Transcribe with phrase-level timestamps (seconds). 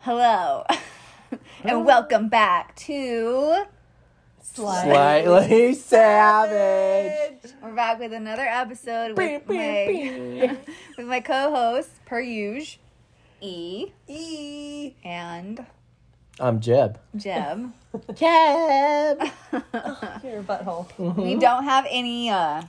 [0.00, 0.64] Hello,
[1.62, 3.62] and welcome back to.
[4.42, 7.52] Slightly savage.
[7.62, 10.58] We're back with another episode with my
[10.98, 12.82] with my co-host per usual,
[13.40, 14.94] E E.
[15.04, 15.64] and
[16.40, 16.98] I'm Jeb.
[17.16, 17.72] Jeb.
[18.14, 19.18] Jeb.
[20.24, 21.16] Your butthole.
[21.16, 22.30] We don't have any.
[22.30, 22.62] uh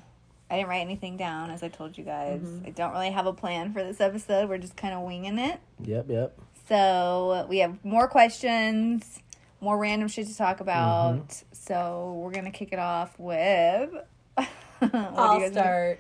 [0.50, 2.42] I didn't write anything down, as I told you guys.
[2.42, 2.66] Mm-hmm.
[2.68, 4.50] I don't really have a plan for this episode.
[4.50, 5.62] We're just kind of winging it.
[5.86, 6.38] Yep, yep.
[6.68, 9.20] So we have more questions,
[9.62, 11.42] more random shit to talk about.
[11.54, 13.92] So we're gonna kick it off with.
[14.36, 14.48] what
[14.82, 16.00] do you I'll guys- start.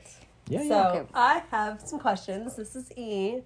[0.49, 0.87] Yeah, So yeah.
[0.89, 1.07] Okay.
[1.13, 2.55] I have some questions.
[2.57, 3.41] This is E.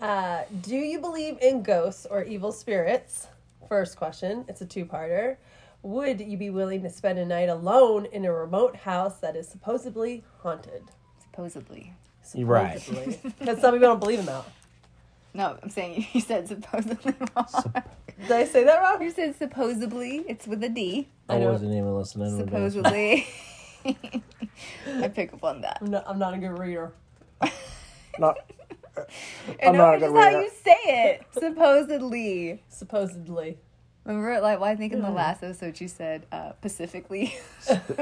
[0.00, 3.28] Uh, do you believe in ghosts or evil spirits?
[3.68, 4.44] First question.
[4.48, 5.36] It's a two-parter.
[5.82, 9.48] Would you be willing to spend a night alone in a remote house that is
[9.48, 10.84] supposedly haunted?
[11.20, 11.92] Supposedly.
[12.36, 12.82] Right.
[13.38, 14.44] Because some people don't believe in that.
[15.34, 17.72] No, I'm saying you said supposedly wrong.
[18.22, 19.02] Did I say that wrong?
[19.02, 20.24] you said supposedly.
[20.28, 21.08] It's with a D.
[21.28, 21.52] I, I know.
[21.52, 22.38] wasn't even listening.
[22.38, 23.26] to the Supposedly.
[25.02, 25.78] I pick up on that.
[25.80, 26.92] I'm not, I'm not a good reader.
[28.18, 28.38] Not,
[28.96, 30.40] I I'm know not a it's good just how reader.
[30.42, 31.26] you say it.
[31.32, 32.62] Supposedly.
[32.68, 33.58] Supposedly.
[34.04, 37.34] Remember, like, well, I think in the last episode you said uh, Pacifically.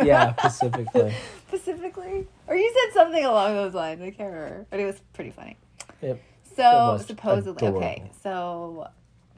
[0.03, 1.15] yeah, specifically.
[1.49, 2.27] Pacifically?
[2.49, 4.03] Or you said something along those lines.
[4.03, 4.67] I can't remember.
[4.69, 5.57] But it was pretty funny.
[6.01, 6.21] Yep.
[6.57, 7.69] So, was supposedly.
[7.69, 8.11] Okay.
[8.21, 8.89] So,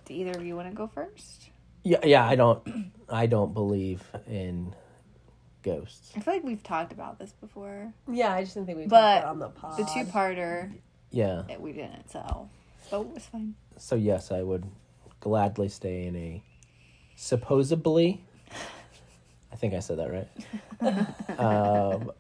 [0.07, 1.51] do either of you want to go first?
[1.83, 2.27] Yeah, yeah.
[2.27, 2.91] I don't.
[3.11, 4.75] I don't believe in
[5.63, 6.13] ghosts.
[6.17, 7.93] I feel like we've talked about this before.
[8.11, 9.77] Yeah, I just didn't think we But talked about it on the pod.
[9.79, 10.11] The two
[11.15, 11.43] Yeah.
[11.59, 12.11] we didn't.
[12.11, 12.49] So,
[12.91, 13.55] so was fine.
[13.77, 14.65] So yes, I would
[15.21, 16.43] gladly stay in a
[17.15, 18.25] supposedly.
[19.53, 21.39] I think I said that right.
[21.39, 22.11] um,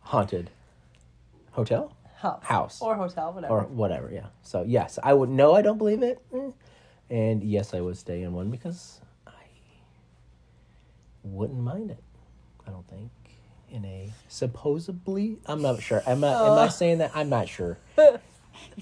[0.00, 0.50] haunted
[1.52, 2.42] hotel house.
[2.42, 2.82] house.
[2.82, 3.54] Or hotel, whatever.
[3.54, 4.10] or whatever.
[4.12, 4.26] Yeah.
[4.42, 5.30] So yes, I would.
[5.30, 6.20] No, I don't believe it.
[6.34, 6.50] Eh.
[7.08, 9.32] And yes, I would stay in one because I
[11.22, 12.02] wouldn't mind it.
[12.66, 13.10] I don't think
[13.72, 15.38] in a supposedly.
[15.46, 16.02] I'm not sure.
[16.06, 16.32] Am I?
[16.32, 17.12] Am I saying that?
[17.14, 17.78] I'm not sure.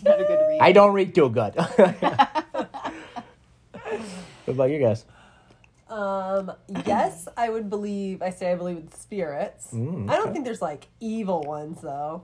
[0.05, 0.59] Not a good read.
[0.61, 1.55] I don't read too good.
[1.56, 2.69] what
[4.47, 5.05] about you guys?
[5.89, 6.53] Um,
[6.87, 8.23] yes, I would believe.
[8.23, 9.71] I say I believe in spirits.
[9.73, 10.33] Mm, I don't okay.
[10.34, 12.22] think there's like evil ones though.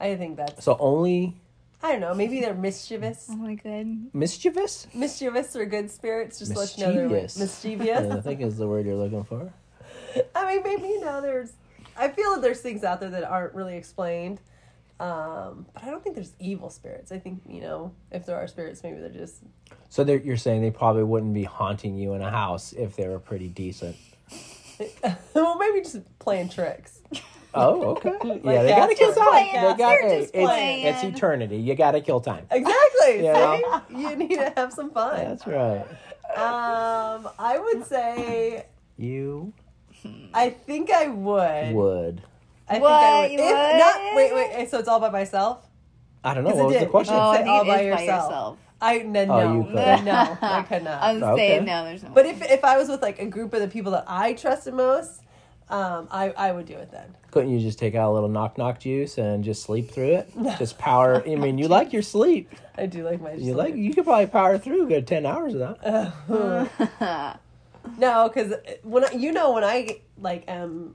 [0.00, 0.64] I think that's.
[0.64, 1.36] So only
[1.82, 2.14] I don't know.
[2.14, 3.26] Maybe they're mischievous.
[3.30, 4.12] Oh my god.
[4.12, 4.88] mischievous.
[4.92, 6.38] Mischievous or good spirits.
[6.40, 7.38] Just to let you know they're Mischievous.
[7.38, 8.12] mischievous.
[8.16, 9.52] I think is the word you're looking for.
[10.34, 11.52] I mean, maybe you know there's.
[11.98, 14.40] I feel that there's things out there that aren't really explained.
[15.00, 17.12] Um, but I don't think there's evil spirits.
[17.12, 19.42] I think you know if there are spirits, maybe they're just.
[19.90, 23.06] So they're, you're saying they probably wouldn't be haunting you in a house if they
[23.06, 23.96] were pretty decent.
[25.34, 27.00] well, maybe just playing tricks.
[27.54, 28.12] Oh, okay.
[28.44, 29.46] yeah, they gotta kill time.
[29.46, 30.86] They got hey, just it's, playing.
[30.86, 31.56] it's eternity.
[31.56, 32.46] You gotta kill time.
[32.50, 32.84] Exactly.
[33.08, 33.80] Yeah.
[33.88, 34.02] See?
[34.02, 35.16] You need to have some fun.
[35.16, 35.80] That's right.
[36.36, 38.66] Um, I would say
[38.98, 39.54] You
[40.34, 41.74] I think I would.
[41.74, 42.22] would.
[42.68, 43.32] I What, think I would.
[43.32, 43.78] you If would?
[43.78, 44.68] not, wait, wait.
[44.70, 45.66] So it's all by myself.
[46.24, 46.50] I don't know.
[46.50, 46.90] 'Cause What it was the did.
[46.90, 47.14] question?
[47.16, 48.24] Oh, I said think all it by is by yourself.
[48.24, 48.58] yourself.
[48.80, 50.04] I no, Oh, no, you could.
[50.04, 51.02] no, I could not.
[51.02, 51.48] I was Okay.
[51.48, 52.30] saying no, there's no but way.
[52.32, 55.22] if if I was with like a group of the people that I trusted most,
[55.70, 57.16] um, I I would do it then.
[57.30, 60.30] Couldn't you just take out a little knock knock juice and just sleep through it?
[60.58, 61.22] Just power.
[61.26, 62.50] I mean, you like your sleep.
[62.76, 63.32] I do like my.
[63.32, 63.74] You like.
[63.76, 67.38] You could probably power through a good ten hours of that.
[67.98, 70.94] no, because uh, when I, you know when I like am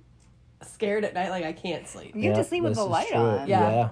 [0.61, 2.15] scared at night, like I can't sleep.
[2.15, 3.17] You have to sleep with the light true.
[3.17, 3.47] on.
[3.47, 3.59] Yeah.
[3.71, 3.89] Yeah.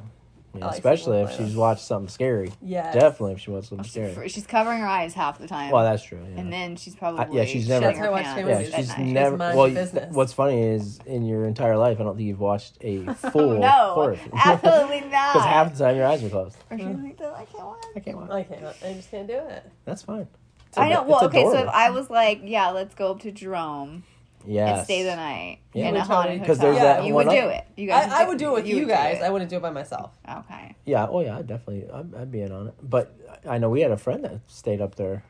[0.54, 1.62] Yeah, like especially if with the light she's on.
[1.62, 2.52] watched something scary.
[2.62, 4.28] Yeah, Definitely if she watched something scary.
[4.28, 5.72] She's covering her eyes half the time.
[5.72, 6.20] Well, that's true.
[6.30, 6.42] Yeah.
[6.42, 8.70] and then she's probably I- yeah, she's never- shitting That's why I her watch pants
[8.70, 8.98] yeah, she's night.
[8.98, 9.38] She never.
[9.38, 10.14] mind Well, your business.
[10.14, 13.70] what's funny is in your entire life, I don't think you've watched a full no,
[13.94, 14.32] horror film.
[14.44, 15.36] absolutely not.
[15.36, 16.58] Because half the time your eyes are closed.
[16.70, 17.86] Or she's like, I can't watch.
[17.96, 18.30] I can't watch.
[18.32, 18.66] I can't.
[18.66, 19.64] I just can't do it.
[19.86, 20.28] That's fine.
[20.72, 21.04] It's I know.
[21.04, 21.44] Well, okay.
[21.44, 21.68] So if.
[21.70, 24.04] I was like, yeah, let's go up to Jerome
[24.48, 24.78] yes.
[24.78, 25.90] and stay the night Yeah.
[25.90, 27.66] in You a would totally- haunted 'cause hotel, there's that you one would do it.
[27.76, 29.18] You guys, I, I would do it with you, would guys.
[29.20, 29.32] do I it.
[29.34, 30.12] wouldn't do it by myself.
[30.30, 30.76] Okay.
[30.86, 31.08] Yeah.
[31.10, 31.38] Oh, yeah.
[31.38, 31.90] I definitely.
[31.92, 32.74] I'd, I'd be in on it.
[32.82, 33.14] But
[33.48, 35.24] I know we had a friend that stayed up there.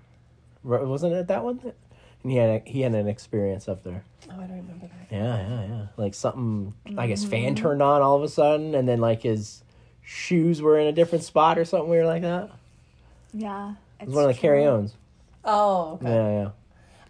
[0.63, 1.59] Wasn't it that one?
[2.23, 4.03] And he had a, he had an experience up there.
[4.29, 5.07] Oh, I don't remember that.
[5.15, 5.85] Yeah, yeah, yeah.
[5.97, 7.31] Like something like his Mm-hmm.
[7.31, 9.63] fan turned on all of a sudden, and then like his
[10.03, 12.51] shoes were in a different spot or something weird like that.
[13.33, 13.73] Yeah.
[13.99, 14.93] It was one of the carry ons.
[15.43, 16.05] Oh, okay.
[16.07, 16.49] Yeah, yeah.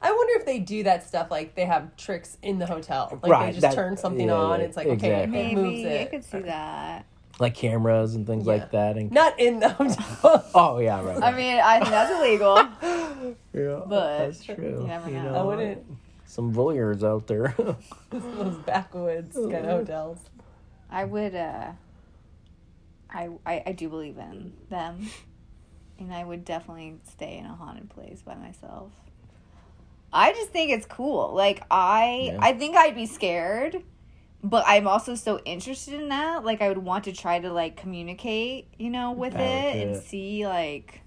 [0.01, 3.19] I wonder if they do that stuff like they have tricks in the hotel.
[3.21, 4.61] Like Right, they just that- turn something yeah, on.
[4.61, 4.93] It's like okay,
[5.25, 5.39] exactly.
[5.39, 7.05] it Maybe moves I could see that.
[7.39, 8.53] Like cameras and things Yeah.
[8.53, 8.97] like that.
[8.97, 10.45] And Not in the hotel.
[10.55, 11.21] oh yeah, right.
[11.21, 12.55] I mean, I think that's illegal.
[13.53, 14.55] yeah, but that's true.
[14.81, 15.35] you never know.
[15.35, 15.85] I wouldn't.
[16.25, 17.53] Some voyeurs out there.
[18.09, 20.19] Those backwoods kind of hotels.
[20.89, 21.35] I would.
[21.35, 21.71] uh
[23.13, 25.07] I, I I do believe in them,
[26.01, 28.91] and I would definitely stay in a haunted place by myself.
[30.13, 31.33] I just think it's cool.
[31.33, 32.37] Like I Yeah.
[32.41, 33.77] I think I'd be scared,
[34.43, 36.43] but I'm also so interested in that.
[36.43, 39.41] Like I would want to try to like communicate, you know, with Back
[39.75, 41.01] it and see like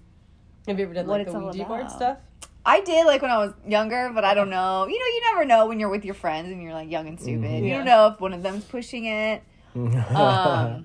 [0.67, 2.17] Have you ever done What like the all Ouija board stuff?
[2.65, 4.87] I did like when I was younger, but I don't know.
[4.87, 7.19] You know, you never know when you're with your friends and you're like young and
[7.19, 7.61] stupid.
[7.63, 7.75] You Yeah.
[7.75, 9.43] don't know if one of them's pushing it.
[10.15, 10.83] Um,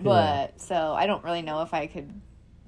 [0.00, 2.08] but so I don't really know if I could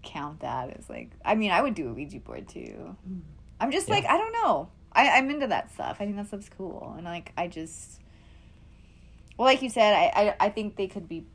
[0.02, 1.10] count that as like.
[1.24, 2.96] I mean, I would do a Ouija board too.
[3.08, 3.20] Mm.
[3.60, 4.70] I'm just like I don't know.
[4.92, 5.98] I, I'm into that stuff.
[6.00, 8.00] I think that stuff's cool, and like I just.
[9.36, 11.26] Well, like you said, I, I I think they could be.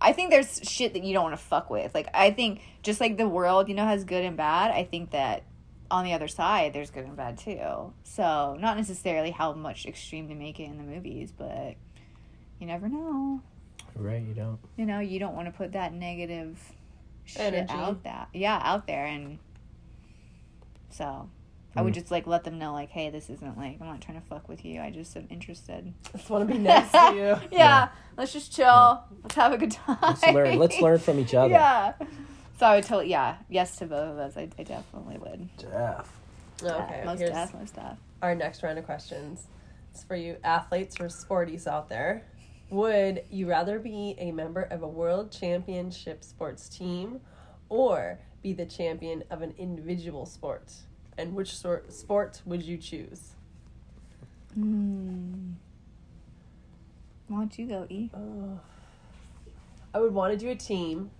[0.00, 1.94] I think there's shit that you don't want to fuck with.
[1.94, 4.70] Like I think just like the world, you know, has good and bad.
[4.70, 5.44] I think that
[5.90, 7.92] on the other side, there's good and bad too.
[8.02, 11.76] So not necessarily how much extreme they make it in the movies, but
[12.58, 13.40] you never know
[13.96, 14.58] right, you don't.
[14.76, 16.58] you know, you don't want to put that negative
[17.24, 19.38] shit out that yeah, out there and
[20.90, 21.28] so
[21.76, 21.96] I would Mm.
[21.96, 24.48] just like let them know like, hey, this isn't like I'm not trying to fuck
[24.48, 24.80] with you.
[24.80, 25.92] I just am interested.
[26.12, 27.20] Just want to be nice to you.
[27.20, 27.38] Yeah.
[27.50, 27.88] Yeah.
[28.16, 29.02] Let's just chill.
[29.24, 29.98] Let's have a good time.
[30.00, 30.58] Let's learn.
[30.58, 31.50] Let's learn from each other.
[31.52, 31.94] Yeah.
[32.60, 35.48] So I would totally yeah, yes to both of us I, I definitely would.
[35.58, 36.08] Jeff.
[36.62, 37.98] Okay, Yeah, most here's deaf, most deaf.
[38.22, 39.48] our next round of questions.
[39.92, 42.24] It's for you athletes or sporties out there.
[42.70, 47.20] Would you rather be a member of a world championship sports team
[47.68, 50.72] or be the champion of an individual sport?
[51.16, 53.34] And which sort sport would you choose?
[54.54, 55.52] Hmm.
[57.28, 58.10] Why don't you go, E?
[59.94, 61.10] I would want to do a team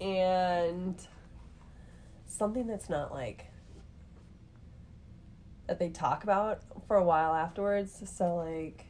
[0.00, 0.94] and
[2.26, 3.46] something that's not like
[5.66, 8.02] that they talk about for a while afterwards.
[8.14, 8.86] So like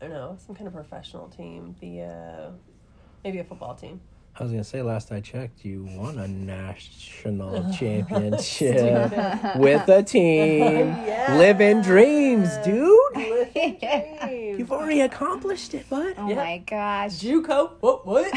[0.00, 2.52] I don't know, some kind of professional team, be a
[3.22, 4.00] maybe a football team.
[4.38, 8.76] I was gonna say, last I checked, you won a national championship
[9.56, 10.86] with a team.
[11.10, 11.36] Yeah.
[11.36, 12.96] Living dreams, dude.
[13.14, 14.58] Living dreams.
[14.58, 16.14] You've already accomplished it, bud.
[16.16, 16.34] Oh Yeah.
[16.36, 17.12] my gosh.
[17.20, 17.72] JUCO.
[17.80, 18.06] What?
[18.06, 18.32] What?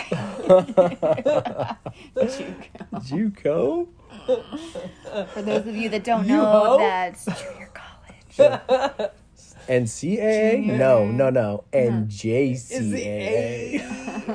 [3.06, 3.88] JUCO.
[5.34, 6.78] For those of you that don't You know, hoe?
[6.80, 9.12] that's junior college.
[9.68, 10.66] NCAA?
[10.78, 11.64] No, no, no.
[11.74, 12.94] NJCAA.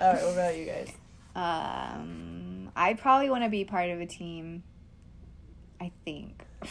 [0.00, 0.22] All right.
[0.22, 0.92] What about you guys?
[1.36, 4.62] Um, I probably want to be part of a team.
[5.80, 6.44] I think.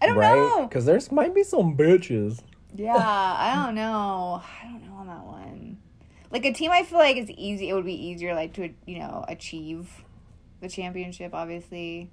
[0.00, 0.34] I don't right?
[0.34, 0.66] know.
[0.66, 2.40] Because there's might be some bitches.
[2.74, 4.42] Yeah, I don't know.
[4.62, 5.78] I don't know on that one.
[6.30, 7.68] Like a team, I feel like it's easy.
[7.68, 9.88] It would be easier, like to you know achieve
[10.60, 12.10] the championship, obviously.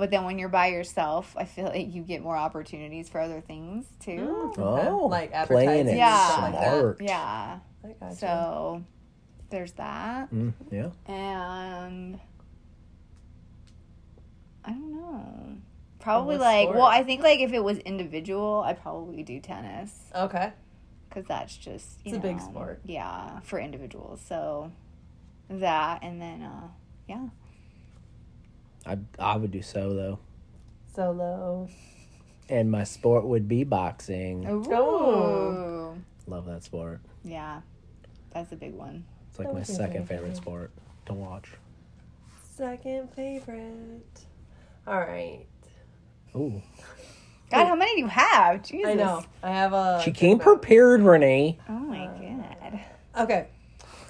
[0.00, 3.42] But then when you're by yourself, I feel like you get more opportunities for other
[3.42, 4.50] things too.
[4.56, 6.26] Oh, Like playing it Yeah.
[6.26, 6.96] stuff like that.
[7.04, 7.58] Yeah.
[8.00, 8.14] I.
[8.14, 8.82] So
[9.50, 10.32] there's that.
[10.32, 10.88] Mm, yeah.
[11.04, 12.18] And
[14.64, 15.56] I don't know.
[15.98, 16.76] Probably what like, sport?
[16.78, 20.50] well, I think like if it was individual, I'd probably do tennis Okay.
[21.10, 22.80] because that's just you It's a big sport.
[22.86, 24.22] Yeah, for individuals.
[24.26, 24.72] So
[25.50, 26.68] that and then uh
[27.06, 27.26] yeah.
[28.86, 30.18] I I would do solo,
[30.94, 31.68] Solo.
[32.48, 34.46] and my sport would be boxing.
[34.48, 35.94] Oh.
[35.94, 36.02] Ooh.
[36.26, 37.00] Love that sport.
[37.24, 37.60] Yeah.
[38.32, 39.04] That's a big one.
[39.28, 40.08] It's like my second favorite.
[40.08, 40.70] favorite sport
[41.06, 41.50] to watch.
[42.54, 44.24] Second favorite.
[44.86, 45.44] All right.
[46.36, 46.62] Ooh,
[47.50, 48.62] God, how many do you have?
[48.62, 48.90] Jesus.
[48.90, 49.24] I know.
[49.42, 50.00] I have a.
[50.04, 51.58] she came prepared, Renee.
[51.68, 52.80] Oh my god.
[53.18, 53.48] Okay.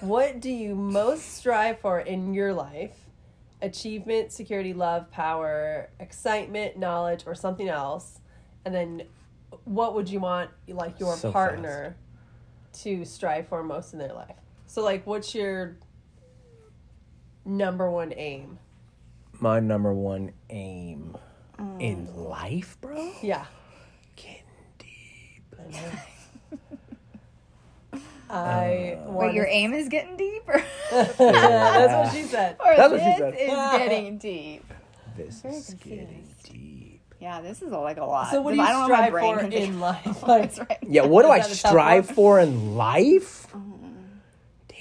[0.01, 2.95] What do you most strive for in your life?
[3.61, 8.19] Achievement, security, love, power, excitement, knowledge, or something else?
[8.65, 9.03] And then
[9.65, 11.95] what would you want like your So partner
[12.81, 14.35] to strive for most in their life?
[14.65, 15.77] So like what's your
[17.45, 18.59] number one aim?
[19.39, 21.17] My number one aim
[21.59, 21.81] Mm.
[21.81, 23.11] in life, bro.
[23.21, 23.45] Yeah.
[24.15, 24.41] Getting
[24.79, 25.55] deep.
[28.31, 30.63] I Uh, Wait, your aim is getting deeper.
[30.91, 32.57] That's what she said.
[32.59, 33.33] or That's what she this said.
[33.35, 34.65] is getting deep.
[35.17, 37.01] This is getting deep.
[37.19, 38.31] Yeah, this is like a lot.
[38.31, 40.23] So what do you I don't know how my strive for in life?
[40.27, 40.77] Like, right.
[40.81, 43.47] Yeah, what do I that a tough strive for in life?
[44.67, 44.77] Damn.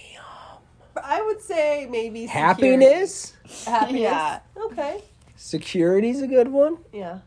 [1.04, 2.38] I would say maybe security.
[2.38, 3.34] Happiness?
[3.66, 4.00] Happiness.
[4.00, 4.38] Yeah.
[4.56, 5.02] Okay.
[5.36, 6.78] Security's a good one.
[6.92, 7.18] Yeah.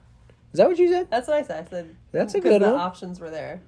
[0.51, 1.09] Is that what you said?
[1.11, 1.65] That's what I said.
[1.67, 2.79] I said That's a good the one.
[2.79, 3.61] options were there.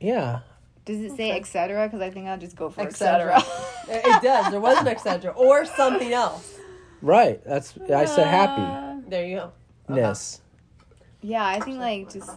[0.00, 0.40] Yeah.
[0.84, 1.38] Does it say Okay.
[1.40, 1.86] etc.?
[1.86, 3.36] Because I think I'll just go for Etc.
[3.36, 3.54] etc.
[3.88, 4.50] it it does.
[4.50, 5.32] There was an etc.
[5.32, 6.58] or something else.
[7.00, 7.42] Right.
[7.44, 8.62] That's I said happy.
[8.62, 9.52] Uh, there you go.
[9.88, 9.94] Uh-huh.
[9.94, 10.40] Okay.
[11.20, 12.30] Yeah, I think like just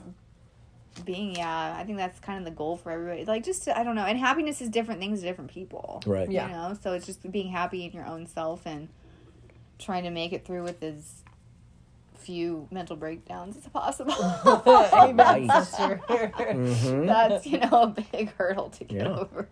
[1.04, 3.25] being yeah, I think that's kind of the goal for everybody.
[3.25, 6.02] Like just to, I don't know, and happiness is different things to different people.
[6.06, 6.30] Right.
[6.30, 6.48] Yeah.
[6.48, 8.90] You know, so it's just being happy in your own self and
[9.80, 11.24] trying to make it through with as
[12.25, 14.13] few mental breakdowns as possible.
[14.94, 15.70] Amen, Nice.
[15.70, 16.01] sister.
[16.08, 17.05] Mhm.
[17.08, 19.15] That's you know a big hurdle to get Yeah.
[19.20, 19.48] over.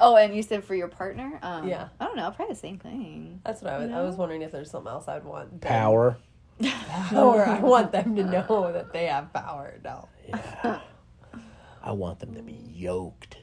[0.00, 1.88] oh, and you said for your partner, um, Yeah.
[2.00, 3.40] I don't know, probably the same thing.
[3.44, 3.90] That's what I was.
[3.90, 5.50] You I was wondering if there's something else I'd want.
[5.50, 6.16] them- Power.
[6.62, 7.44] Power.
[7.46, 9.74] I want them to know that they have power.
[9.82, 10.08] No.
[10.28, 10.80] Yeah.
[11.82, 13.36] I want them to be yoked.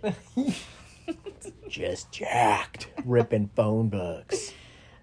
[1.67, 2.87] Just jacked.
[3.05, 4.53] Ripping phone books.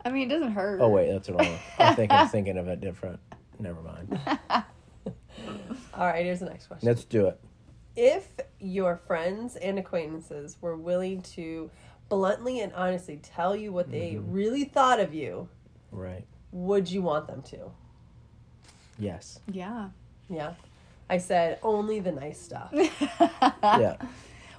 [0.08, 0.80] I mean, it doesn't hurt.
[0.80, 1.58] Oh wait, that's wrong.
[1.78, 3.20] I think I'm thinking thinking of it different.
[3.58, 4.18] Never mind.
[5.94, 6.24] All right.
[6.24, 6.88] Here's the next question.
[6.88, 7.38] Let's do it.
[7.94, 8.26] if
[8.58, 11.70] your friends and acquaintances were willing to
[12.08, 14.32] bluntly and honestly tell you what they Mm-hmm.
[14.32, 15.48] really thought of you,
[15.92, 16.24] Right.
[16.52, 17.70] would you want them to?
[18.98, 19.40] Yes.
[19.52, 19.90] Yeah.
[20.30, 20.54] Yeah.
[21.10, 22.72] I said only the nice stuff.
[23.62, 23.96] Yeah.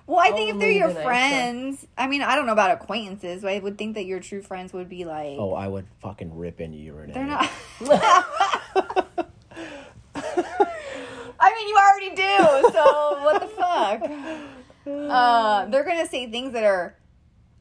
[0.10, 3.52] Well, I think if they're your friends, I mean, I don't know about acquaintances, but
[3.52, 6.60] I would think that your true friends would be like, Oh, I would fucking rip
[6.60, 7.14] into you, Renee.
[7.14, 7.48] they're not.
[11.42, 14.02] I mean, you already do, so what the fuck?
[14.88, 16.96] Uh, they're gonna say things that are.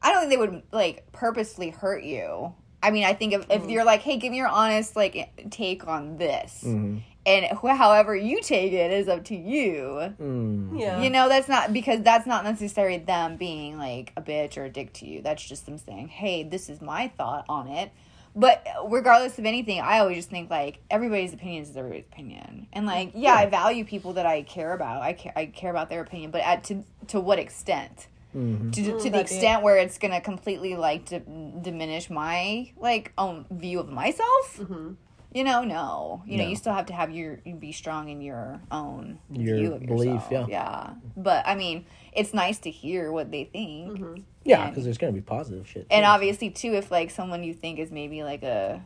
[0.01, 2.53] I don't think they would like purposely hurt you.
[2.81, 5.85] I mean, I think if, if you're like, hey, give me your honest like take
[5.87, 7.01] on this, Mhm.
[7.25, 10.13] And wh- however you take it is up to you.
[10.19, 10.79] Mm.
[10.79, 11.01] Yeah.
[11.01, 14.69] You know, that's not because that's not necessarily them being like a bitch or a
[14.69, 15.21] dick to you.
[15.21, 17.91] That's just them saying, "Hey, this is my thought on it."
[18.35, 22.85] But regardless of anything, I always just think like everybody's opinion is everybody's opinion, and
[22.85, 25.01] like yeah, I value people that I care about.
[25.01, 28.07] I care, I care about their opinion, but at to to what extent?
[28.35, 28.71] Mhm.
[28.73, 31.21] To, to Mm, the that'd be- extent where it's gonna completely like d-
[31.61, 34.57] diminish my like own view of myself.
[34.59, 34.95] Mhm.
[35.33, 36.23] You know, no.
[36.25, 36.49] You know, No.
[36.49, 39.85] you still have to have your you be strong in your own Your view of
[39.85, 40.31] belief, yourself.
[40.31, 40.47] yeah.
[40.49, 40.89] Yeah.
[41.15, 43.91] But I mean, it's nice to hear what they think.
[43.99, 44.15] Mm-hmm.
[44.43, 45.85] Yeah, because there's gonna be positive shit.
[45.91, 48.83] And obviously too if like someone you think is maybe like a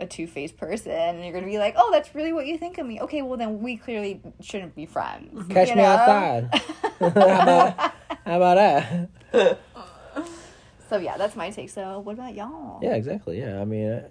[0.00, 2.78] a two-faced person and you're going to be like, "Oh, that's really what you think
[2.78, 5.46] of me." Okay, well then we clearly shouldn't be friends.
[5.52, 5.88] Catch you me know?
[5.88, 6.48] outside.
[6.98, 7.92] how, about,
[8.24, 8.54] how about
[9.34, 9.58] that?
[10.88, 11.70] So yeah, that's my take.
[11.70, 12.80] So what about y'all?
[12.82, 13.38] Yeah, exactly.
[13.38, 14.02] Yeah, I mean, I,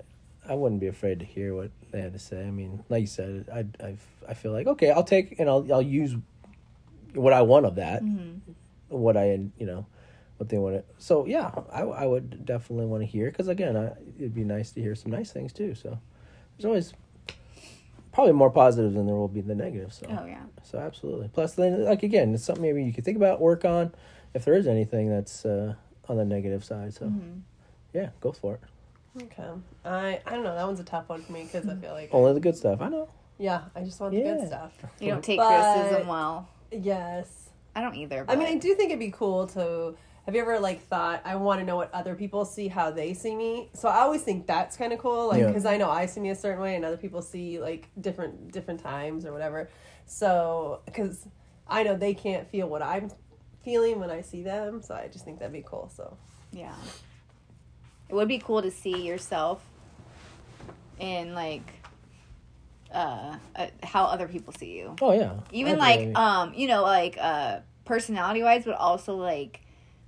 [0.50, 2.46] I wouldn't be afraid to hear what they had to say.
[2.46, 3.96] I mean, like you said, I I
[4.28, 6.16] I feel like okay, I'll take and I'll I'll use
[7.14, 8.52] what I want of that, Mm-hmm.
[8.90, 9.86] what I you know,
[10.38, 10.84] what they want to.
[10.98, 14.72] So yeah, I I would definitely want to hear because again, I, it'd be nice
[14.72, 15.76] to hear some nice things too.
[15.76, 16.00] So
[16.58, 16.94] there's always
[18.12, 19.98] probably more positives than there will be the negatives.
[19.98, 20.44] So Oh yeah.
[20.64, 21.30] so absolutely.
[21.30, 23.94] Plus, then like again, it's something maybe you could think about, work on,
[24.34, 25.76] if there is anything that's uh,
[26.08, 26.94] on the negative side.
[26.94, 27.40] So Mm-hmm.
[27.94, 28.62] yeah, go for it.
[29.22, 29.50] Okay.
[29.86, 30.56] I I don't know.
[30.56, 32.82] That one's a tough one for me because I feel like Only the good stuff.
[32.82, 33.10] I know.
[33.38, 34.74] yeah, I just want the good stuff.
[35.00, 36.48] You don't take But- criticism well.
[36.72, 37.50] Yes.
[37.76, 38.26] I don't either.
[38.28, 39.96] I mean, I do think it'd be cool to.
[40.26, 43.14] Have you ever like thought I want to know what other people see, how they
[43.16, 43.70] see me?
[43.74, 45.48] So I always think that's kind of cool, like Yeah.
[45.48, 48.52] because I know I see me a certain way, and other people see like different
[48.52, 49.70] different times or whatever.
[50.06, 51.26] So because
[51.68, 53.10] I know they can't feel what I'm
[53.64, 55.90] feeling when I see them, so I just think that'd be cool.
[55.96, 56.16] So
[56.52, 56.74] Yeah.
[58.10, 59.64] It would be cool to see yourself
[61.00, 61.74] in like
[62.94, 64.96] uh, uh how other people see you.
[65.02, 65.34] Oh yeah.
[65.52, 69.62] Even like um, you know, like uh personality wise, but also like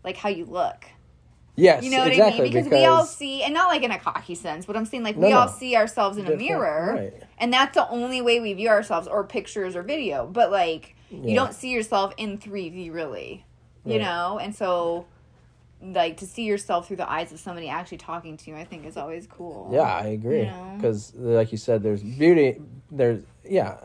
[0.04, 0.86] like how you look.
[1.56, 2.64] yes, You know what exactly, I mean?
[2.64, 5.16] Because, we all see and not like in a cocky sense, but I'm saying like
[5.16, 5.52] No, we all no.
[5.52, 6.94] see ourselves in a mirror.
[6.96, 7.14] right.
[7.38, 10.26] And that's the only way we view ourselves or pictures or video.
[10.28, 13.46] But like you don't see yourself in 3D really.
[13.86, 14.02] You Right.
[14.02, 14.40] know?
[14.40, 15.06] And so
[15.82, 18.86] like to see yourself through the eyes of somebody actually talking to you, I think
[18.86, 19.70] is always cool.
[19.74, 20.40] Yeah, I agree.
[20.42, 20.74] You know?
[20.78, 22.60] Because, like you said, there's beauty.
[22.92, 23.78] There's yeah,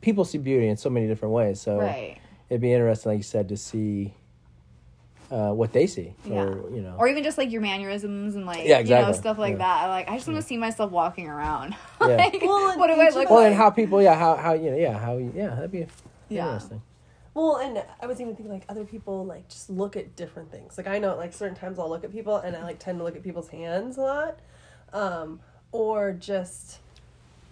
[0.00, 1.60] people see beauty in so many different ways.
[1.60, 2.18] So Right.
[2.48, 4.14] it'd be interesting, like you said, to see
[5.30, 6.42] uh, what they see, Yeah.
[6.44, 9.38] or you know, Or even just like your mannerisms and like Yeah, you know stuff
[9.38, 9.58] like Yeah.
[9.58, 9.86] that.
[9.88, 11.74] Like I just want to see myself walking around.
[12.00, 12.16] Yeah.
[12.16, 13.46] like, Well, what do I look of well, like?
[13.48, 15.86] and how people, yeah, how how you know, yeah, how yeah, that'd be
[16.28, 16.44] Yeah.
[16.46, 16.82] interesting.
[17.34, 20.78] Well, and I was even thinking like other people like just look at different things.
[20.78, 23.04] Like I know like certain times I'll look at people and I like tend to
[23.04, 24.38] look at people's hands a lot,
[24.92, 25.40] um,
[25.72, 26.78] or just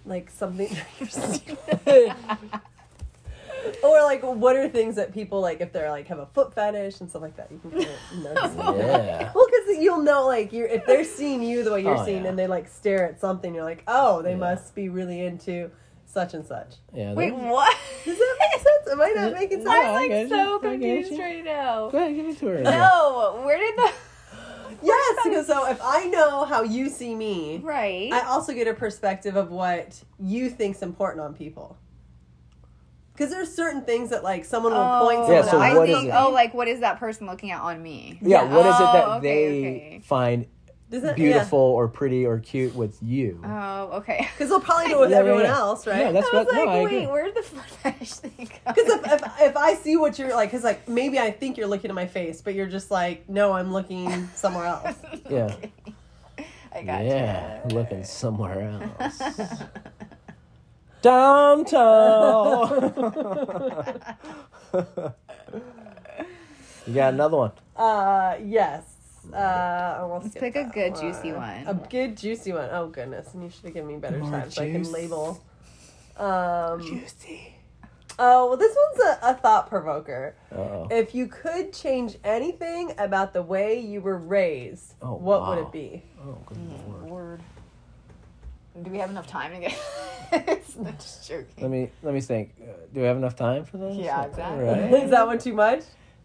[0.06, 0.68] like something.
[1.00, 2.14] You're stupid.
[3.84, 7.00] or like what are things that people like if they're like have a foot fetish
[7.00, 7.50] and stuff like that.
[7.50, 8.52] You can kind of notice.
[8.52, 8.58] it.
[9.02, 9.32] Yeah.
[9.34, 12.22] Well, because you'll know, like, you're if they're seeing you the way you're Oh, seeing,
[12.24, 12.30] yeah.
[12.30, 14.36] and they like stare at something, you're like, oh, they Yeah.
[14.36, 15.70] must be really into
[16.12, 16.74] such and such.
[16.92, 17.14] Yeah.
[17.14, 17.76] Wait, there's- what?
[18.04, 18.88] Does that make sense?
[18.92, 19.64] Am I not making sense?
[19.64, 20.58] Yeah, I I'm like so you.
[20.60, 21.22] Confused you.
[21.22, 21.88] right now.
[21.90, 22.60] Go ahead, give it to her.
[22.62, 23.92] No, where did the
[24.82, 28.10] Yes, because so if I know how you see me, Right.
[28.12, 31.76] I also get a perspective of what you think's important on people.
[33.12, 35.74] Because there's certain things that like someone will point Oh, someone Yeah, so out I
[35.74, 36.14] what on is think, it?
[36.16, 38.18] oh, like what is that person looking at on me?
[38.22, 39.20] Yeah, what is it oh, that Oh, okay,
[39.62, 40.00] they okay.
[40.04, 40.50] find Does
[41.00, 43.40] that- beautiful or pretty or cute with you?
[43.44, 44.28] Oh, okay.
[44.34, 45.56] Because they'll probably do it with Yeah, yeah, everyone yeah.
[45.56, 45.98] else, right?
[46.00, 46.54] Yeah, that's I was what.
[46.56, 48.72] like, no, wait, where'd the foot fetish thing go?
[48.74, 51.66] Because if, if, if I see what you're like, because like maybe I think you're
[51.66, 54.94] looking at my face, but you're just like, no, I'm looking somewhere else.
[55.30, 55.54] Yeah.
[56.74, 58.60] I got Yeah, looking somewhere
[59.00, 59.22] else.
[61.02, 62.70] Downtown.
[66.86, 67.52] you got another one.
[67.76, 68.84] Uh, yes.
[69.32, 71.64] Uh, I Let's pick a that good juicy one.
[71.66, 72.68] A good juicy one.
[72.72, 75.42] Oh goodness, and you should have given me better More time so I can label.
[76.16, 77.54] Um, Juicy.
[78.18, 80.34] oh well, this one's a, a thought provoker.
[80.54, 80.86] Oh.
[80.90, 85.72] If you could change anything about the way you were raised, Oh, what would it
[85.72, 86.02] be?
[86.22, 87.02] Oh, good lord.
[87.02, 87.40] Word.
[88.82, 89.78] Do we have enough time to get?
[90.78, 91.46] no, just joking.
[91.60, 92.54] Let me let me think.
[92.60, 93.96] Uh, do we have enough time for this?
[93.96, 94.64] Yeah, exactly.
[94.64, 94.92] Right.
[95.04, 95.82] Is that one too much?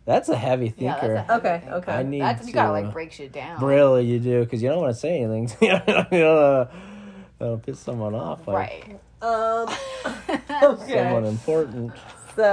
[0.07, 1.15] That's a heavy Yeah, that's thinker.
[1.15, 1.73] a heavy Okay, thing.
[1.73, 1.91] okay.
[1.91, 2.47] I need That's, to.
[2.47, 3.61] you gotta uh, like break shit down.
[3.63, 5.49] Really, you do because you don't want to say anything.
[5.61, 6.69] you don't
[7.39, 8.47] that'll piss someone off.
[8.47, 8.99] Like Right.
[9.21, 9.67] Um,
[10.87, 11.91] Someone important.
[12.35, 12.43] So,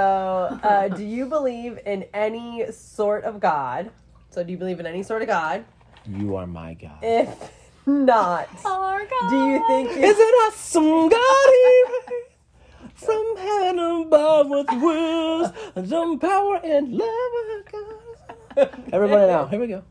[0.63, 3.91] uh, do you believe in any sort of God?
[4.31, 5.63] So, do you believe in any sort of God?
[6.07, 6.97] You are my God.
[7.01, 7.29] If
[7.85, 9.29] not, Oh, God.
[9.29, 12.25] do you think you Is it awesome God he raised
[12.95, 17.31] from heaven above with wisdom, power, and love?
[17.71, 18.69] God.
[18.93, 19.83] Everybody now, here we go.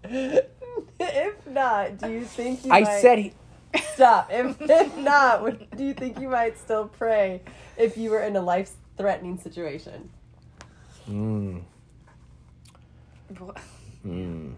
[0.98, 3.32] if not, do you think you I might said he.
[3.94, 4.28] stop?
[4.32, 7.42] If, if not, would, do you think you might still pray
[7.76, 10.10] if you were in a life-threatening situation?
[11.08, 11.62] Mm,
[14.06, 14.54] mm.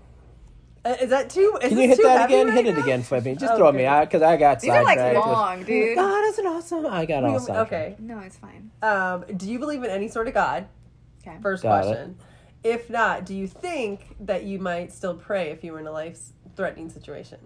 [0.86, 1.58] Uh, is that too?
[1.62, 2.46] Is Can you hit too that again?
[2.46, 3.34] right Hit it again for me.
[3.34, 3.78] Just Oh, throw okay.
[3.78, 5.26] me out because I got These are like sidetracked.
[5.26, 5.96] with- long, dude.
[5.96, 6.86] God is an awesome.
[6.86, 7.72] I got all sidetracked.
[7.72, 7.96] Okay.
[7.98, 8.70] No, it's fine.
[8.82, 10.66] Um, do you believe in any sort of God?
[11.26, 11.36] Okay.
[11.42, 11.88] First Got it.
[11.88, 12.16] question.
[12.62, 15.92] If not, do you think that you might still pray if you were in a
[15.92, 17.38] life-threatening situation?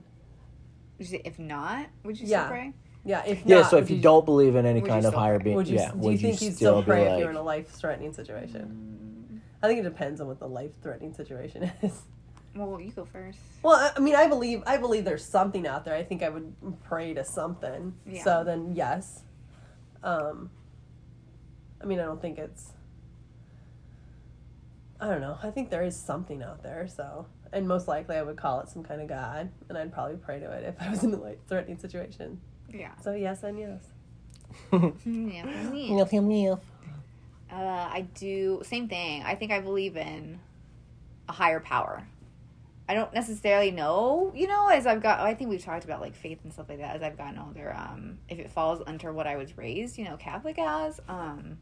[0.98, 2.40] Would you say if not, would you Yeah.
[2.44, 2.72] still pray?
[3.04, 3.22] Yeah.
[3.26, 3.60] If Yeah.
[3.60, 5.44] not, So if you don't believe in any kind of higher pray?
[5.44, 7.36] being, would you, yeah, do would you think you'd still pray if you were in
[7.36, 9.40] a life-threatening situation?
[9.62, 12.02] I think it depends on what the life-threatening situation is.
[12.54, 13.38] Well, you go first.
[13.62, 15.94] Well, I- mean, I believe I believe there's something out there.
[15.94, 16.52] I think I would
[16.84, 17.94] pray to something.
[18.06, 18.24] Yeah.
[18.24, 19.22] So then, yes.
[20.02, 20.50] Um,
[21.80, 22.72] I mean, I don't think it's.
[25.00, 25.38] I don't know.
[25.42, 26.86] I think there is something out there.
[26.88, 30.16] So, and most likely, I would call it some kind of god, and I'd probably
[30.16, 32.40] pray to it if I was in a like threatening situation.
[32.68, 32.94] Yeah.
[33.02, 33.82] So yes and yes.
[35.04, 35.44] Yeah.
[37.52, 39.22] Uh, I do same thing.
[39.24, 40.38] I think I believe in
[41.28, 42.06] a higher power.
[42.90, 45.20] I don't necessarily know, you know, as I've got.
[45.20, 47.72] I think we've talked about like faith and stuff like that as I've gotten older.
[47.72, 50.98] Um, if it falls under what I was raised, you know, Catholic as.
[51.08, 51.58] Um,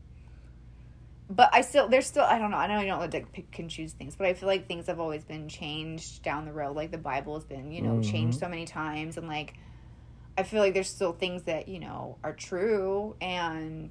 [1.29, 2.57] but I still, there's still, I don't know.
[2.57, 5.01] I know you don't like pick and choose things, but I feel like things have
[5.01, 6.75] always been changed down the road.
[6.75, 9.53] Like the Bible has been, you know, changed so many times, and like
[10.38, 13.91] I feel like there's still things that you know are true and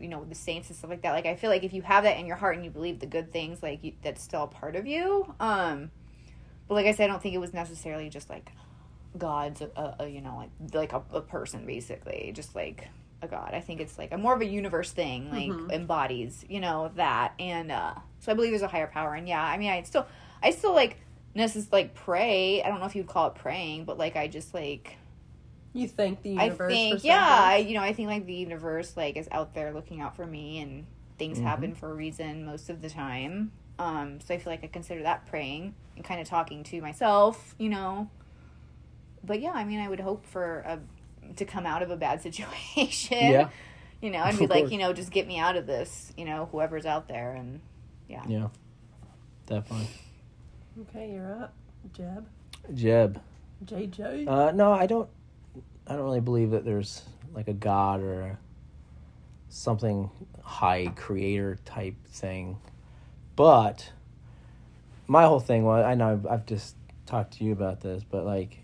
[0.00, 2.04] you know the saints and stuff like that like i feel like if you have
[2.04, 4.46] that in your heart and you believe the good things like you, that's still a
[4.46, 5.90] part of you um
[6.70, 8.52] but like i said i don't think it was necessarily just like
[9.18, 12.30] god's a, a, a you know like like a, a person basically.
[12.32, 12.86] Just like
[13.22, 13.50] a god.
[13.52, 17.34] I think it's like a more of a universe thing like embodies you know that.
[17.40, 19.14] And uh so i believe there's a higher power.
[19.14, 20.06] And yeah i mean i still
[20.44, 20.96] i still like
[21.36, 22.62] necess- like pray.
[22.62, 24.96] I don't know if you'd call it praying but like i just like
[25.72, 26.72] You thank the universe.
[26.72, 29.72] I think, yeah, I, you know, I think like the universe like is out there
[29.72, 30.86] looking out for me, and
[31.18, 33.52] things happen for a reason most of the time.
[33.78, 37.54] Um, so I feel like I consider that praying and kind of talking to myself,
[37.58, 38.08] you know.
[39.22, 40.78] But yeah, I mean, I would hope for a
[41.36, 43.18] to come out of a bad situation.
[43.18, 43.50] Yeah.
[44.00, 46.48] You know, and be like, you know, just get me out of this, you know,
[46.50, 47.60] whoever's out there, and
[48.08, 48.22] yeah.
[48.26, 48.48] Yeah.
[49.46, 49.88] Definitely.
[50.82, 51.52] Okay, you're up,
[51.92, 52.26] Jeb.
[52.72, 53.20] Jeb.
[53.64, 54.26] JJ.
[54.26, 55.08] Uh, no, I don't.
[55.86, 57.02] I don't really believe that there's
[57.34, 58.38] like a god or a,
[59.50, 60.08] something
[60.40, 62.56] high creator type thing.
[63.36, 63.92] But
[65.10, 68.24] my whole thing was I know I've, I've just talked to you about this, but
[68.24, 68.58] like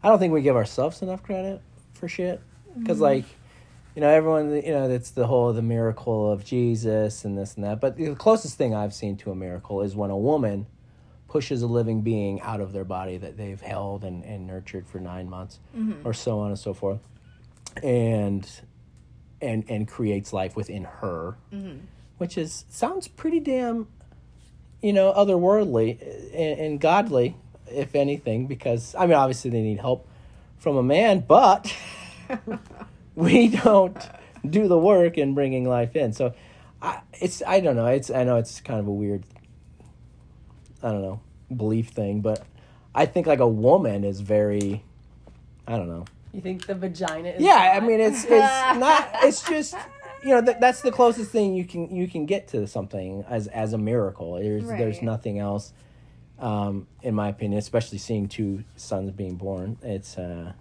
[0.00, 1.60] I don't think we give ourselves enough credit
[1.94, 2.40] for shit.
[2.78, 3.02] Because mm-hmm.
[3.02, 3.24] like
[3.96, 7.64] you know everyone you know it's the whole the miracle of Jesus and this and
[7.64, 7.80] that.
[7.80, 10.68] But the closest thing I've seen to a miracle is when a woman
[11.26, 15.00] pushes a living being out of their body that they've held and, and nurtured for
[15.00, 16.06] nine months mm-hmm.
[16.06, 17.00] or so on and so forth
[17.82, 18.48] and
[19.42, 21.78] and and creates life within her mm-hmm.
[22.16, 23.88] which is sounds pretty damn
[24.82, 27.36] you know otherworldly uh, and, and godly
[27.70, 30.06] if anything, because I mean, obviously they need help
[30.58, 31.74] from a man, but
[33.14, 33.96] we don't
[34.48, 36.12] do the work in bringing life in.
[36.12, 36.34] So,
[36.80, 37.86] I, it's I don't know.
[37.86, 39.24] It's I know it's kind of a weird,
[40.82, 41.20] I don't know,
[41.54, 42.44] belief thing, but
[42.94, 44.82] I think like a woman is very,
[45.66, 46.04] I don't know.
[46.32, 49.10] You think the vagina is Yeah, I mean it's it's not.
[49.22, 49.74] It's just
[50.22, 53.46] you know th- that's the closest thing you can you can get to something as
[53.48, 54.34] as a miracle.
[54.34, 55.72] There's there's nothing else,
[56.38, 57.58] um, in my opinion.
[57.58, 60.18] Especially seeing two sons being born, it's.
[60.18, 60.52] Uh,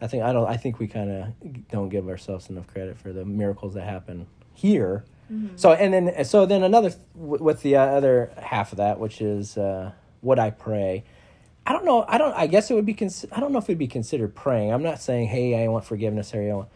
[0.00, 0.48] I think I don't.
[0.48, 4.26] I think we kind of don't give ourselves enough credit for the miracles that happen
[4.54, 5.04] here.
[5.56, 9.58] So and then so then another with the uh, other half of that, which is
[9.58, 11.04] uh, what I pray.
[11.66, 12.04] I don't know.
[12.08, 12.32] I don't.
[12.34, 12.94] I guess it would be.
[12.94, 14.72] Cons- I don't know if it'd be considered praying.
[14.72, 16.68] I'm not saying, "Hey, I want forgiveness," or I want.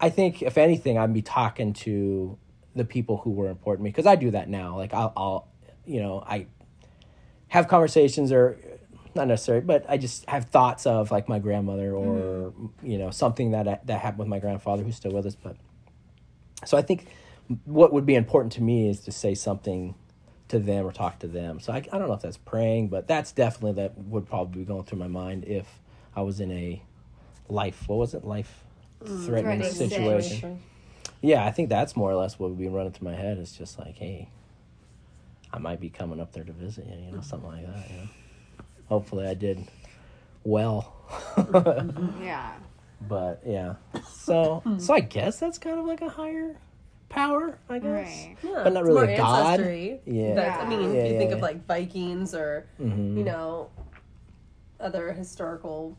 [0.00, 2.38] I think if anything, I'd be talking to
[2.74, 4.76] the people who were important to me because I do that now.
[4.76, 5.48] Like I'll, I'll,
[5.86, 6.46] you know, I
[7.48, 8.58] have conversations or
[9.14, 12.86] not necessarily, but I just have thoughts of like my grandmother or mm-hmm.
[12.86, 15.36] you know something that that happened with my grandfather who's still with us.
[15.36, 15.56] But
[16.64, 17.06] so I think
[17.64, 19.94] what would be important to me is to say something
[20.48, 21.60] to them or talk to them.
[21.60, 24.66] So I, I don't know if that's praying, but that's definitely that would probably be
[24.66, 25.66] going through my mind if
[26.16, 26.82] I was in a
[27.48, 28.63] life what was it life
[29.04, 30.22] threatening Threatening situation.
[30.36, 30.62] Situation.
[31.22, 33.38] Yeah, I think that's more or less what would be running through my head.
[33.38, 34.28] It's just like, hey,
[35.52, 37.90] I might be coming up there to visit you, you know, something like that.
[37.90, 38.08] You know,
[38.88, 39.64] hopefully I did
[40.44, 40.92] well.
[42.22, 42.52] Yeah.
[43.08, 43.74] but yeah,
[44.10, 46.56] so so I guess that's kind of like a higher
[47.10, 48.08] power, I guess.
[48.08, 48.36] Right.
[48.42, 49.50] Yeah, But not really more a god.
[49.60, 50.00] ancestry.
[50.06, 50.34] Yeah.
[50.34, 53.16] That's, I mean, Yeah, if you yeah, think of like Vikings or Mhm.
[53.18, 53.68] you know
[54.80, 55.96] other historical,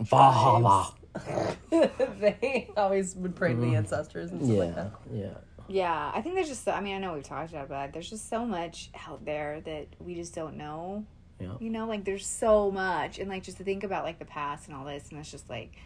[0.00, 0.94] Valhalla.
[1.70, 3.76] they always would pray to the mm.
[3.76, 4.92] ancestors and stuff like that.
[5.12, 5.34] yeah.
[5.68, 6.66] Yeah, I think there's just.
[6.68, 9.60] I mean, I know we've talked about, it, but there's just so much out there
[9.60, 11.04] that we just don't know.
[11.38, 11.52] Yeah.
[11.60, 14.66] You know, like there's so much, and like just to think about like the past
[14.66, 15.76] and all this, and it's just like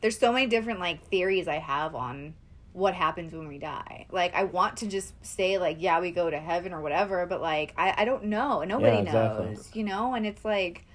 [0.00, 2.32] there's so many different like theories I have on
[2.72, 4.06] what happens when we die.
[4.10, 7.42] Like I want to just say like yeah we go to heaven or whatever, but
[7.42, 8.64] like I I don't know.
[8.64, 9.46] Nobody Yeah, exactly.
[9.48, 9.70] knows.
[9.74, 10.85] You know, and it's like.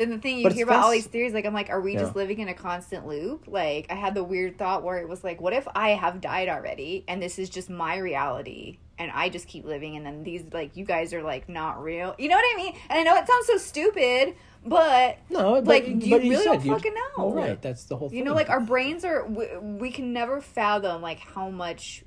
[0.00, 1.78] Then the thing you But hear it's about all these theories, like I'm like, are
[1.82, 3.44] we just living in a constant loop?
[3.46, 6.48] Like I had the weird thought where it was like, what if I have died
[6.48, 10.44] already and this is just my reality and I just keep living and then these
[10.54, 12.14] like you guys are like not real.
[12.18, 12.74] You know what I mean?
[12.88, 16.62] And I know it sounds so stupid, but No, but, Like, you but really don't
[16.62, 17.22] fucking know.
[17.22, 18.16] All right, that's the whole thing.
[18.16, 22.04] you know like our brains are we, we can never fathom like how much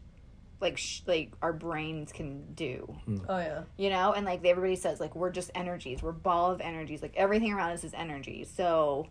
[0.64, 2.96] like sh- like our brains can do
[3.30, 6.62] Oh yeah, you know and like everybody says like we're just energies we're ball of
[6.62, 9.08] energies like everything around us is energy so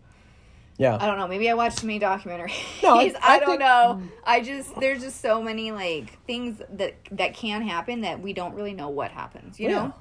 [0.78, 0.96] yeah.
[0.98, 1.28] I don't know.
[1.28, 2.54] Maybe I watched too many documentaries.
[2.82, 4.02] No, I- I, I don't think- know.
[4.24, 8.54] I just there's just so many like things that that can happen that we don't
[8.54, 9.60] really know what happens.
[9.60, 9.74] You Yeah.
[9.74, 9.94] know?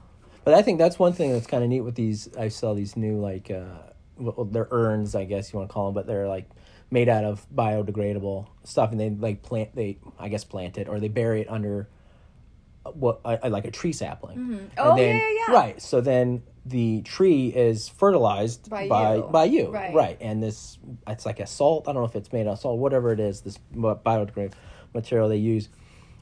[0.46, 2.30] But I think that's one thing that's kind of neat with these.
[2.40, 3.66] I saw these new like uh,
[4.18, 6.50] well, they're urns, I guess you want to call them, but they're like
[6.92, 11.00] made out of biodegradable stuff, and they like plant they I guess plant it or
[11.00, 11.88] they bury it under
[12.86, 14.38] uh, what uh, like a tree sapling.
[14.38, 15.54] And Oh, then, yeah, yeah.
[15.56, 15.82] Right.
[15.82, 19.22] So then the tree is fertilized By by you.
[19.24, 19.72] by you.
[19.72, 20.18] Right.
[20.22, 20.78] And this
[21.08, 21.88] it's like a salt.
[21.88, 23.42] I don't know if it's made out of salt, whatever it is.
[23.42, 24.54] This biodegradable
[24.94, 25.70] material they use,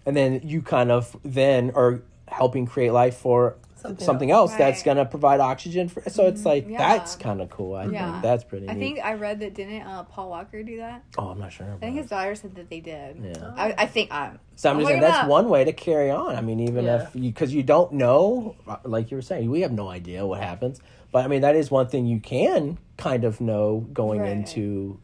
[0.06, 4.52] and then you kind of then are helping create life for Something something, else.
[4.52, 6.02] else, that's gonna provide oxygen for.
[6.10, 6.78] So it's like Yeah.
[6.78, 7.76] that's kind of cool.
[7.76, 8.12] I Yeah.
[8.12, 8.68] think that's pretty.
[8.70, 8.80] I neat.
[8.80, 11.04] think I read that didn't uh, Paul Walker do that?
[11.18, 11.68] Oh, I'm not sure.
[11.74, 13.18] I think his daughter said that they did.
[13.24, 13.52] Yeah.
[13.56, 15.28] I, I think um, So I'm just saying that's up.
[15.30, 16.36] one way to carry on.
[16.36, 17.04] I mean, even Yeah.
[17.04, 20.42] if you because you don't know, like you were saying, we have no idea what
[20.42, 20.82] happens.
[21.12, 24.30] But I mean, that is one thing you can kind of know going Right.
[24.32, 25.00] into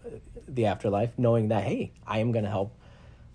[0.48, 2.74] the afterlife, knowing that hey, I am going to help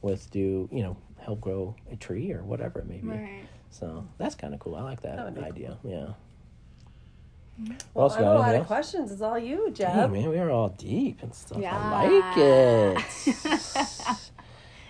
[0.03, 3.09] with do you know help grow a tree or whatever it may be.
[3.09, 3.42] Right.
[3.70, 4.74] So that's kind of cool.
[4.76, 5.78] I like that, That would be idea.
[5.85, 6.06] Yeah.
[7.61, 7.74] Mm-hmm.
[7.94, 9.12] Well, else I have a lot Anything of questions.
[9.12, 10.11] It's all you, Hey, Jeb.
[10.12, 11.59] man, we are all deep and stuff.
[11.61, 11.76] Yeah.
[11.78, 14.16] I like it.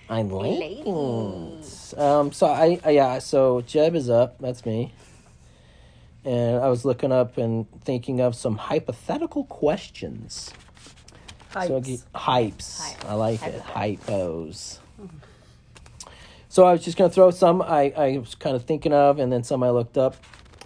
[0.08, 0.80] I like Lady.
[0.86, 1.98] it.
[1.98, 4.38] Um, so I, I yeah, so Jeb is up.
[4.40, 4.92] That's me.
[6.24, 10.50] And I was looking up and thinking of some hypothetical questions.
[11.52, 11.84] So I'll Hypes.
[11.84, 13.04] get- hypes.
[13.08, 13.62] I like it.
[13.62, 14.78] Hypos.
[16.50, 19.32] So I was just gonna throw some I, I was kind of thinking of, and
[19.32, 20.16] then some I looked up,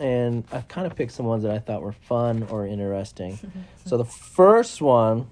[0.00, 3.38] and I kind of picked some ones that I thought were fun or interesting.
[3.84, 5.28] so the first one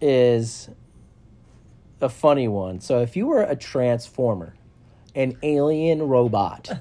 [0.00, 0.70] is
[2.00, 2.80] a funny one.
[2.80, 4.56] So if you were a transformer,
[5.14, 6.68] an alien robot,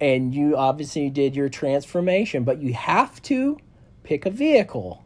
[0.00, 3.58] and you obviously did your transformation, but you have to
[4.02, 5.04] pick a vehicle.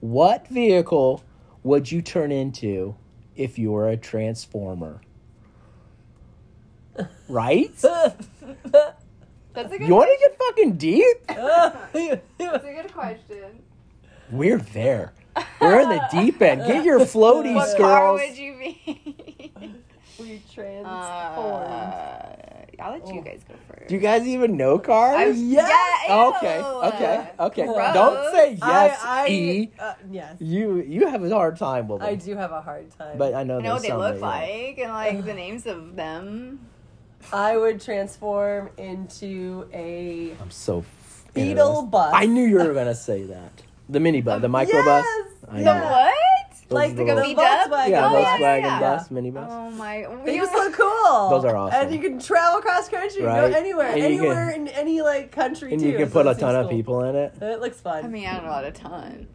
[0.00, 1.22] What vehicle
[1.62, 2.96] would you turn into
[3.36, 5.00] if you were a transformer?
[7.28, 7.74] Right?
[7.82, 8.16] That's
[9.72, 9.88] a good.
[9.88, 11.16] You want to get fucking deep?
[11.28, 13.62] That's a good question.
[14.30, 15.12] We're there.
[15.60, 16.66] We're in the deep end.
[16.66, 18.20] Get your floaties, What car girls.
[18.20, 19.52] would you be?
[20.18, 20.86] we transformed.
[20.86, 22.36] Uh,
[22.80, 23.88] I'll let you guys go first.
[23.88, 25.16] Do you guys even know cars?
[25.16, 25.70] I'm- Yes!
[26.08, 27.64] Yeah, okay, okay, okay.
[27.66, 27.94] Gross.
[27.94, 29.70] Don't say yes, I, I, E.
[29.78, 30.36] Uh, yes.
[30.40, 32.08] You you have a hard time with them.
[32.08, 33.16] I do have a hard time.
[33.16, 34.26] But I know, I know what they look that, yeah.
[34.26, 36.60] like and like the names of them.
[37.32, 40.84] I would transform into a I'm so
[41.32, 41.90] beetle interested.
[41.90, 42.12] bus.
[42.14, 43.62] I knew you were gonna say that.
[43.88, 45.04] The minibus, the microbus.
[45.04, 45.30] Yes!
[45.48, 45.84] I The know.
[45.84, 46.14] What?
[46.68, 47.70] Those Like are the, the the V dub?
[47.70, 47.88] Volkswagen.
[47.90, 49.46] Yeah, Oh, yeah, Volkswagen yeah, bus, minibus.
[49.50, 50.06] Oh my!
[50.24, 51.30] They you- just look cool.
[51.30, 51.80] Those are awesome.
[51.82, 53.50] And you can travel across country, Right.
[53.52, 55.88] go anywhere, And anywhere can- in any like country and too.
[55.88, 56.70] you can so put it a ton seems of cool.
[56.78, 57.34] people in it.
[57.42, 58.04] It looks fun.
[58.04, 59.28] I mean, I don't know a ton.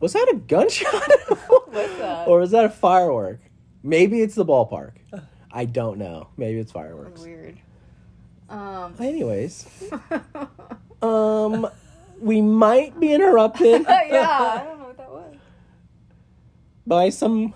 [0.00, 0.92] Was that a gunshot?
[1.46, 2.28] What's that?
[2.28, 3.40] or was that a firework?
[3.82, 4.92] Maybe it's the ballpark.
[5.52, 6.28] I don't know.
[6.36, 7.22] Maybe it's fireworks.
[7.22, 7.58] Weird.
[8.48, 8.94] Um.
[8.98, 9.66] Anyways,
[11.02, 11.68] um,
[12.24, 15.34] we might be interrupted Oh yeah, I don't know what that was.
[16.86, 17.52] by some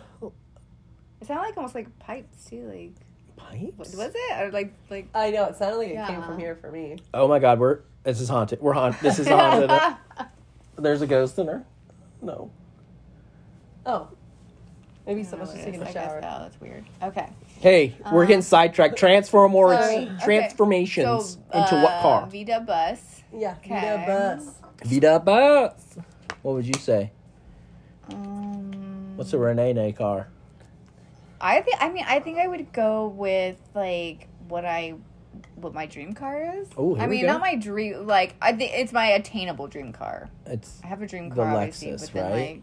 [1.20, 2.62] It sounded like almost like pipes too.
[2.68, 2.92] Like,
[3.34, 3.94] what, pipes.
[3.96, 4.42] was it?
[4.44, 5.08] Or like, like.
[5.14, 6.96] I know it sounded like it came from here for me.
[7.14, 8.60] Oh my God, we're this is haunted.
[8.60, 9.00] We're haunted.
[9.00, 9.70] This is haunted.
[10.76, 11.64] There's a ghost in her.
[12.22, 12.50] No.
[13.86, 14.08] Oh,
[15.06, 15.86] maybe I don't someone's just it taking is.
[15.86, 16.18] a I guess- shower.
[16.22, 16.84] Oh, that's weird.
[17.02, 17.28] Okay.
[17.60, 18.96] Hey, we're getting sidetracked.
[18.96, 20.08] Transform or Okay.
[20.22, 22.26] transformations So, into uh, what car?
[22.30, 23.22] Vita bus.
[23.34, 23.80] Yeah, Okay.
[23.80, 24.54] the bus.
[24.84, 25.96] Vida bus.
[26.42, 27.10] What would you say?
[28.12, 30.28] Um, What's a Renee car?
[31.40, 31.76] I think.
[31.80, 34.94] I mean, I think I would go with like what I,
[35.56, 36.68] what my dream car is.
[36.76, 37.26] Oh, I mean, go.
[37.28, 38.06] not my dream.
[38.06, 40.30] Like, I think it's my attainable dream car.
[40.46, 42.62] It's I have a dream The car, obviously, Lexus, but then right?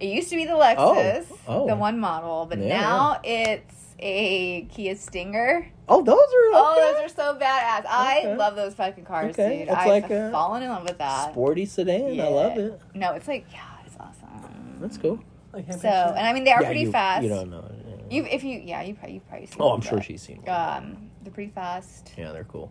[0.00, 1.66] it used to be the Lexus, oh.
[1.66, 5.72] the one model, but Yeah, now it's a Kia Stinger.
[5.88, 7.84] Oh, those are Oh, those are so badass!
[7.88, 8.36] I Okay.
[8.36, 9.68] love those fucking cars, Okay, dude.
[9.68, 11.32] it's I've like a fallen in love with that.
[11.32, 12.20] sporty sedan.
[12.20, 12.80] I love it.
[12.94, 14.78] No, it's like yeah, it's awesome.
[14.80, 15.18] That's cool.
[15.54, 17.22] I So, and I mean, they are Yeah, pretty you, fast.
[17.22, 17.64] You don't know.
[17.86, 17.94] yeah.
[18.10, 19.56] You, if you, yeah, you probably, you've probably seen.
[19.60, 20.42] Oh, them, I'm sure but, she's seen.
[20.42, 20.54] one.
[20.54, 22.12] Um, they're pretty fast.
[22.16, 22.70] Yeah, they're cool.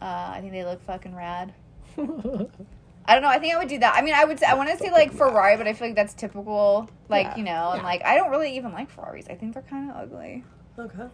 [0.00, 1.52] Uh, I think they look fucking rad.
[1.98, 3.28] I don't know.
[3.28, 3.94] I think I would do that.
[3.96, 4.38] I mean, I would.
[4.38, 6.88] Say, I want to say like Ferrari, but I feel like that's typical.
[7.08, 7.86] Like Yeah, you know, and yeah.
[7.86, 9.26] like I don't really even like Ferraris.
[9.28, 10.44] I think they're kind of ugly.
[10.78, 11.08] Okay.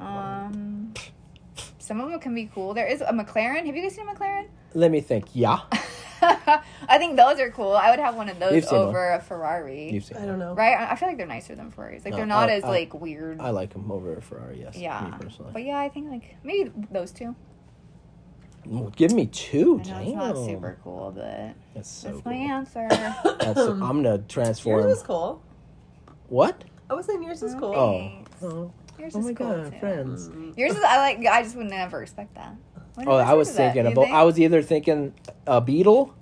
[0.00, 0.44] Yeah.
[0.46, 0.94] Um,
[1.78, 2.74] some of them can be cool.
[2.74, 3.66] There is a McLaren.
[3.66, 4.46] Have you guys seen a McLaren?
[4.74, 5.26] Let me think.
[5.32, 5.60] Yeah,
[6.22, 7.72] I think those are cool.
[7.72, 8.88] I would have one of those You've seen one.
[8.88, 9.90] over a Ferrari.
[9.92, 10.18] you've seen.
[10.18, 10.54] I don't know.
[10.54, 10.74] Right?
[10.76, 12.04] I I feel like they're nicer than Ferraris.
[12.04, 13.40] Like No, they're not I- as I- like weird.
[13.40, 14.60] I like them over a Ferrari.
[14.60, 14.76] Yes.
[14.76, 15.00] yeah.
[15.10, 15.52] Me personally.
[15.52, 17.34] But yeah, I think like maybe those two.
[18.66, 19.80] Well, Give me two.
[19.86, 20.02] I know Damn.
[20.02, 22.32] it's not super cool, but That's so that's cool.
[22.32, 22.86] my answer.
[22.90, 24.84] That's, I'm gonna Yours transform.
[24.84, 25.42] was cool.
[26.28, 26.64] What?
[26.90, 27.74] I was saying yours is cool.
[27.74, 27.98] Oh.
[27.98, 28.42] Thanks.
[28.42, 29.78] Oh, Yours oh is my cool god, too.
[29.78, 30.30] friends.
[30.56, 31.24] Yours is I like.
[31.26, 32.54] I just would never expect that.
[32.96, 33.82] Would Oh, never I was expect that.
[33.84, 34.12] thinking You about.
[34.14, 34.26] I think?
[34.26, 35.14] was either thinking
[35.46, 36.14] a Beetle,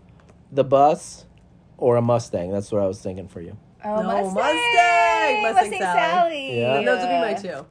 [0.53, 1.25] the bus,
[1.79, 2.51] or a Mustang.
[2.53, 3.57] That's what I was thinking for you.
[3.85, 4.35] Oh, No, Mustang!
[4.35, 5.43] Mustang!
[5.43, 6.01] Mustang Mustang Sally.
[6.01, 6.61] Sally.
[6.61, 6.77] Yeah.
[6.79, 7.67] And those would be my two.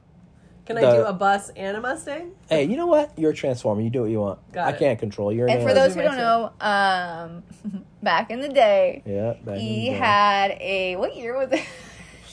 [0.64, 2.32] Can I The- do a bus and a Mustang?
[2.48, 3.16] Hey, you know what?
[3.16, 3.82] You're a transformer.
[3.82, 4.40] You do what you want.
[4.52, 4.78] Got I it.
[4.80, 5.32] can't control.
[5.32, 7.44] You're And for those who don't know, um,
[8.02, 9.96] back in the day, yeah, back in he the day.
[9.98, 11.62] had a what year was it?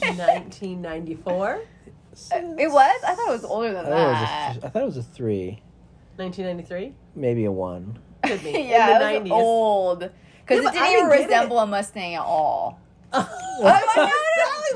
[0.00, 1.60] 1994,
[2.32, 3.00] Uh, it was.
[3.06, 4.50] I thought it was older than I thought, it was that.
[4.50, 5.62] a, th- I thought it was a three,
[6.16, 6.94] 1993.
[7.14, 7.98] maybe a one.
[8.24, 8.50] Could be.
[8.52, 9.42] yeah, in it the was 90s.
[9.42, 10.10] old because
[10.48, 12.80] Yeah, it but didn't I even didn't get resemble a Mustang at all.
[13.56, 14.10] Oh, no, no,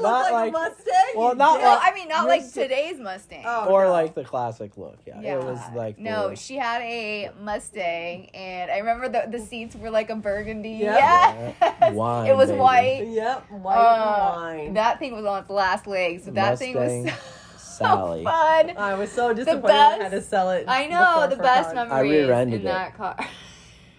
[0.02, 0.22] no.
[0.22, 0.94] Sally looked Not like, like- a Mustang.
[1.16, 1.60] well, not.
[1.60, 3.42] No, like- I mean not like Merce- today's Mustang.
[3.46, 3.90] Oh, or no.
[3.92, 4.98] like the classic look.
[5.06, 5.34] Yeah, Yeah.
[5.36, 9.76] it was like no, the- she had a Mustang, and I remember the the seats
[9.76, 10.70] were like a burgundy.
[10.72, 11.52] Yeah.
[11.60, 11.94] Yes.
[11.94, 12.60] Wine, it was baby.
[12.60, 13.06] white.
[13.08, 14.74] Yep, white Uh, wine.
[14.74, 16.24] That thing was on its last legs.
[16.24, 17.12] So that thing was
[17.56, 18.24] so Sally.
[18.24, 18.76] fun.
[18.76, 20.64] I was so disappointed best- I had to sell it.
[20.68, 21.88] I know the best fun.
[21.88, 22.70] memories rear-ended in it.
[22.70, 23.16] that car.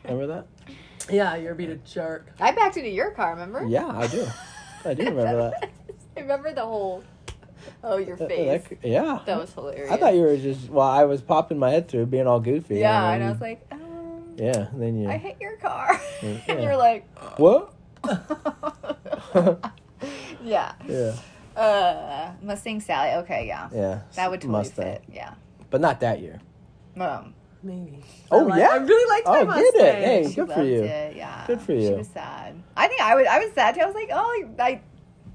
[0.03, 0.45] Remember that?
[1.11, 2.27] Yeah, you're being a jerk.
[2.39, 3.31] I backed into your car.
[3.31, 3.65] Remember?
[3.67, 4.27] Yeah, I do.
[4.85, 5.69] I do remember that.
[6.19, 7.03] I remember the whole.
[7.83, 8.63] Oh, your That- face.
[8.69, 9.19] that- yeah.
[9.25, 9.91] That was hilarious.
[9.91, 10.69] I thought you were just.
[10.69, 12.79] Well, I was popping my head through, being all goofy.
[12.79, 15.09] Yeah, and and I was like, um, Yeah, and then you.
[15.09, 16.37] I hit your car, Yeah.
[16.47, 17.05] and you're like,
[17.37, 17.73] what?
[20.43, 20.73] yeah.
[20.87, 21.15] Yeah,
[21.55, 23.11] Uh, Mustang Sally.
[23.23, 23.69] Okay, yeah.
[23.73, 23.99] yeah.
[24.15, 24.85] That would totally Mustang.
[24.85, 25.03] fit.
[25.11, 25.33] Yeah.
[25.69, 26.39] but not that year.
[26.97, 28.03] Um, Maybe.
[28.31, 28.69] Oh, I like- yeah?
[28.71, 29.71] I really liked my Oh, Mustang.
[29.75, 30.03] get it.
[30.05, 30.83] Hey, she good for you.
[30.83, 31.15] It.
[31.17, 31.43] Yeah.
[31.47, 31.87] Good for you.
[31.87, 32.55] She was sad.
[32.77, 33.27] I think I was.
[33.29, 33.81] I was sad too.
[33.81, 34.81] I was like, oh, I.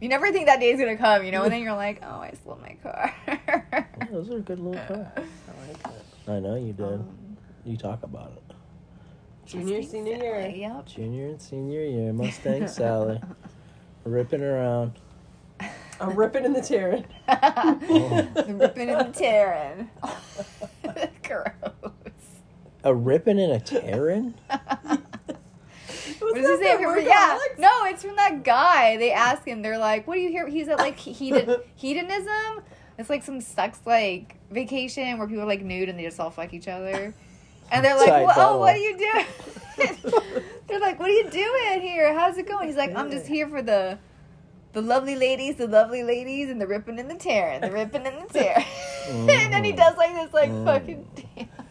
[0.00, 2.20] You never think that day is gonna come, you know, and then you're like, oh,
[2.20, 3.14] I sold my car.
[3.26, 5.06] Yeah, those are good little cars.
[5.16, 6.30] I like it.
[6.30, 6.84] I know you did.
[6.84, 8.54] Um, you talk about it.
[9.46, 10.48] Junior, Mustang senior year.
[10.48, 10.86] Yep.
[10.86, 13.20] Junior and senior year, Mustang Sally,
[14.04, 14.92] ripping around.
[16.00, 17.04] I'm ripping in the tearing.
[17.28, 19.90] the ripping in the tearing.
[21.22, 21.92] Gross.
[22.82, 24.34] A ripping and a tearing?
[26.24, 26.82] What he say?
[26.82, 28.96] From, yeah, no, it's from that guy.
[28.96, 29.62] They ask him.
[29.62, 32.62] They're like, "What do you hear?" He's at like hedon hedonism.
[32.98, 36.30] It's like some sex like vacation where people are like nude and they just all
[36.30, 37.14] fuck each other.
[37.70, 39.26] And they're like, well, "Oh, what are you doing?"
[40.66, 42.14] they're like, "What are you doing here?
[42.14, 43.98] How's it going?" He's like, "I'm just here for the."
[44.72, 48.28] The lovely ladies, the lovely ladies, and the ripping and the tearing, the ripping and
[48.28, 48.66] the tearing.
[49.08, 50.64] and then he does like this, like mm.
[50.64, 51.06] fucking
[51.36, 51.63] dance.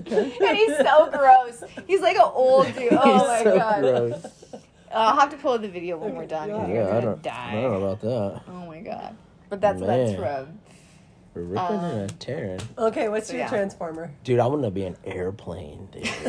[0.00, 0.36] Okay.
[0.46, 1.62] And he's so gross.
[1.86, 2.92] He's like an old dude.
[3.00, 3.80] Oh He's my so god.
[3.80, 4.24] gross.
[4.54, 4.58] Uh,
[4.94, 6.48] I'll have to pull the video when we're done.
[6.48, 7.50] Yeah, you're Yeah, I don't, die.
[7.50, 8.42] I don't know about that.
[8.52, 9.16] Oh my god.
[9.48, 10.18] But that's what that's Man.
[10.20, 10.58] from.
[11.34, 12.60] A ripping and Um, tearing.
[12.76, 13.48] Okay, what's So, your yeah.
[13.48, 14.10] transformer?
[14.22, 16.04] Dude, I want to be an airplane, dude.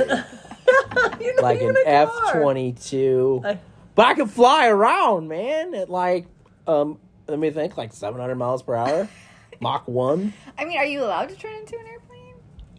[1.20, 3.42] You're not like even an F twenty two.
[3.96, 6.26] But I can fly around, man, at like
[6.68, 9.08] um let me think, like seven hundred miles per hour.
[9.60, 10.34] Mach one.
[10.58, 12.13] I mean, are you allowed to turn into an airplane?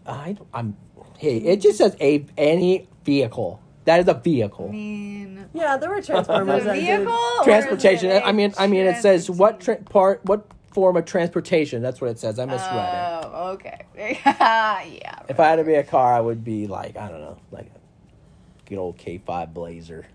[0.07, 0.77] I don't- I'm
[1.19, 3.61] hey, it just says a any vehicle.
[3.85, 4.67] That is a vehicle.
[4.69, 6.63] I mean, Yeah, there were transformers.
[6.63, 7.13] it a that did- vehicle?
[7.15, 8.11] or is transportation.
[8.11, 11.83] it a I mean I mean it says what tra- part what form of transportation.
[11.83, 12.39] That's what it says.
[12.39, 13.31] I misread it.
[13.33, 13.87] Oh, okay.
[14.27, 15.19] yeah.
[15.29, 17.67] If I had to be a car, I would be like, I don't know, like
[17.67, 20.07] a good old K5 Blazer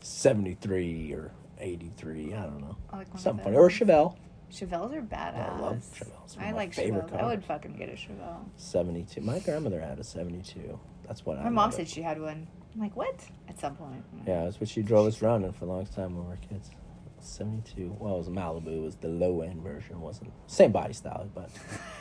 [0.00, 2.34] 73 or 83.
[2.34, 2.76] I don't know.
[2.92, 3.56] I like one of Something funny.
[3.56, 3.78] Or those.
[3.78, 4.16] Chevelle.
[4.52, 5.50] Chevelles are badass.
[5.50, 6.38] I love Chevelles.
[6.38, 7.22] I like favorite Chevelles.
[7.22, 8.44] I would fucking get a Chevelle.
[8.56, 9.20] 72.
[9.22, 10.78] My grandmother had a 72.
[11.06, 12.46] That's what I My mom said she had one.
[12.74, 13.18] I'm like, what?
[13.48, 14.04] At some point.
[14.26, 16.36] Yeah, that's what she drove us around in for a long time when we were
[16.36, 16.70] kids.
[17.20, 17.96] 72.
[17.98, 18.78] Well, it was a Malibu.
[18.78, 19.96] It was the low end version.
[19.96, 21.50] It wasn't same body style, but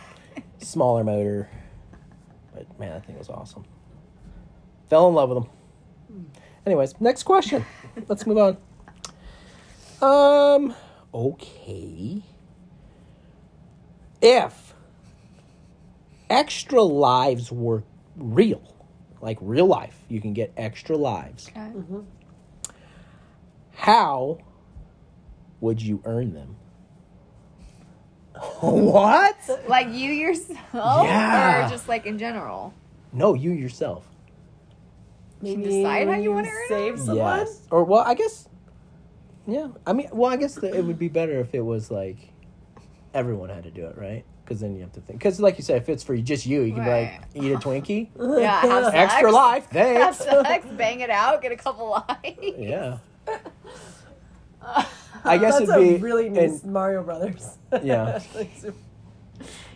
[0.57, 1.49] smaller motor.
[2.53, 3.65] But man, that thing was awesome.
[4.89, 6.27] Fell in love with them.
[6.65, 7.65] Anyways, next question.
[8.07, 8.57] Let's move on.
[10.01, 10.73] Um.
[11.13, 12.23] Okay.
[14.21, 14.73] If
[16.29, 17.83] extra lives were
[18.15, 18.61] real,
[19.21, 21.59] like real life, you can get extra lives Okay.
[21.59, 21.99] Mm-hmm.
[23.75, 24.37] how
[25.59, 26.55] would you earn them?
[28.61, 29.37] what?
[29.67, 31.05] Like you yourself?
[31.05, 31.65] Yeah.
[31.65, 32.73] Or just like in general?
[33.13, 34.07] No, you yourself.
[35.41, 37.39] You decide how you wanna earn save someone.
[37.39, 37.61] Yes.
[37.71, 38.47] Or well, I guess.
[39.47, 42.31] Yeah, I mean, well, I guess that it would be better if it was like
[43.13, 44.23] everyone had to do it, right?
[44.43, 45.19] Because then you have to think.
[45.19, 47.21] Because, like you said, if it's for just you, you can Right.
[47.33, 48.09] be like, eat a Twinkie,
[48.41, 48.95] Yeah, have sex.
[49.13, 50.17] extra life, Have thanks.
[50.47, 52.37] sex, bang it out, get a couple lives.
[52.57, 52.97] Yeah.
[55.23, 57.57] I guess That's it'd be a really and- nice Mario Brothers.
[57.83, 58.19] Yeah.
[58.35, 58.51] Like,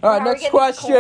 [0.04, 0.94] All right, Now next question.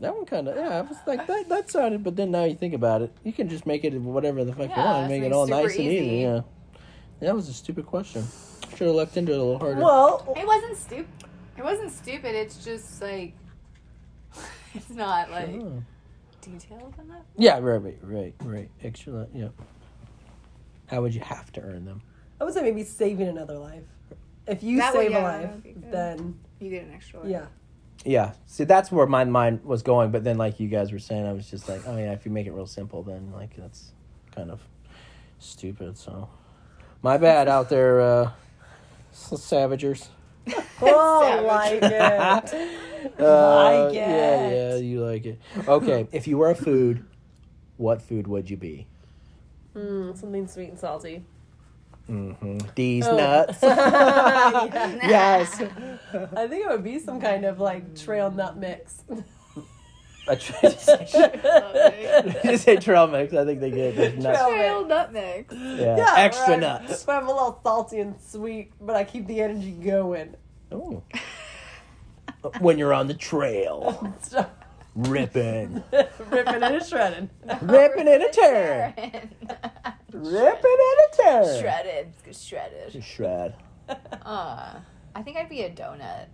[0.00, 0.78] That one kind of yeah.
[0.78, 1.48] I was like that.
[1.48, 4.44] That sounded, but then now you think about it, you can just make it whatever
[4.44, 5.96] the fuck you want, and make it all super nice and easy.
[6.06, 6.16] easy.
[6.20, 6.40] Yeah,
[7.20, 8.22] that was a stupid question.
[8.70, 9.80] Should have looked into it a little harder.
[9.80, 11.06] well, it wasn't stupid.
[11.56, 12.34] It wasn't stupid.
[12.34, 13.32] It's just like
[14.74, 15.82] it's not like Oh.
[16.42, 17.22] detailed enough.
[17.36, 18.70] Yeah, right, right, right, right.
[18.82, 19.48] Extra, yeah.
[20.86, 22.02] How would you have to earn them?
[22.40, 23.82] I would say maybe saving another life.
[24.46, 25.90] If you That would- save yeah, a life, would be good.
[25.92, 27.20] then You get an extra.
[27.20, 27.30] one.
[27.30, 27.46] yeah.
[28.04, 30.10] Yeah, see, that's where my mind was going.
[30.12, 32.30] But then, like you guys were saying, I was just like, oh yeah, if you
[32.30, 33.90] make it real simple, then like that's
[34.32, 34.60] kind of
[35.40, 35.96] stupid.
[35.98, 36.28] So,
[37.02, 38.30] my bad out there, uh, s-
[39.16, 40.08] savagers.
[40.80, 42.54] Oh, like it.
[43.18, 44.52] Uh, Like Yeah, it.
[44.52, 45.38] yeah, yeah, you like it.
[45.66, 47.04] Okay, if you were a food,
[47.78, 48.86] what food would you be?
[49.74, 51.24] Mm, something sweet and salty.
[52.10, 52.58] Mm-hmm.
[52.74, 53.16] These Oh.
[53.16, 53.58] nuts.
[53.62, 55.60] Yes.
[55.60, 59.02] I think it would be some kind of like trail nut mix.
[60.28, 60.56] A tra-
[62.50, 63.32] you say trail mix.
[63.32, 64.38] I think they get those nuts.
[64.38, 65.54] Trail Trail nut mix.
[65.54, 65.96] Yeah.
[65.96, 66.60] Yeah, Extra right.
[66.60, 67.04] nuts.
[67.04, 70.34] But I'm a little salty and sweet, but I keep the energy going.
[70.72, 71.02] Oh.
[72.58, 74.12] when you're on the trail,
[74.96, 77.30] ripping, Ripping and shredding.
[77.62, 78.94] ripping and a tearing,
[80.12, 81.60] ripping and a tearing.
[81.60, 82.12] shredded.
[82.36, 83.04] Shredded.
[83.04, 83.54] Shred.
[83.88, 84.74] Uh,
[85.14, 86.26] I think I'd be a donut.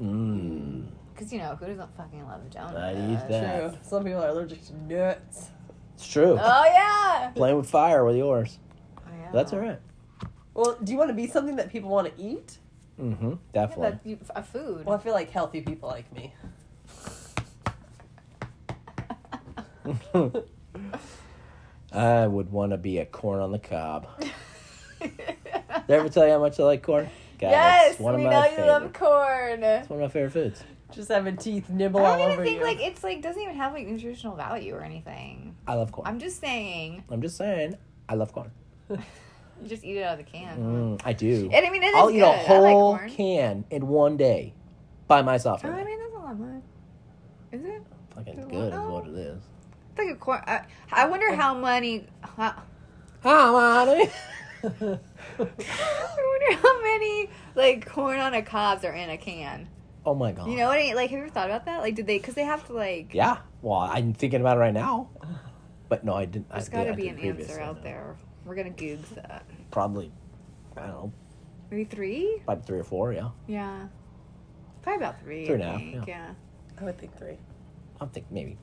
[0.00, 0.86] Mmm.
[1.20, 2.82] Because, you know, who doesn't fucking love a donut?
[2.82, 3.60] I'd eat that.
[3.60, 3.78] True.
[3.82, 5.50] Some people are allergic to nuts.
[5.94, 6.38] It's true.
[6.40, 7.30] Oh, yeah.
[7.34, 8.58] Playing with fire with yours.
[8.96, 9.28] Oh, yeah.
[9.30, 9.78] That's all right.
[10.54, 12.56] Well, do you want to be something that people want to eat?
[12.98, 13.28] Mm-hmm.
[13.28, 14.14] Yeah, Definitely.
[14.14, 14.86] that, a food.
[14.86, 16.32] Well, I feel like healthy people like me.
[21.92, 24.08] I would want to be a corn on the cob.
[25.00, 25.12] Did
[25.68, 27.10] I ever tell you how much I like corn?
[27.38, 28.72] God, yes, one we of know my you favorite.
[28.72, 29.62] love corn.
[29.62, 30.64] It's one of my favorite foods.
[30.92, 32.64] Just having teeth nibble I all don't even think you.
[32.64, 35.54] like it's like doesn't even have like nutritional value or anything.
[35.66, 36.06] I love corn.
[36.08, 37.04] I'm just saying.
[37.10, 37.76] I'm just saying,
[38.08, 38.50] I love corn.
[39.62, 40.56] You just eat it out of the can.
[40.56, 41.50] Mm, I do.
[41.52, 42.22] And I mean, it is I'll eat good.
[42.22, 43.10] a I like whole corn.
[43.10, 44.54] can in one day
[45.06, 45.60] by myself.
[45.64, 46.62] Oh, I mean, that's not that much.
[47.52, 47.82] Is it?
[48.14, 49.42] Fucking good is what it is.
[49.90, 50.42] It's like a corn.
[50.46, 52.06] I, I wonder how many.
[52.22, 52.62] How,
[53.22, 53.50] Hi,
[53.84, 54.10] Monty.
[54.62, 54.98] I
[55.38, 59.68] wonder how many like corn on a cobs are in a can.
[60.06, 60.48] Oh my god.
[60.48, 60.94] You know what I mean?
[60.94, 61.80] Like, have you ever thought about that?
[61.80, 62.18] Like, did they?
[62.18, 63.14] Because they have to like.
[63.14, 63.38] Yeah.
[63.62, 65.10] Well, I'm thinking about it right now.
[65.88, 66.48] But no, I didn't.
[66.50, 67.82] There's got to be an answer out no.
[67.82, 68.16] there.
[68.44, 69.44] We're gonna googs that.
[69.70, 70.10] Probably,
[70.76, 71.12] I don't know,
[71.70, 72.42] Maybe three.
[72.44, 73.12] probably three or four.
[73.12, 73.28] Yeah.
[73.46, 73.86] Yeah.
[74.82, 75.46] Probably about three.
[75.46, 76.06] Three I and a half, think.
[76.06, 76.26] yeah.
[76.26, 76.80] yeah.
[76.80, 77.38] I would think three.
[78.00, 78.56] I think maybe,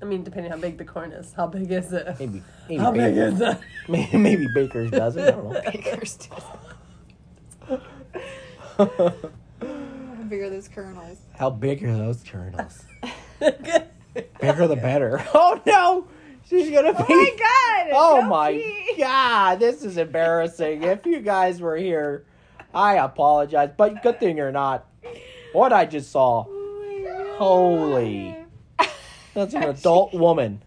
[0.00, 1.32] I mean, depending how big the corn is.
[1.32, 2.06] How big is it?
[2.20, 3.58] maybe, maybe, How big is it?
[3.88, 5.22] maybe, maybe Baker's dozen.
[5.22, 5.60] I don't know.
[5.72, 6.28] Baker's
[8.76, 9.16] How
[10.32, 11.18] big are those kernels?
[11.36, 12.84] How big are those kernels?
[14.40, 15.22] Bigger the better.
[15.34, 16.08] Oh no,
[16.48, 17.04] she's gonna be.
[17.06, 17.90] Oh my god!
[17.92, 18.94] Oh my pee.
[18.98, 20.84] god, this is embarrassing.
[20.84, 22.24] If you guys were here,
[22.74, 24.86] I apologize, but good thing you're not.
[25.52, 27.34] What I just saw, Oh.
[27.36, 28.34] Holy.
[29.34, 30.62] that's an adult woman.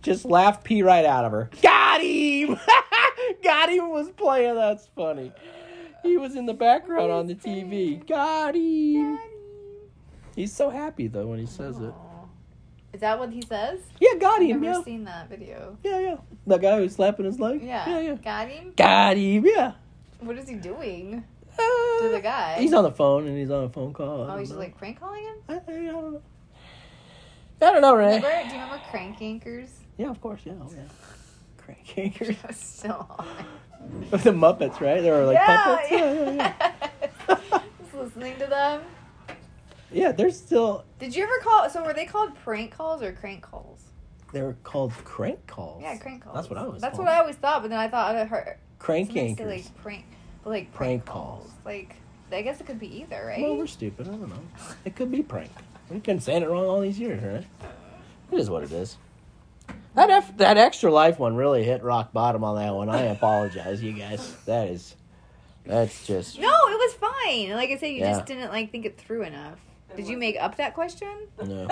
[0.00, 1.50] Just laughed pee right out of her.
[1.62, 2.58] Got him!
[3.42, 4.54] Got him was playing.
[4.54, 5.32] That's funny.
[6.04, 8.06] He was in the background on the TV.
[8.06, 9.18] Got him.
[10.36, 11.92] He's so happy though when he says it.
[11.92, 12.98] Aw.
[12.98, 13.80] That what he says?
[14.00, 14.60] Yeah, got I've him.
[14.60, 15.76] never Yeah, seen that video.
[15.82, 16.16] yeah, yeah.
[16.46, 17.60] The guy who's slapping his leg.
[17.62, 17.88] Yeah.
[17.88, 18.14] yeah, yeah.
[18.14, 18.72] Got him?
[18.76, 19.44] Got him.
[19.46, 19.72] Yeah.
[20.20, 21.24] What is he doing
[21.58, 22.56] Uh, to the guy?
[22.60, 24.30] He's on the phone and he's on a phone call.
[24.30, 25.36] Oh, he's just like prank calling him?
[25.48, 26.22] I, I don't know.
[27.60, 27.94] I don't know.
[27.94, 28.28] Remember?
[28.30, 29.68] Do you remember Crank Yankers?
[29.96, 30.42] Yeah, of course.
[30.44, 30.82] Yeah, oh, yeah.
[31.56, 32.90] Crank Yankers.
[32.90, 33.26] On.
[34.10, 35.00] The Muppets, right?
[35.00, 35.90] They were like puppets.
[35.90, 36.54] Yeah, yeah,
[37.28, 37.60] yeah.
[37.80, 38.82] Just listening to them.
[39.92, 40.84] Yeah, they're still.
[40.98, 41.68] Did you ever call?
[41.70, 43.82] So were they called prank calls or crank calls?
[44.32, 45.82] They were called crank calls.
[45.82, 46.34] Yeah, crank calls.
[46.34, 46.80] That's what I was.
[46.82, 47.06] That's called.
[47.06, 49.46] what I always thought, but then I thought I heard Crank Yankers.
[49.46, 50.04] like prank,
[50.42, 51.42] but like Prank prank, calls.
[51.44, 51.52] calls.
[51.64, 51.94] Like
[52.32, 53.40] I guess it could be either, right?
[53.42, 54.08] Well, we're stupid.
[54.08, 54.34] I don't know.
[54.84, 55.50] It could be prank.
[55.88, 57.46] We've been saying it wrong all these years, right?
[58.32, 58.96] It is what it is.
[59.94, 62.88] That F, that extra life one really hit rock bottom on that one.
[62.88, 64.34] I apologize, you guys.
[64.46, 64.94] That is,
[65.64, 67.50] that's just no, it was fine.
[67.52, 68.12] Like I said, you Yeah.
[68.14, 69.58] just didn't like think it through enough.
[69.96, 71.08] Did you make up that question?
[71.38, 71.66] no,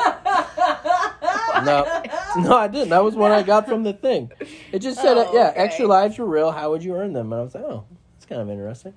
[1.64, 2.02] no,
[2.36, 2.56] no.
[2.56, 2.90] I didn't.
[2.90, 4.30] That was one I got from the thing.
[4.70, 5.58] It just said, uh, Oh, yeah, okay.
[5.60, 6.52] extra lives were real.
[6.52, 7.32] How would you earn them?
[7.32, 8.94] And I was like, oh, that's kind of interesting.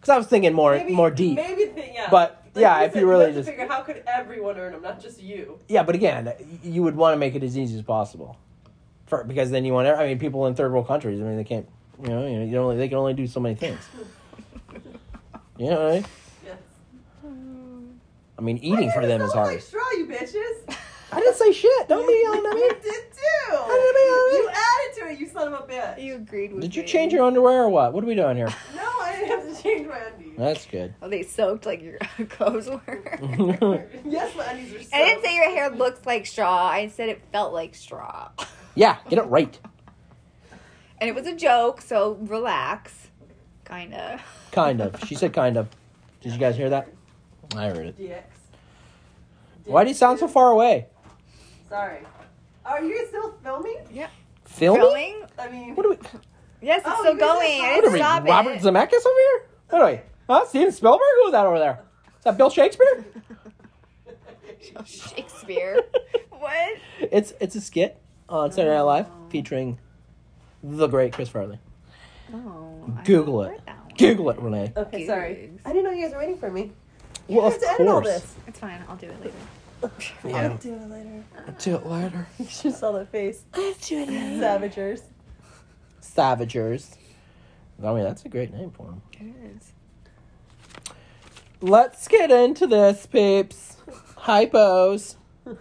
[0.00, 1.36] Because I was thinking more, Maybe- more deep.
[1.36, 2.08] Maybe think, yeah.
[2.10, 4.72] But, Like yeah, if said, you really have to just- figure how could everyone earn
[4.72, 5.58] them, not just you.
[5.68, 6.34] Yeah, but again, y-
[6.64, 8.36] you would want to make it as easy as possible,
[9.08, 9.88] for because then you want.
[9.88, 11.20] I mean, people in third world countries.
[11.20, 11.66] I mean, they can't.
[12.02, 13.80] You know, you know, you only they can only do so many things.
[15.58, 16.04] You know, what I mean?
[16.46, 16.58] Yes.
[18.38, 19.54] I mean, eating for them is hard.
[19.54, 20.76] Like straw, you bitches.
[21.10, 21.88] I didn't say shit.
[21.88, 22.74] Don't be yelling at You me.
[22.80, 23.56] did too.
[23.56, 26.00] I didn't mean You added to it, you son of a bitch.
[26.04, 27.92] You agreed with Did you change your underwear or what?
[27.92, 28.46] What are we doing here?
[28.76, 30.34] No, I didn't have to change my undies.
[30.38, 30.94] That's good.
[31.02, 31.98] Oh, they soaked like your
[32.28, 33.88] clothes were.
[34.04, 34.82] yes, my undies are.
[34.84, 36.68] So I didn't say your hair looked like straw.
[36.68, 38.28] I said it felt like straw.
[38.78, 39.58] Yeah, get it right.
[41.00, 43.08] And it was a joke, so relax.
[43.64, 44.20] Kinda.
[44.52, 45.02] Kind of.
[45.06, 45.68] She said kind of.
[46.20, 46.88] Did you guys hear that?
[47.56, 47.98] I heard it.
[47.98, 48.22] DX.
[49.64, 50.86] Why do you sound so far away?
[51.68, 51.98] Sorry.
[52.64, 53.78] Are you still filming?
[54.44, 54.80] Filming?
[54.80, 55.22] Filming?
[55.38, 55.96] I mean, What are we?
[56.60, 57.60] Yes, it's Oh, still you guys going.
[57.60, 57.98] are I What are didn't we?
[57.98, 58.62] stop Robert it.
[58.62, 59.42] Zemeckis over here?
[59.70, 60.00] What are we?
[60.28, 60.46] Huh?
[60.46, 61.00] Steven Spielberg?
[61.22, 61.80] Who's that over there?
[62.18, 63.04] Is that Bill Shakespeare?
[64.84, 65.82] Shakespeare.
[66.30, 66.76] what?
[67.00, 67.96] It's it's a skit
[68.28, 69.78] Oh, on Saturday Night Live featuring
[70.62, 71.58] the great Chris Farley.
[72.32, 73.60] Oh, I Google haven't it.
[73.60, 73.94] heard that one.
[73.96, 74.72] Google it, Renee.
[74.76, 75.34] okay, sorry.
[75.34, 75.62] Gigs.
[75.64, 76.72] I didn't know you guys were waiting for me.
[77.28, 78.06] You Well, have of to edit all course.
[78.20, 78.34] this.
[78.46, 78.82] It's fine.
[78.88, 79.32] I'll do it later.
[80.24, 80.48] Yeah.
[80.50, 81.24] I'll do it later.
[81.46, 82.26] I'll Do it later.
[82.38, 83.44] You should saw that face.
[83.54, 84.08] I'll do it
[84.40, 85.02] Savagers.
[86.02, 86.96] Savagers.
[87.82, 89.02] I mean, that's a great name for them.
[89.12, 89.72] It is.
[91.60, 93.76] Let's get into this, peeps.
[94.18, 95.16] Hypos.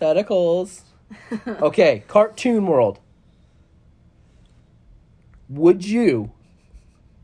[0.00, 0.82] Theticals.
[1.46, 3.00] Okay, cartoon world.
[5.48, 6.32] Would you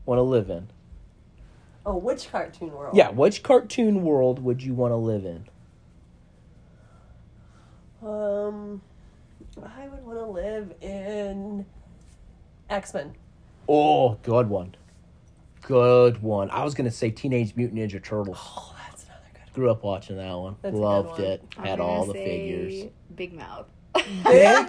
[0.05, 0.67] want to live in?
[1.85, 2.95] Oh, which cartoon world?
[2.95, 5.45] Yeah, which cartoon world would you want to live in?
[8.07, 8.81] Um,
[9.63, 11.65] I would want to live in
[12.69, 13.13] X Men.
[13.67, 14.75] Oh, good one.
[15.61, 16.49] Good one.
[16.51, 18.37] I was gonna say Teenage Mutant Ninja Turtles.
[18.39, 19.41] Oh, that's another good.
[19.41, 19.49] One.
[19.53, 20.55] Grew up watching that one.
[20.61, 21.21] That's Loved one.
[21.21, 21.43] it.
[21.57, 22.91] Had all the say figures.
[23.21, 23.67] Big Mouth.
[23.93, 24.03] Big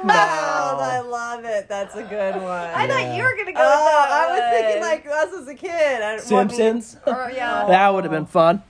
[0.04, 0.78] Mouth.
[0.82, 1.70] I love it.
[1.70, 2.44] That's a good one.
[2.44, 2.86] I Yeah.
[2.86, 3.60] thought you were gonna go.
[3.62, 4.50] Oh, with that I was one.
[4.50, 5.70] thinking like us as a kid.
[6.02, 6.96] I, well, I mean- Simpsons.
[7.06, 7.64] Or, yeah.
[7.66, 8.62] that would have been fun.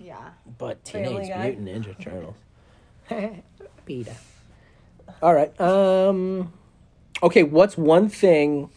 [0.00, 0.30] Yeah.
[0.58, 1.50] But Family Teenage Guy.
[1.56, 2.34] Mutant Ninja Turtles.
[3.86, 4.16] Peter.
[5.22, 5.60] All right.
[5.60, 6.52] Um.
[7.22, 7.44] Okay.
[7.44, 8.70] What's one thing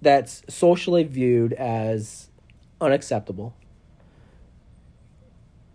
[0.00, 2.30] that's socially viewed as
[2.80, 3.54] unacceptable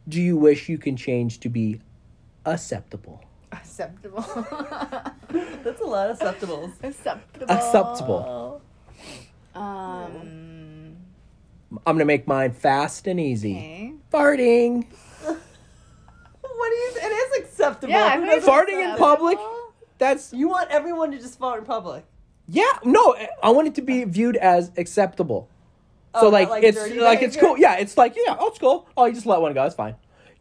[0.07, 1.79] do you wish you can change to be
[2.45, 3.23] acceptable?
[3.51, 4.21] Acceptable.
[5.63, 6.71] That's a lot of acceptables.
[6.83, 7.51] Acceptable.
[7.51, 8.61] Acceptable.
[9.55, 10.97] Um.
[11.87, 13.55] I'm gonna make mine fast and easy.
[13.55, 13.93] Okay.
[14.11, 14.85] Farting.
[16.41, 16.91] What do you?
[17.09, 17.89] It is acceptable.
[17.91, 19.39] Yeah, I Who think it's doesn't- Farting in public.
[19.97, 22.05] That's You want everyone to just fart in public.
[22.47, 22.71] yeah.
[22.83, 25.49] No, I want it to be viewed as acceptable.
[26.13, 27.57] Oh, So like, like it's like it's cool.
[27.57, 28.87] Yeah, it's like yeah, oh it's cool.
[28.95, 29.63] Oh, you just let one go.
[29.63, 29.95] It's fine.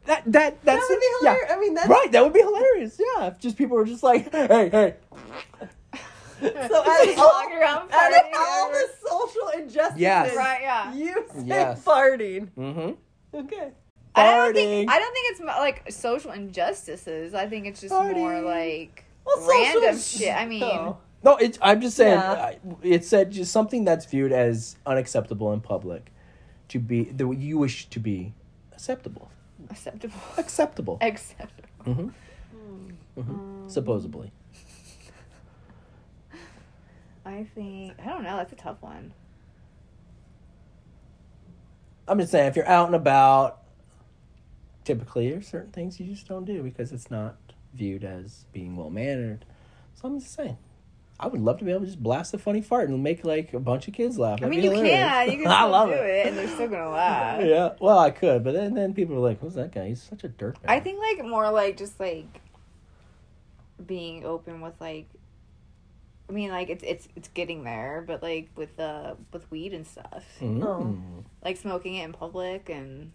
[0.06, 1.32] That that that's That would be yeah.
[1.34, 1.50] hilarious.
[1.52, 2.98] I mean, that's Right, that would be hilarious.
[2.98, 4.94] Yeah, if just people were just like, hey, hey,
[6.40, 10.34] So out of all, Walk around out of all the social injustices, Yes.
[10.34, 10.60] Right.
[10.62, 10.94] Yeah.
[10.94, 11.84] you say Yes.
[11.84, 12.48] farting.
[12.56, 13.36] mm-hmm.
[13.36, 13.72] Okay.
[14.14, 17.34] I don't think I don't think it's like social injustices.
[17.34, 19.50] I think it's just more like Well, social
[19.82, 20.34] random sh- shit.
[20.34, 20.98] I mean, No.
[21.22, 21.58] No, it's.
[21.60, 22.18] I'm just saying.
[22.18, 22.32] Yeah.
[22.32, 26.10] I- It said just something that's viewed as unacceptable in public,
[26.68, 28.32] to be that you wish to be
[28.72, 29.30] acceptable,
[29.70, 30.14] acceptable.
[30.38, 31.68] acceptable, Acceptable.
[31.86, 33.20] mm-hmm.
[33.20, 34.32] hmm supposedly.
[37.24, 38.36] I think I don't know.
[38.36, 39.12] That's a tough one.
[42.08, 43.60] I'm just saying, if you're out and about,
[44.84, 47.36] typically there's certain things you just don't do because it's not
[47.74, 49.44] viewed as being well mannered.
[49.94, 50.56] So I'm just saying,
[51.22, 53.52] I would love to be able to just blast a funny fart and make like
[53.52, 54.38] a bunch of kids laugh.
[54.38, 54.94] I That'd mean, you hilarious.
[54.96, 55.30] can.
[55.30, 55.98] You can I love do it.
[56.06, 56.26] it.
[56.28, 57.42] and they're still gonna laugh.
[57.44, 59.88] Yeah, well, I could, but then, then people are like, "Who's that guy?
[59.88, 62.40] He's such a dirtbag." I think like more like just like
[63.84, 65.08] being open with like.
[66.28, 69.84] I mean, like it's it's it's getting there, but like with uh with weed and
[69.86, 70.62] stuff, Mm.
[70.64, 71.24] Oh.
[71.44, 73.10] like smoking it in public and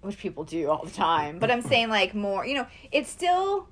[0.00, 1.38] which people do all the time.
[1.38, 3.68] But I'm saying like more, you know, it's still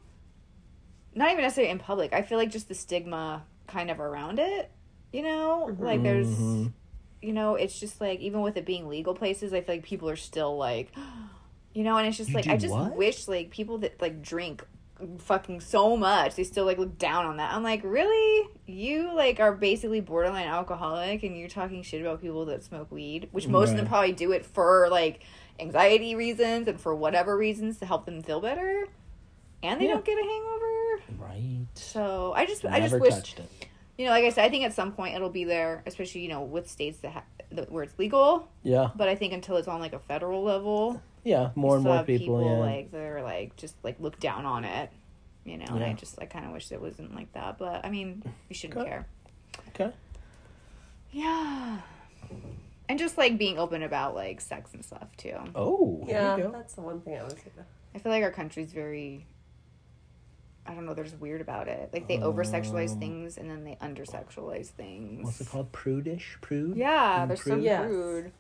[1.15, 2.13] not even necessarily in public.
[2.13, 4.71] I feel like just the stigma kind of around it,
[5.13, 6.73] you know, like there's Mhm.
[7.21, 10.09] you know, it's just like even with it being legal places, I feel like people
[10.11, 10.91] are still like,
[11.75, 12.97] you know, and it's just You like I just what?
[12.97, 14.65] wish like people that like drink
[15.19, 19.41] fucking so much they still like look down on that i'm like really you like
[19.41, 23.71] are basically borderline alcoholic and you're talking shit about people that smoke weed which most
[23.71, 25.25] of them probably do it for like
[25.59, 28.87] anxiety reasons and for whatever reasons to help them feel better
[29.65, 29.95] and they Yeah.
[29.95, 30.67] don't get a hangover
[31.19, 31.67] Right.
[31.75, 33.35] so i just i just wish
[33.99, 36.29] you know like i said i think at some point it'll be there especially you
[36.29, 39.69] know with states that ha- that where it's legal Yeah, but I think until it's
[39.69, 41.51] on like a federal level, yeah.
[41.55, 42.43] More and more have people.
[42.43, 42.57] yeah.
[42.59, 44.91] like they're like just like look down on it,
[45.45, 45.67] you know.
[45.69, 48.55] And I just I kind of wish it wasn't like that, but I mean, you
[48.55, 48.89] shouldn't Okay.
[48.89, 49.07] care.
[49.69, 49.93] okay.
[51.11, 51.81] Yeah,
[52.89, 55.37] and just like being open about like sex and stuff too.
[55.55, 56.59] Oh, Yeah, There you go.
[56.59, 57.67] that's the one thing I was gonna.
[57.95, 59.27] I feel like our country's very.
[60.67, 60.95] I don't know.
[60.95, 61.91] They're weird about it.
[61.93, 65.25] Like they over sexualize Um, things and then they under sexualize things.
[65.25, 65.73] What's it called?
[65.73, 66.39] Prudish.
[66.41, 66.77] Prude.
[66.77, 67.65] Yeah, Being they're so prude?
[67.65, 67.91] Yes.
[67.91, 68.33] rude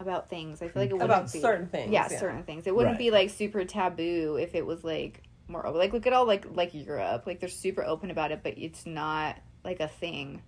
[0.00, 0.62] about things.
[0.62, 1.90] I feel like it wouldn't About be certain things.
[1.90, 2.18] yeah, yeah.
[2.18, 2.66] certain things.
[2.68, 2.98] It wouldn't Right.
[2.98, 5.78] be like super taboo if it was like more open.
[5.80, 7.26] Like look at all like like Europe.
[7.26, 10.42] Like they're super open about it, but it's not like a thing.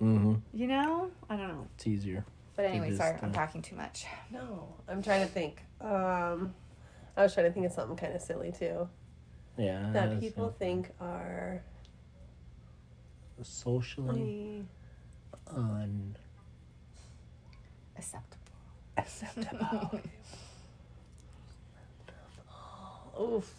[0.00, 0.34] Mm-hmm.
[0.54, 1.10] You know?
[1.28, 1.66] I don't know.
[1.74, 2.24] It's easier.
[2.54, 4.06] But anyway, just, sorry, I'm uh, talking too much.
[4.30, 5.60] No, I'm trying to think.
[5.80, 6.54] Um,
[7.16, 8.88] I was trying to think of something kind of silly too
[9.58, 9.90] Yeah.
[9.92, 11.62] that people think are.
[13.42, 14.64] socially
[15.54, 16.16] un
[17.96, 18.52] Acceptable.
[18.96, 20.00] acceptable.
[23.20, 23.52] Oof.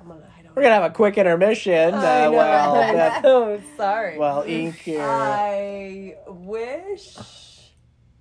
[0.00, 0.20] I'm gonna.
[0.38, 0.54] I don't.
[0.54, 1.94] We're gonna have a quick intermission.
[1.94, 2.32] I Uh, know.
[2.36, 4.18] well, that, so sorry.
[4.18, 5.00] well, ink here.
[5.02, 7.16] I wish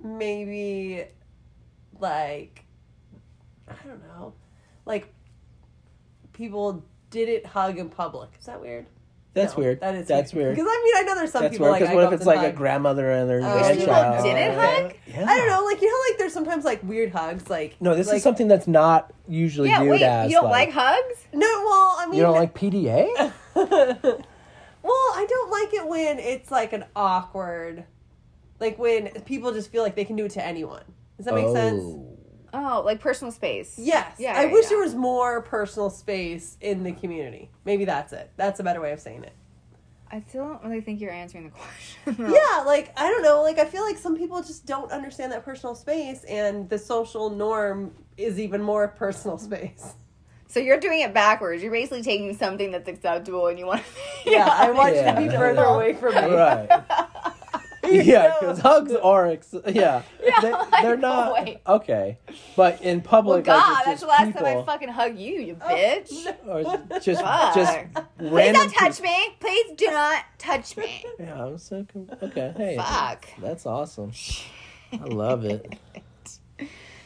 [0.01, 1.05] maybe
[1.99, 2.65] like
[3.67, 4.34] I don't know,
[4.86, 5.13] like
[6.34, 8.29] people didn't hug in public.
[8.39, 8.88] Is that weird?
[9.34, 9.79] That's No, weird.
[9.79, 10.55] That is That's weird.
[10.55, 11.71] Because I mean, I know there's some That's people weird.
[11.73, 14.23] like Because what if it's and like a grandmother and their Oh, Wish people grandchild?
[14.25, 14.93] didn't hug?
[15.07, 15.25] Yeah.
[15.27, 18.07] I don't know, like you know, like there's sometimes like weird hugs, like No, this
[18.07, 20.29] like, is something that's not usually Yeah, viewed wait, as.
[20.31, 21.25] you don't like, hugs?
[21.34, 23.07] No, well, I mean, You don't like PDA?
[23.55, 23.63] well,
[24.93, 27.86] I don't like it when it's like an awkward,
[28.59, 30.84] like when people just feel like they can do it to anyone.
[31.17, 31.81] Does that make sense?
[31.84, 32.12] Oh.
[32.54, 32.82] Oh.
[32.86, 33.76] Like personal space.
[33.78, 34.16] Yes.
[34.20, 34.70] Yeah, I yeah, wish yeah.
[34.70, 37.49] there was more personal space in the community.
[37.66, 38.32] Maybe that's it.
[38.38, 39.34] That's a better way of saying it.
[40.12, 42.32] I still don't really think you're answering the question.
[42.32, 45.43] Yeah, like I don't know, like I feel like some people just don't understand that
[45.43, 49.95] personal space and the social norm is even more personal space.
[50.47, 51.64] So you're doing it backwards.
[51.64, 53.82] You're basically taking something that's acceptable and you want
[54.24, 55.16] to Yeah, I want you Yeah.
[55.16, 56.22] to be further away from me.
[56.22, 56.70] Right.
[57.86, 61.59] You Yeah, because hugs are ex- yeah, Yeah, they, I they're know, not wait.
[61.67, 62.17] okay.
[62.55, 65.17] But in Well, public, like, God, it's that's the last people, time I fucking hug
[65.17, 66.36] you, you Oh, bitch.
[66.47, 67.55] or just Fuck.
[67.55, 67.77] just
[68.17, 69.11] Please don't touch people.
[69.11, 69.36] me.
[69.39, 71.03] Please do not touch me.
[71.19, 72.53] Yeah, I'm so com- okay.
[72.55, 73.27] Hey, Fuck.
[73.39, 74.11] that's awesome.
[74.93, 75.73] I love it.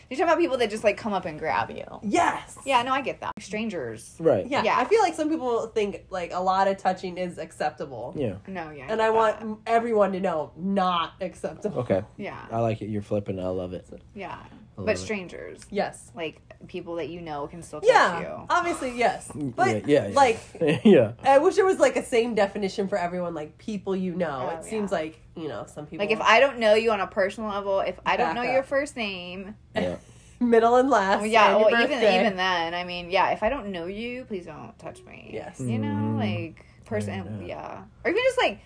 [0.09, 1.83] You're talking about people that just like come up and grab you.
[2.01, 2.57] Yes.
[2.65, 3.31] Yeah, no, I get that.
[3.39, 4.15] Strangers.
[4.19, 4.47] Right.
[4.47, 4.63] Yeah.
[4.63, 4.77] Yeah.
[4.79, 8.13] I feel like some people think like a lot of touching is acceptable.
[8.15, 8.35] Yeah.
[8.47, 8.83] No, yeah.
[8.89, 9.45] And get I want that.
[9.45, 11.79] m- everyone to know not acceptable.
[11.81, 12.03] Okay.
[12.17, 12.37] Yeah.
[12.51, 12.87] I like it.
[12.89, 13.39] You're flipping.
[13.39, 13.85] I love it.
[14.15, 14.37] Yeah.
[14.77, 14.99] Love But it.
[14.99, 15.65] strangers.
[15.69, 16.11] Yes.
[16.15, 17.93] Like people that you know can still touch you.
[17.93, 18.19] Yeah.
[18.21, 18.45] you.
[18.49, 19.29] Obviously, yes.
[19.35, 20.15] But yeah, yeah, yeah.
[20.15, 20.39] like
[20.85, 21.11] yeah.
[21.23, 24.49] I wish there was like a same definition for everyone, like people you know.
[24.51, 26.99] Oh, it seems like, you know, some people Like if I don't know you on
[27.01, 28.51] a personal level, if I don't know up.
[28.53, 29.97] your first name, Yeah.
[30.39, 31.25] middle and last.
[31.25, 34.23] yeah, and your well even even then, I mean, yeah, if I don't know you,
[34.25, 35.31] please don't touch me.
[35.33, 35.59] Yes.
[35.59, 36.17] You know, Mhm.
[36.19, 37.47] like person, Yeah.
[37.47, 38.59] yeah, or even just like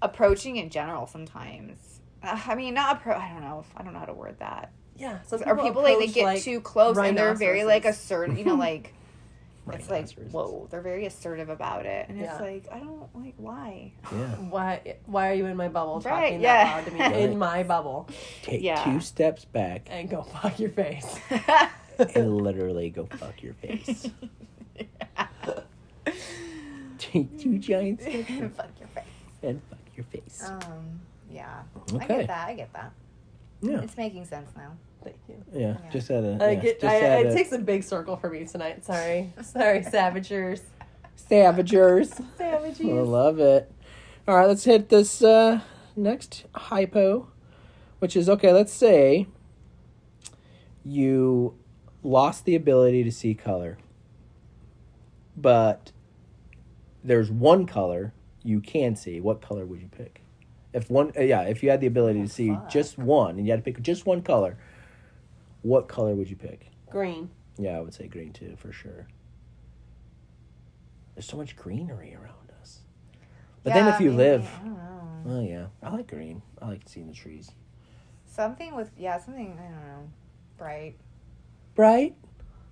[0.00, 1.06] approaching in general.
[1.06, 3.16] Sometimes, uh, I mean, not appro.
[3.16, 3.60] I don't know.
[3.60, 4.72] If, I don't know how to word that.
[5.02, 5.18] Yeah.
[5.26, 8.38] Some are people like they approach, get too close and they're very like assertive.
[8.38, 8.94] You know, like
[9.72, 12.32] it's like whoa, they're very assertive about it, and Yeah.
[12.32, 13.92] it's like I don't like why.
[14.12, 14.18] Yeah.
[14.50, 16.64] Why why are you in my bubble Right, talking yeah.
[16.64, 17.16] that loud to me Right.
[17.30, 18.08] in my bubble?
[18.42, 18.82] Take Yeah.
[18.84, 21.18] two steps back And go fuck your face.
[22.14, 24.08] and literally go fuck your face.
[26.98, 29.04] Take two giant steps back Fuck your face.
[29.42, 30.44] and fuck your face.
[30.48, 31.00] Um,
[31.30, 32.04] yeah, Okay.
[32.04, 32.48] I get that.
[32.48, 32.92] I get that.
[33.60, 33.80] Yeah.
[33.80, 34.72] It's making sense now.
[35.04, 35.44] Thank you.
[35.52, 35.60] Yeah.
[35.82, 35.90] Yeah.
[35.90, 36.38] Just had a.
[36.40, 38.84] I yeah, get, just I, had it a- takes a big circle for me tonight.
[38.84, 39.32] Sorry.
[39.42, 40.60] Sorry, Savagers.
[41.30, 42.20] Savagers.
[42.38, 42.98] Savagers.
[42.98, 43.70] I love it.
[44.26, 45.60] All right, let's hit this uh,
[45.96, 47.28] next hypo,
[47.98, 48.52] which is okay.
[48.52, 49.26] Let's say
[50.84, 51.54] you
[52.02, 53.78] lost the ability to see color,
[55.36, 55.92] but
[57.04, 59.20] there's one color you can see.
[59.20, 60.22] What color would you pick?
[60.72, 62.70] If one, uh, yeah, if you had the ability to see fuck.
[62.70, 64.56] just one, and you had to pick just one color,
[65.62, 66.70] what color would you pick?
[66.90, 67.30] Green.
[67.58, 69.06] Yeah, I would say green too, for sure.
[71.14, 72.80] There's so much greenery around us.
[73.62, 75.22] But then if you maybe, live, I don't know.
[75.26, 76.42] oh yeah, I like green.
[76.60, 77.50] I like seeing the trees.
[78.26, 80.10] Something with yeah, something I don't know,
[80.56, 80.96] bright.
[81.74, 82.16] Bright.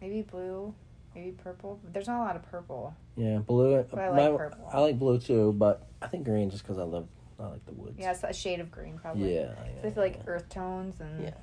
[0.01, 0.75] Maybe blue,
[1.15, 1.79] maybe purple.
[1.93, 2.95] There's not a lot of purple.
[3.17, 3.75] Yeah, blue.
[3.77, 4.71] Uh, but I like purple.
[4.73, 7.07] I like blue too, but I think green just because I love.
[7.39, 7.97] I like the woods.
[7.99, 9.35] Yeah, it's a shade of green probably.
[9.35, 9.55] Yeah.
[9.81, 11.35] So I feel like earth tones and Yes.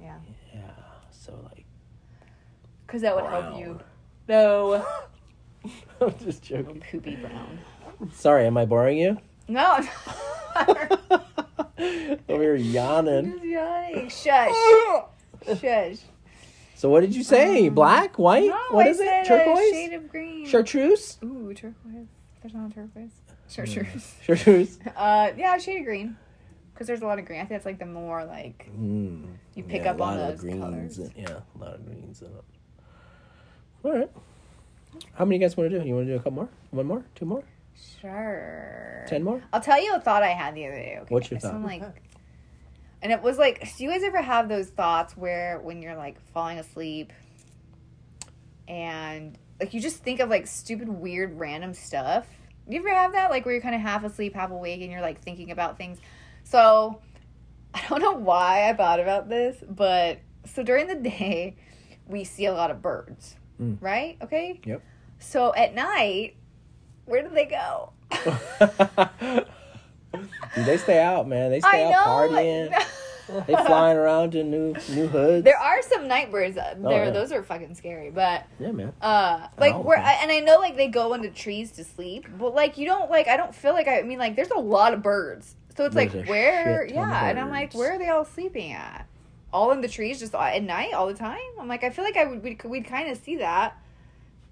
[0.00, 0.16] Yeah,
[0.54, 0.60] Yeah.
[1.10, 1.64] So like.
[2.86, 3.42] because that would Brown.
[3.52, 3.80] help you.
[4.28, 4.86] No.
[6.00, 6.80] I'm just joking.
[6.90, 7.58] Poopy brown.
[8.12, 9.18] Sorry, am I boring you?
[9.48, 9.84] No,
[10.54, 10.76] I'm
[12.28, 13.32] Over here yawning.
[13.32, 14.08] just yawning.
[14.08, 14.54] Shush.
[15.60, 15.98] Shush.
[16.74, 17.68] So what did you say?
[17.68, 18.46] Black, white?
[18.48, 19.26] No, what I is said it?
[19.26, 19.70] Turquoise?
[19.70, 20.46] shade of green.
[20.46, 21.18] Chartreuse?
[21.24, 22.06] Ooh, turquoise.
[22.42, 23.10] There's not a turquoise.
[23.48, 24.14] Chartreuse.
[24.22, 24.78] Chartreuse.
[24.96, 26.16] Uh, yeah, shade of green.
[26.72, 27.38] Because there's a lot of green.
[27.40, 29.24] I think that's like the more like Mm.
[29.58, 30.60] You pick Yeah, up a on lot of those greens.
[30.96, 31.10] colors.
[31.16, 32.44] yeah, a lot of greens in it.
[33.84, 34.10] All right.
[35.14, 35.86] How many you guys want to do?
[35.86, 36.48] You want to do a couple more?
[36.70, 37.04] One more?
[37.14, 37.44] Two more?
[38.00, 39.04] Sure.
[39.08, 39.42] Ten more?
[39.52, 40.98] I'll tell you a thought I had the other day.
[41.02, 41.14] Okay?
[41.14, 41.54] What's your thought?
[41.54, 41.82] I'm like,
[43.02, 46.20] and it was like, do you guys ever have those thoughts where when you're like
[46.32, 47.12] falling asleep
[48.66, 52.26] and like you just think of like stupid, weird, random stuff?
[52.68, 53.30] You ever have that?
[53.30, 55.98] Like where you're kind of half asleep, half awake, and you're like thinking about things.
[56.44, 57.00] So
[57.74, 61.56] I don't know why I thought about this, but so during the day,
[62.06, 63.76] we see a lot of birds, Mm.
[63.80, 64.16] right?
[64.22, 64.60] Okay.
[64.64, 64.82] Yep.
[65.18, 66.36] So at night,
[67.06, 67.92] where do they go?
[70.54, 71.50] Dude, they stay out, man.
[71.50, 72.36] They stay I out know.
[72.36, 72.70] partying.
[72.70, 72.86] like-
[73.46, 75.44] they flying around to new new hoods.
[75.44, 76.56] There are some night birds.
[76.56, 77.10] uh, There, yeah.
[77.10, 78.10] those are fucking scary.
[78.10, 78.94] But Yeah, man.
[79.02, 79.98] uh, like Oh, where.
[79.98, 83.10] I, and I know like they go into trees to sleep, but like you don't
[83.10, 83.28] like.
[83.28, 85.94] I don't feel like I, I mean like there's a lot of birds, so it's
[85.94, 87.28] There's like where, shit ton of yeah.
[87.30, 89.06] And I'm like, where are they all sleeping at?
[89.52, 91.38] All in the trees, just at night, all the time.
[91.58, 93.78] I'm like, I feel like I would we'd, we'd kind of see that.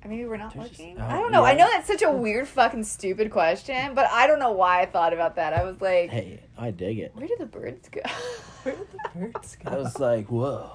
[0.02, 0.98] And maybe we're not They're just looking.
[0.98, 1.44] out, I don't know.
[1.44, 4.86] I know that's such a weird, fucking, stupid question, but I don't know why I
[4.86, 5.52] thought about that.
[5.52, 7.10] I was like, Hey, I dig it.
[7.14, 8.00] where do the birds go?
[8.62, 9.70] Where did the birds go?
[9.74, 10.70] I was like, whoa.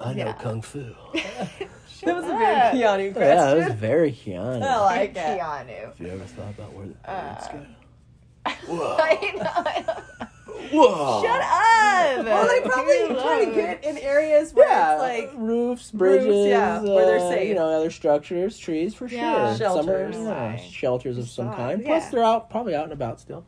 [0.00, 0.32] I know Yeah.
[0.32, 0.94] kung fu.
[2.02, 3.36] That was a very Keanu Yeah, question.
[3.36, 4.62] that was very Keanu.
[4.62, 5.16] I like it.
[5.16, 5.80] Keanu.
[5.84, 7.66] Have you ever thought about where the Uh, birds go?
[8.66, 8.96] Whoa.
[9.00, 10.26] I know.
[10.72, 11.22] Whoa.
[11.22, 12.24] Shut up.
[12.24, 16.46] Well, they probably You try to get in areas where Yeah, it's like roofs, bridges,
[16.46, 17.48] yeah, where they're uh, safe.
[17.48, 19.56] You know, other structures, trees for Yeah.
[19.56, 19.68] sure.
[19.68, 20.16] Some are, Shelters.
[20.16, 21.80] you know, shelters of some kind.
[21.80, 21.86] yeah.
[21.86, 23.44] Plus, they're out, probably out and about still.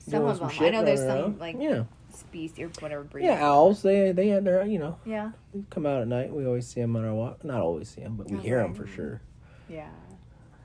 [0.00, 0.50] Some doing of them.
[0.60, 1.84] I know there's running some like yeah,
[2.14, 3.24] species or whatever breed.
[3.24, 3.44] yeah.
[3.46, 5.30] Owls, they they had their, you know, Yeah.
[5.54, 6.32] they come out at night.
[6.32, 7.44] We always see them on our walk.
[7.44, 9.20] Not always see them, but we Oh, hear them for sure.
[9.68, 9.88] Yeah.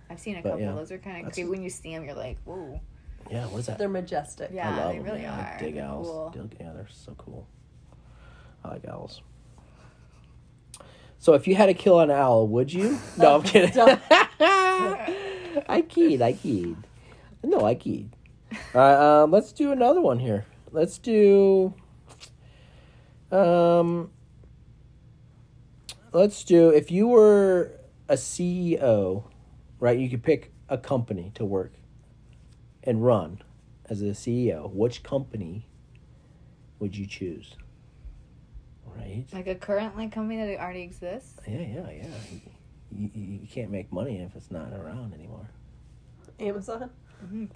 [0.10, 0.66] I've seen a But, couple.
[0.66, 1.50] yeah, Those are kind of that's- creepy.
[1.50, 2.80] When you see them, you're like, whoa.
[3.32, 3.78] Yeah, what is that?
[3.78, 4.52] They're majestic.
[4.54, 5.34] Yeah, I love they them, really yeah.
[5.36, 5.60] I are.
[5.60, 6.08] dig They're owls.
[6.08, 6.30] cool.
[6.30, 7.48] Dig- Yeah, they're so cool.
[8.64, 9.22] I like owls.
[11.20, 12.98] So if you had to kill an owl, would you?
[13.18, 13.72] No, I'm kidding.
[13.72, 14.00] Don't-
[15.70, 16.76] I kid, I kid.
[17.44, 18.16] No, I kid.
[18.74, 20.46] All right, um, let's do another one here.
[20.72, 21.74] Let's do.
[23.32, 24.12] Um,
[26.12, 27.72] let's do if you were
[28.10, 29.24] a CEO,
[29.80, 29.98] right?
[29.98, 31.74] You could pick a company to work
[32.84, 33.42] and run
[33.90, 34.72] as a CEO.
[34.72, 35.68] Which company
[36.80, 37.56] would you choose?
[38.86, 39.26] Right?
[39.34, 41.36] Like a current like company that already exists.
[41.48, 42.08] Yeah, yeah, yeah.
[42.92, 45.50] You, you, you can't make money if it's not around anymore.
[46.40, 46.90] Amazon.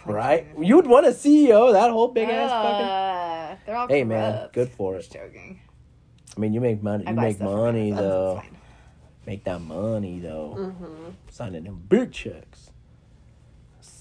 [0.05, 0.47] Right?
[0.59, 2.85] You would want a CEO, that whole big ass fucking.
[2.87, 4.99] Uh, they're all Hey, man, good for it.
[4.99, 5.59] Just joking.
[6.35, 7.05] I mean, you make money.
[7.05, 8.37] I You make money though.
[8.37, 8.57] it's fine.
[9.25, 10.55] Make that money though.
[10.57, 11.09] Mm-hmm.
[11.29, 12.71] Signing them big checks.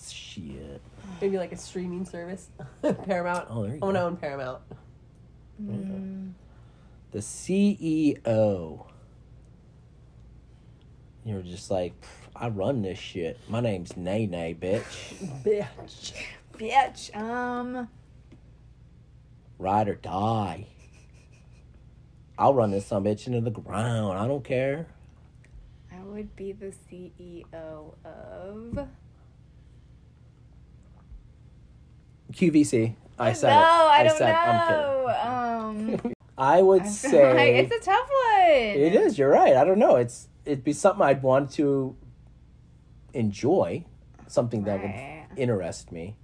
[0.08, 0.82] Shit.
[1.20, 2.48] Maybe like a streaming service.
[3.04, 3.46] Paramount.
[3.50, 4.06] Oh, there you I want to go.
[4.06, 4.62] own Paramount.
[5.62, 6.32] Mm,
[7.12, 8.86] The CEO.
[11.24, 11.94] You're just like,
[12.36, 13.38] I run this shit.
[13.48, 15.42] My name's Nay Nay, bitch.
[15.44, 16.12] Bitch.
[16.54, 17.16] bitch.
[17.16, 17.88] Um.
[19.58, 20.66] Ride or die.
[22.38, 24.18] I'll run this some bitch into the ground.
[24.18, 24.86] I don't care.
[25.90, 28.86] I would be the CEO of.
[32.32, 32.94] QVC.
[33.18, 33.62] I said no, it.
[33.62, 35.08] I don't said, know.
[35.08, 36.12] I'm Um.
[36.38, 38.50] I would I say it's a tough one.
[38.50, 39.18] It is.
[39.18, 39.56] You're right.
[39.56, 39.96] I don't know.
[39.96, 41.96] It's it'd be something I'd want to
[43.14, 43.84] enjoy,
[44.26, 45.26] something that Right.
[45.30, 46.16] would interest me.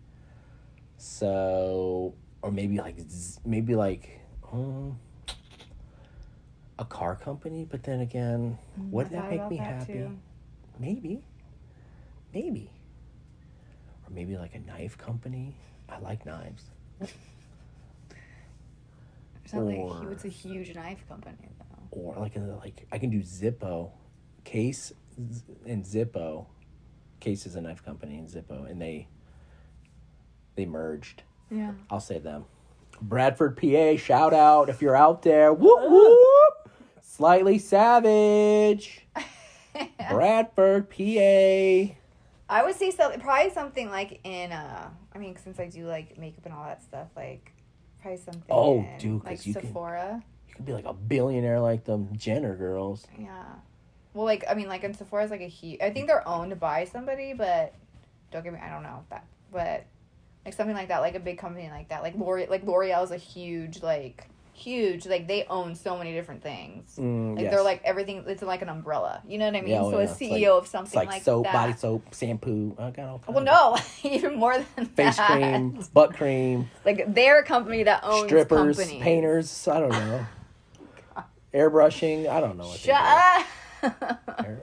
[0.99, 2.97] So, or maybe like
[3.45, 4.21] maybe like
[4.53, 4.99] um,
[6.79, 7.67] a car company.
[7.69, 8.59] But then again,
[8.91, 9.93] would I that make me that happy?
[9.95, 10.19] too.
[10.79, 11.23] Maybe.
[12.35, 12.71] Maybe.
[14.07, 15.55] Or maybe like a knife company.
[15.93, 16.65] I like knives.
[19.45, 21.87] It's not like Or- hu- it's a huge knife company though.
[21.91, 23.91] or like a, like I can do Zippo,
[24.45, 24.93] Case
[25.33, 26.47] Z- and Zippo.
[27.21, 29.09] Case is a knife company and Zippo, and they
[30.55, 31.23] they merged.
[31.51, 31.73] Yeah.
[31.91, 32.45] I'll say them.
[33.01, 33.97] Bradford, PA.
[33.97, 35.53] Shout out if you're out there.
[35.53, 36.71] Whoop whoop.
[37.03, 39.07] Slightly savage.
[40.11, 41.95] Bradford, PA.
[42.53, 46.19] I would say something, probably something like in, uh, I mean, since I do like
[46.19, 47.53] makeup and all that stuff, like
[48.01, 48.43] probably something.
[48.51, 50.23] Oh, in, dude, like you can- Sephora.
[50.49, 53.07] You could be like a billionaire like them Jenner girls.
[53.19, 53.45] Yeah.
[54.13, 55.81] Well, like I mean, like in Sephora's like a huge.
[55.81, 57.73] I think they're owned by somebody, but
[58.31, 58.59] don't get me.
[58.63, 59.87] I don't know that, but
[60.45, 62.51] like something like that, like a big company like that, like L'Oreal.
[62.51, 65.07] Like L'Oreal is a huge, like huge.
[65.07, 66.97] Like they own so many different things.
[66.99, 67.51] Mm, Like yes.
[67.53, 68.25] they're like everything.
[68.27, 69.23] It's like an umbrella.
[69.27, 69.71] You know what I mean?
[69.71, 70.11] Yeah, oh, so a yeah.
[70.11, 71.53] It's CEO like- of something like, like, soap, that.
[71.53, 72.75] body soap, shampoo.
[72.79, 73.77] I got all kinds Well, no,
[74.11, 75.31] even more than Face that.
[75.31, 76.71] cream, butt cream.
[76.85, 79.03] Like they're a company that owns strippers, companies.
[79.03, 79.69] painters.
[79.69, 80.27] I don't know.
[81.55, 82.29] Airbrushing.
[82.29, 83.47] I don't know what Shut up.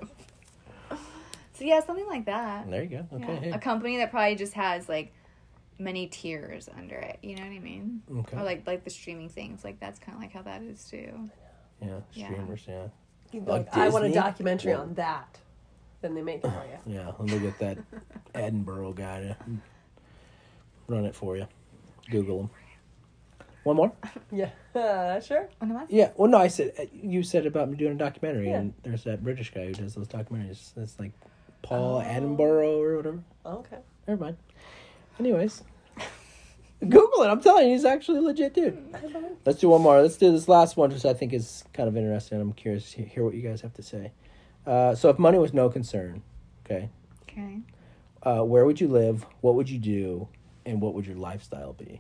[1.53, 2.69] so yeah, something like that.
[2.69, 3.07] There you go.
[3.13, 3.47] Okay.
[3.49, 3.55] Yeah.
[3.55, 5.13] A company that probably just has like
[5.80, 7.17] many tiers under it.
[7.23, 8.01] You know what I mean?
[8.19, 8.38] Okay.
[8.38, 9.63] Or like like the streaming things.
[9.63, 11.30] Like that's kind of like how that is too.
[11.82, 12.25] Yeah, Yeah.
[12.27, 12.65] streamers.
[12.67, 12.88] Yeah.
[13.32, 14.21] You'd be Like like, I want a Disney?
[14.21, 15.38] documentary Well- on that.
[16.01, 16.93] Then they make it for you.
[16.95, 17.11] Yeah.
[17.19, 17.77] Let me get that
[18.34, 19.38] Edinburgh guy to
[20.88, 21.47] run it for you.
[22.09, 22.49] Google him.
[23.63, 23.91] One more.
[24.32, 24.49] Yeah.
[24.73, 25.49] Uh, sure.
[25.59, 25.86] What am I?
[25.89, 26.11] Yeah.
[26.15, 28.59] Well, no, I said uh, you said about me doing a documentary, Yeah.
[28.59, 30.71] and there's that British guy who does those documentaries.
[30.77, 31.11] It's like
[31.63, 31.99] Paul Oh.
[31.99, 33.19] Edinburgh or whatever.
[33.45, 33.77] Okay.
[34.07, 34.38] Never mind.
[35.20, 35.63] Anyways,
[36.82, 37.28] Google it.
[37.28, 38.95] I'm telling you, he's actually a legit dude.
[39.45, 40.01] Let's do one more.
[40.01, 42.39] Let's do this last one, which I think is kind of interesting.
[42.39, 44.11] I'm curious to hear what you guys have to say.
[44.65, 46.22] Uh, so, if money was no concern,
[46.65, 46.89] okay,
[47.24, 47.59] Okay.
[48.24, 49.26] uh, where would you live?
[49.41, 50.28] What would you do?
[50.65, 51.99] And what would your lifestyle be?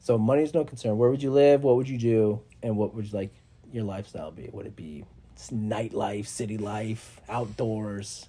[0.00, 0.98] So, money is no concern.
[0.98, 1.62] Where would you live?
[1.62, 2.40] What would you do?
[2.62, 3.32] And what would like
[3.72, 4.48] your lifestyle be?
[4.52, 5.04] Would it be
[5.36, 8.28] s- nightlife, city life, outdoors,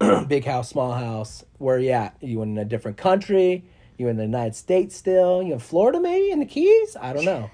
[0.28, 1.44] big house, small house?
[1.58, 2.16] Where are you at?
[2.22, 3.64] Are you in a different country?
[3.96, 5.42] You in the United States still?
[5.42, 6.30] You in Florida maybe?
[6.30, 6.96] In the Keys?
[7.00, 7.50] I don't know.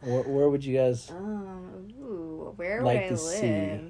[0.00, 1.88] where, where would you guys Um.
[2.00, 2.52] Ooh.
[2.56, 3.20] Where would like I to live?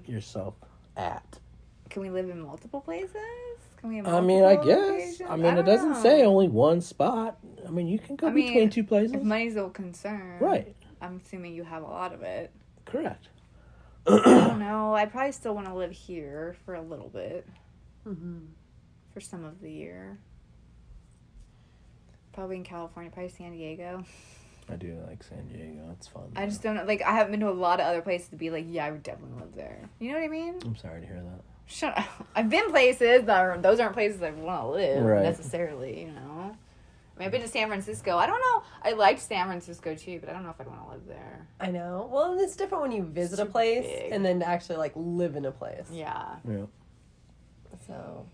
[0.04, 0.54] see yourself
[0.96, 1.38] at?
[1.90, 3.16] Can we live in multiple places?
[3.78, 4.00] Can we?
[4.02, 4.66] I mean, I guess.
[4.66, 5.22] locations?
[5.28, 6.02] I mean, it doesn't know.
[6.02, 7.38] say only one spot.
[7.66, 9.14] I mean, you can go I mean, between two places.
[9.14, 10.74] If money's no concern, Right.
[11.00, 12.50] I'm assuming you have a lot of it.
[12.84, 13.28] Correct.
[14.06, 14.94] I don't know.
[14.94, 17.46] I probably still want to live here for a little bit,
[18.06, 18.38] Mm-hmm.
[19.14, 20.18] for some of the year.
[22.32, 24.04] Probably in California, probably San Diego.
[24.70, 25.88] I do like San Diego.
[25.92, 26.32] It's fun.
[26.34, 26.84] I just don't know.
[26.84, 28.90] Like, I haven't been to a lot of other places to be like, yeah, I
[28.90, 29.88] would definitely live there.
[29.98, 30.54] You know what I mean?
[30.64, 31.42] I'm sorry to hear that.
[31.66, 32.26] Shut up.
[32.34, 35.22] I've been places that are, those aren't places I want to live Right.
[35.22, 36.56] necessarily, you know.
[37.14, 38.16] I mean, I've been to San Francisco.
[38.16, 38.62] I don't know.
[38.82, 41.46] I liked San Francisco too, but I don't know if I'd want to live there.
[41.60, 42.08] I know.
[42.10, 44.12] Well, it's different when you visit a place big.
[44.12, 45.88] and then actually like live in a place.
[45.90, 46.64] Yeah, Yeah.
[47.86, 48.26] So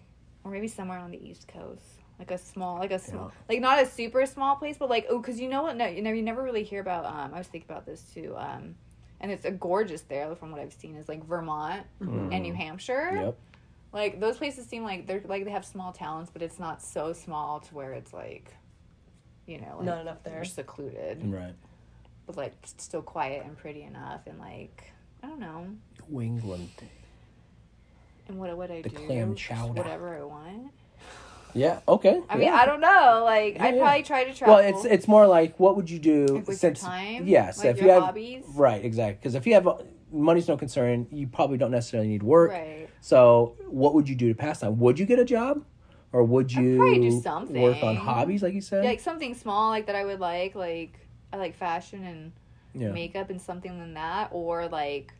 [0.45, 1.83] or maybe somewhere on the East Coast,
[2.18, 5.18] like a small, like a small, like not a super small place, but like oh,
[5.18, 5.76] because you know what?
[5.76, 7.05] No, you know, you never really hear about.
[7.05, 8.35] Um, I was thinking about this too.
[8.37, 8.74] Um,
[9.20, 11.85] and it's a gorgeous there from what I've seen is like Vermont
[12.33, 13.11] and New Hampshire.
[13.12, 13.39] Yep.
[13.93, 17.12] Like those places seem like they're like they have small towns, but it's not so
[17.12, 18.55] small to where it's like,
[19.49, 20.34] you know, like Not enough there.
[20.34, 21.55] They're secluded, Right.
[22.26, 24.92] but like still quiet and pretty enough, and like
[25.22, 25.66] I don't know.
[26.09, 26.68] New England.
[28.28, 28.96] And what would I The do?
[29.07, 29.72] clam chowder.
[29.72, 30.70] Whatever I want.
[31.55, 31.80] Yeah.
[31.88, 32.20] Okay.
[32.28, 32.51] I mean.
[32.51, 33.22] I don't know.
[33.24, 33.80] Like Yeah, I'd yeah.
[33.82, 34.57] probably try to travel.
[34.57, 37.26] Well, it's it's more like what would you do Like with your since time?
[37.26, 38.44] yes, Like if your you have hobbies?
[38.55, 39.18] right, exactly.
[39.20, 39.78] Because if you have uh,
[40.12, 42.51] money's no concern, you probably don't necessarily need work.
[42.51, 42.88] right.
[43.01, 44.78] So, what would you do to pass time?
[44.78, 45.64] Would you get a job,
[46.12, 48.84] or would you i probably do something work on hobbies, like you said?
[48.84, 50.54] Yeah, like something small, like that I would like.
[50.54, 50.98] Like
[51.32, 52.32] I like fashion and
[52.74, 52.90] yeah.
[52.92, 55.12] makeup and something than that, or like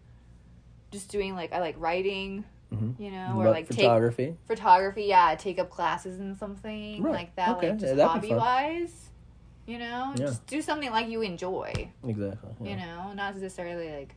[0.91, 2.45] just doing like I like writing.
[2.73, 3.01] Mhm.
[3.01, 4.37] You know, or But like take photography.
[4.47, 7.15] photography yeah take up classes in something Right.
[7.15, 7.71] like that Okay.
[7.71, 9.09] like just that'd hobby wise.
[9.67, 10.27] you know Yeah.
[10.27, 12.51] just do something like you enjoy Exactly.
[12.61, 12.69] yeah.
[12.71, 14.15] you know not necessarily like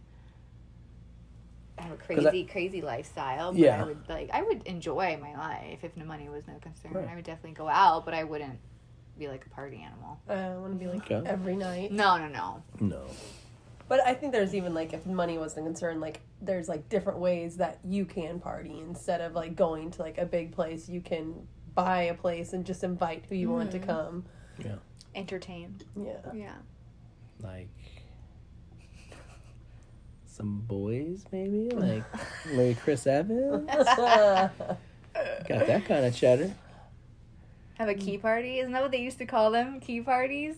[1.81, 3.81] have a crazy crazy lifestyle but Yeah.
[3.81, 7.07] i would like i would enjoy my life if no money was no concern Right.
[7.09, 8.59] i would definitely go out but i wouldn't
[9.17, 11.29] be like a party animal I want to be like Okay.
[11.29, 11.91] every night.
[11.91, 13.05] no no no No.
[13.87, 17.19] But I think there's even like if money wasn't a concern, like there's like different
[17.19, 20.87] ways that you can party instead of like going to like a big place.
[20.87, 23.89] You can buy a place and just invite who you want to mm-hmm.
[23.89, 24.25] come.
[24.59, 24.75] Yeah.
[25.13, 26.13] entertain Yeah.
[26.33, 26.53] yeah
[27.41, 27.67] Like
[30.31, 32.03] some boys, maybe like
[32.47, 33.67] maybe Chris Evans.
[33.67, 34.51] Got
[35.47, 36.53] that kind of cheddar.
[37.75, 40.55] have a key party isn't that what they used to call them key parties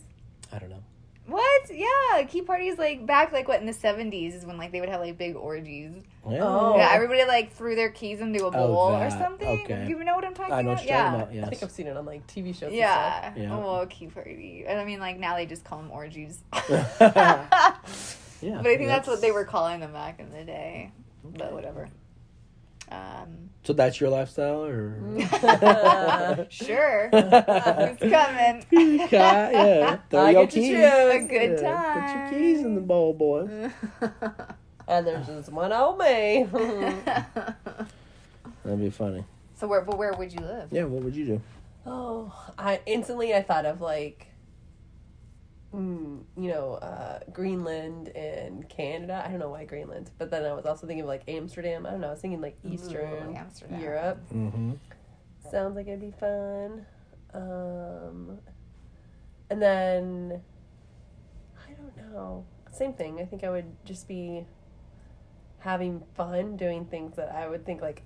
[0.54, 0.84] I don't know.
[1.26, 1.72] What?
[1.74, 4.90] Yeah, key parties like back like what in the seventies is when like they would
[4.90, 5.94] have like big orgies.
[6.30, 6.40] Yeah.
[6.44, 6.76] Oh.
[6.78, 9.62] Yeah, everybody like threw their keys into a oh, bowl or something.
[9.64, 9.88] Okay.
[9.88, 10.82] You know what I'm talking I know about?
[10.82, 11.12] what you're yeah.
[11.12, 11.48] talking about.
[11.48, 12.64] I think I've seen it on like TV shows.
[12.64, 13.34] and Yeah.
[13.38, 13.56] Yeah.
[13.56, 14.66] Oh, key party.
[14.68, 16.40] And I mean, like now they just call them orgies.
[18.44, 18.58] yeah.
[18.62, 20.92] But I think that's what they were calling them back in the day.
[21.24, 21.90] But whatever.
[22.92, 24.96] Um, So that's your lifestyle, or
[26.50, 29.08] sure, it's coming.
[29.10, 30.68] yeah, throw I your get keys.
[30.70, 30.76] choose.
[30.84, 33.48] A good Yeah, Put your keys in the bowl, boy.
[34.88, 36.48] and there's just one old me.
[38.64, 39.24] That'd be funny.
[39.56, 39.82] so where?
[39.82, 40.70] But where would you live?
[40.72, 40.84] Yeah.
[40.84, 41.42] What would you do?
[41.86, 44.28] oh, I instantly I thought of like,
[45.74, 49.24] you know, uh, Greenland and Canada.
[49.26, 51.86] I don't know why Greenland, but then I was also thinking of like Amsterdam.
[51.86, 52.08] I don't know.
[52.08, 53.82] I was thinking like Eastern Amsterdam.
[53.82, 54.20] Europe.
[54.34, 54.74] Mm-hmm.
[55.50, 56.86] Sounds like it'd be fun.
[57.34, 58.38] Um,
[59.50, 60.42] and then
[61.68, 62.46] I don't know.
[62.72, 63.20] Same thing.
[63.20, 64.46] I think I would just be
[65.60, 68.04] having fun doing things that I would think like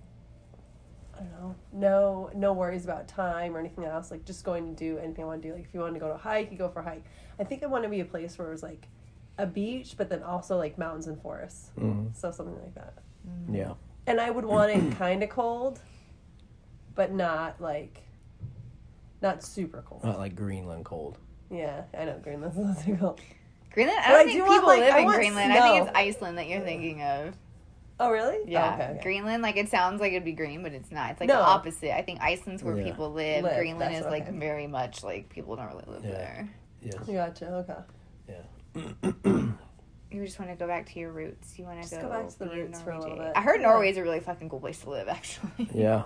[1.19, 1.55] I don't know.
[1.73, 4.11] No no worries about time or anything else.
[4.11, 5.53] Like just going to do anything I want to do.
[5.53, 7.03] Like if you want to go to a hike, you go for a hike.
[7.39, 8.87] I think I want to be a place where it was like
[9.37, 11.71] a beach, but then also like mountains and forests.
[11.79, 12.15] Mhm.
[12.15, 12.93] So something like that.
[13.51, 13.73] Yeah.
[14.07, 15.79] And I would want it kind of cold,
[16.95, 18.01] but not like,
[19.21, 20.03] not super cold.
[20.03, 21.17] Not like Greenland cold.
[21.49, 23.19] Yeah, I know Greenland's not too cold.
[23.73, 23.99] Greenland?
[23.99, 25.53] I But don't I think do want, people like- live I in want Greenland.
[25.53, 27.35] I think it's Iceland that you're thinking of.
[27.99, 28.35] Oh, really?
[28.37, 28.99] Oh, yeah, Oh, okay, okay.
[29.03, 29.41] Greenland.
[29.41, 31.11] Like it sounds like it'd be green, but it's not.
[31.11, 31.37] It's like No.
[31.37, 31.95] the opposite.
[31.97, 32.83] I think Iceland's where Yeah.
[32.85, 33.43] people live.
[33.43, 34.37] Live, Greenland that's is like okay.
[34.37, 36.11] very much like people don't really live Yeah.
[36.11, 36.49] there.
[36.81, 36.95] Yes.
[37.07, 37.53] Gotcha.
[37.55, 38.35] Okay.
[38.75, 39.11] Yeah.
[40.11, 41.57] you just want to go back to your roots.
[41.57, 43.33] You want to go, go back to the be a roots for a little Norwegian.
[43.33, 43.37] bit.
[43.37, 43.67] I heard Yeah.
[43.67, 45.07] Norway's a really fucking cool place to live.
[45.09, 45.69] Actually.
[45.73, 46.03] Yeah.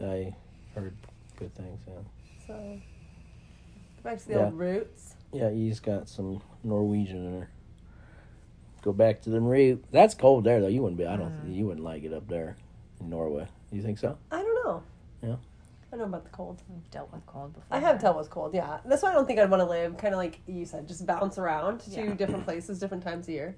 [0.00, 0.34] I
[0.74, 0.94] heard
[1.36, 1.80] good things.
[1.86, 1.94] Yeah.
[2.46, 2.80] So, go
[4.02, 4.44] back to the Yeah.
[4.46, 5.16] old roots.
[5.32, 7.50] Yeah, he's got some Norwegian in her.
[8.82, 9.86] Go back to them roots.
[9.90, 10.68] That's cold there though.
[10.68, 11.06] You wouldn't be.
[11.06, 11.30] I don't.
[11.46, 11.54] Mm.
[11.54, 12.56] You wouldn't like it up there
[13.00, 13.46] in Norway.
[13.72, 14.16] You think so?
[14.30, 14.82] I don't know.
[15.22, 15.36] Yeah.
[15.92, 16.62] I don't know about the cold.
[16.68, 17.66] We've dealt with cold before.
[17.70, 18.78] I have dealt with cold, yeah.
[18.84, 21.04] That's why I don't think I'd want to live, kind of like you said, just
[21.04, 22.14] bounce around to Yeah.
[22.14, 23.56] different places, different times a year.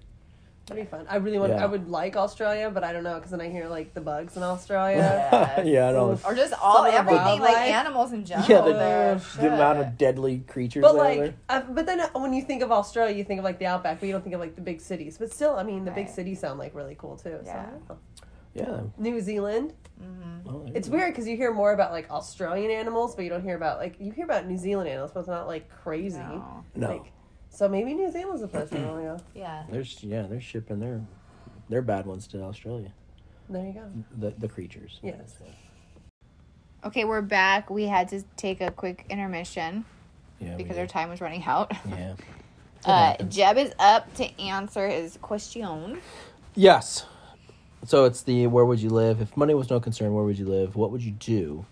[0.66, 1.06] That'd be fun.
[1.08, 1.52] I really want.
[1.52, 1.64] Yeah.
[1.64, 4.36] I would like Australia, but I don't know because then I hear like the bugs
[4.36, 4.98] in Australia.
[5.32, 5.66] Yes.
[5.66, 6.28] yeah, I don't know.
[6.28, 7.68] Or just all Some the everything like wildlife.
[7.68, 8.46] animals in general.
[8.48, 9.14] Yeah, the, there.
[9.40, 11.34] the amount of deadly creatures But like, there.
[11.48, 13.98] uh, but then uh, when you think of Australia, you think of like the outback,
[13.98, 15.18] but you don't think of like the big cities.
[15.18, 17.40] But still, I mean, the big cities sound like really cool too.
[17.44, 17.66] Yeah.
[17.88, 17.98] don't.
[18.54, 18.80] Yeah.
[18.98, 19.72] New Zealand.
[20.00, 20.42] Mhm.
[20.48, 20.96] Oh, It's go.
[20.96, 23.96] weird because you hear more about like Australian animals, but you don't hear about like
[23.98, 26.18] you hear about New Zealand animals, but it's not like crazy.
[26.18, 26.64] No.
[26.76, 27.04] No.
[27.52, 29.20] Like, so maybe New Zealand's the place I want to go.
[29.34, 29.64] Yeah.
[29.70, 31.00] There's yeah, they're shipping their
[31.68, 32.92] their bad ones to Australia.
[33.48, 33.84] There you go.
[34.18, 34.98] the the creatures.
[35.02, 35.34] Yes.
[36.84, 37.70] Okay, we're back.
[37.70, 39.84] We had to take a quick intermission
[40.40, 40.56] Yeah.
[40.56, 40.80] we because did.
[40.82, 41.72] our time was running out.
[41.88, 42.14] Yeah.
[42.84, 43.36] Uh, happens.
[43.36, 46.00] Jeb is up to answer his question.
[46.56, 47.04] Yes.
[47.84, 50.12] So it's the where would you live if money was no concern?
[50.14, 50.74] Where would you live?
[50.74, 51.64] What would you do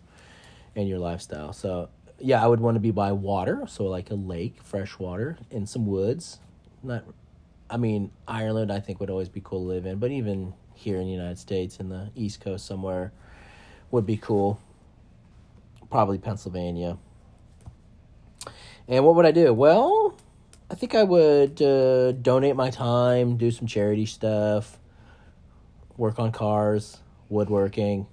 [0.76, 1.52] in your lifestyle?
[1.52, 1.88] So
[2.20, 5.66] yeah, I would want to be by water, so like a lake, fresh water, in
[5.66, 6.38] some woods.
[6.82, 7.04] Not,
[7.68, 8.72] I mean Ireland.
[8.72, 11.38] I think would always be cool to live in, but even here in the United
[11.38, 13.12] States, in the East Coast somewhere,
[13.90, 14.60] would be cool.
[15.90, 16.98] Probably Pennsylvania.
[18.88, 19.52] And what would I do?
[19.52, 20.16] Well,
[20.70, 24.78] I think I would uh, donate my time, do some charity stuff,
[25.96, 26.98] work on cars,
[27.28, 28.06] woodworking,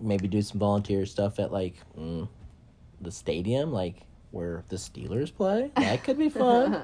[0.00, 2.28] maybe do some volunteer stuff at like mm,
[3.00, 5.70] the stadium, like where the Steelers play.
[5.76, 6.80] That could be fun.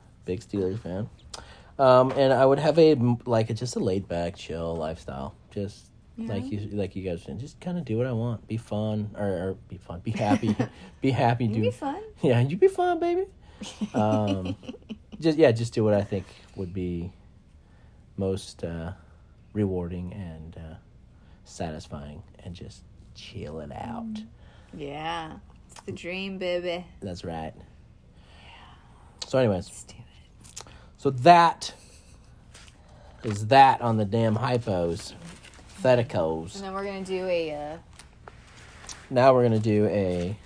[0.24, 1.08] Big Steelers fan.
[1.78, 2.96] Um, and I would have a
[3.26, 5.34] like a, just a laid back, chill lifestyle.
[5.50, 8.46] Just like you like you guys said, just kind of do what I want.
[8.48, 10.00] Be fun or, or be fun.
[10.00, 10.56] Be happy.
[11.00, 11.44] be happy.
[11.44, 12.02] It'd do be fun.
[12.22, 13.24] yeah, you be fun, baby.
[13.94, 14.54] Um,
[15.18, 17.10] just yeah, just do what I think would be
[18.18, 18.92] most uh,
[19.54, 20.74] rewarding and uh,
[21.46, 22.82] satisfying, and just
[23.14, 24.20] chill it out.
[24.74, 25.36] Yeah,
[25.70, 26.84] it's the dream, baby.
[27.00, 27.54] That's right.
[29.26, 30.64] So, anyways, Let's do it.
[30.98, 31.74] so that
[33.24, 35.14] is that on the damn hypos,
[35.82, 36.54] theticos.
[36.56, 37.52] And then we're gonna do a.
[37.54, 37.78] Uh,
[39.10, 40.36] Now we're gonna do a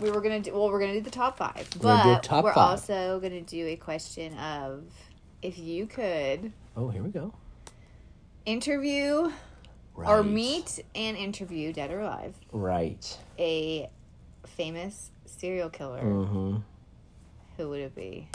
[0.00, 0.52] we were gonna do.
[0.52, 2.70] Well, we're gonna do the top five, We're gonna do but top we're five.
[2.70, 4.84] also gonna do a question of
[5.42, 7.32] if you could oh here we go.
[8.44, 9.30] interview
[9.96, 10.08] Right.
[10.10, 13.18] or meet and interview, dead or alive, right.
[13.38, 13.88] a
[14.46, 16.02] famous serial killer.
[16.02, 16.56] Mm-hmm.
[17.56, 18.28] Who would it be?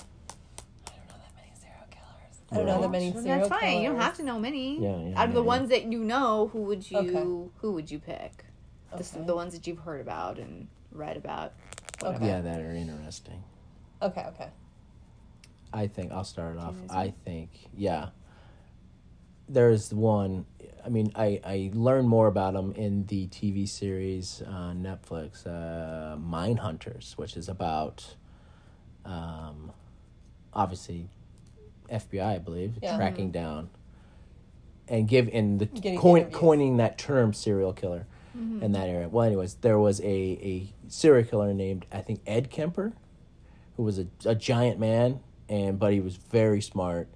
[2.53, 3.49] I don't know that many Well, serial killers.
[3.49, 3.77] That's fine.
[3.81, 4.03] You don't killers.
[4.05, 4.81] have to know many.
[4.81, 5.39] Yeah, yeah, Out of yeah, the yeah.
[5.47, 7.51] ones that you know, who would you Okay.
[7.61, 8.43] who would you pick?
[8.91, 9.25] The, s- Okay.
[9.25, 11.53] the ones that you've heard about and read about.
[12.03, 12.27] Okay.
[12.27, 13.41] Yeah, that are interesting.
[14.01, 14.49] Okay, okay.
[15.71, 16.71] I think I'll start it off.
[16.71, 16.89] Amazing.
[16.97, 18.09] I think yeah.
[19.47, 20.45] There's one.
[20.85, 26.17] I mean, I I learned more about them in the TV series on Netflix, uh,
[26.17, 28.15] Mindhunters, which is about,
[29.05, 29.71] um,
[30.53, 31.09] obviously,
[31.89, 32.95] FBI, I believe, Yeah.
[32.95, 33.69] tracking down,
[34.87, 35.67] and give in the
[35.97, 38.07] coin, coining that term serial killer
[38.61, 39.09] in that area.
[39.09, 42.93] Well, anyways, there was a a serial killer named I think Ed Kemper
[43.77, 45.19] who was a, a giant man
[45.49, 47.07] and but he was very smart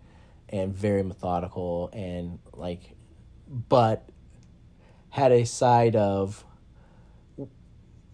[0.50, 2.96] and very methodical and like
[3.48, 4.08] but
[5.10, 6.44] had a side of
[7.38, 7.48] y-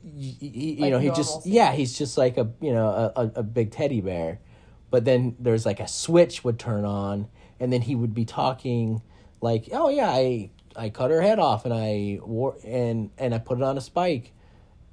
[0.03, 3.31] y- y- you Like know he just yeah he's just like a you know a,
[3.35, 4.39] a, big teddy bear
[4.89, 7.27] but then there's like a switch would turn on
[7.59, 9.01] and then he would be talking
[9.41, 13.37] like oh yeah i i cut her head off and i wore and and i
[13.39, 14.33] put it on a spike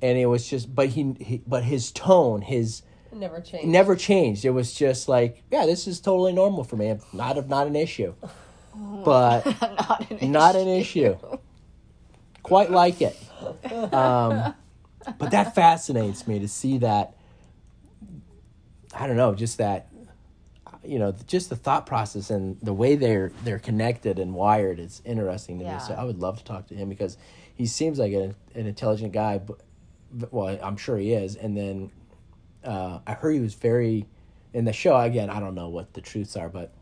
[0.00, 2.82] and it was just but he, he but his tone his
[3.12, 3.66] never changed.
[3.68, 4.44] never changed.
[4.44, 6.94] It was just like, yeah, this is totally normal for me.
[7.12, 8.14] Not a, not an issue,
[9.04, 11.16] but not an not an issue.
[12.42, 13.16] Quite like it.
[13.92, 14.54] Um,
[15.18, 17.14] but that fascinates me to see that.
[18.94, 19.88] I don't know, just that,
[20.82, 25.02] you know, just the thought process and the way they're they're connected and wired is
[25.04, 25.78] interesting to me.
[25.80, 27.18] So I would love to talk to him because
[27.54, 29.38] he seems like an, an intelligent guy.
[29.38, 29.60] But,
[30.12, 31.36] but well, I'm sure he is.
[31.36, 31.90] And then
[32.64, 34.06] uh, I heard he was very
[34.54, 35.28] in the show again.
[35.30, 36.72] I don't know what the truths are, but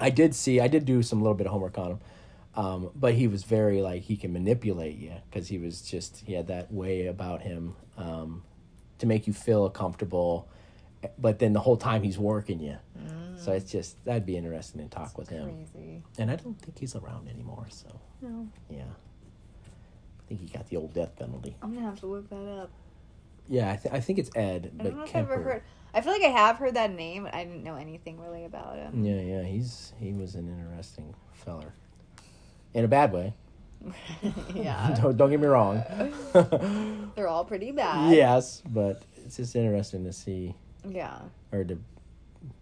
[0.00, 0.60] I did see.
[0.60, 1.98] I did do some little bit of homework on him.
[2.54, 6.32] Um, but he was very like he can manipulate you because he was just he
[6.32, 8.42] had that way about him um,
[8.98, 10.48] to make you feel comfortable,
[11.18, 12.76] but then the whole time he's working you.
[13.36, 15.44] So it's just that'd be interesting to talk with him.
[15.72, 16.02] Crazy.
[16.18, 17.66] And I don't think he's around anymore.
[17.70, 17.86] So
[18.20, 21.54] No, yeah, I think he got the old death penalty.
[21.62, 22.70] I'm gonna have to look that up.
[23.46, 25.62] Yeah, I, th- I think it's Ed, I but don't know if I've ever heard.
[25.94, 28.76] I feel like I have heard that name, but I didn't know anything really about
[28.76, 29.04] him.
[29.04, 31.72] Yeah, yeah, he's he was an interesting feller,
[32.74, 33.34] in a bad way.
[34.54, 35.82] yeah, don't don't get me wrong.
[37.14, 38.14] they're all pretty bad.
[38.14, 40.54] yes, but it's just interesting to see
[40.86, 41.18] yeah.
[41.52, 41.78] or to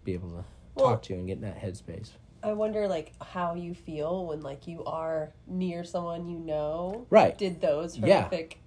[0.03, 0.43] be able to
[0.75, 2.09] Well- talk to and get in that headspace.
[2.43, 7.35] I wonder like how you feel when like you are near someone you know Right.
[7.37, 8.21] did those Yeah.
[8.21, 8.59] horrific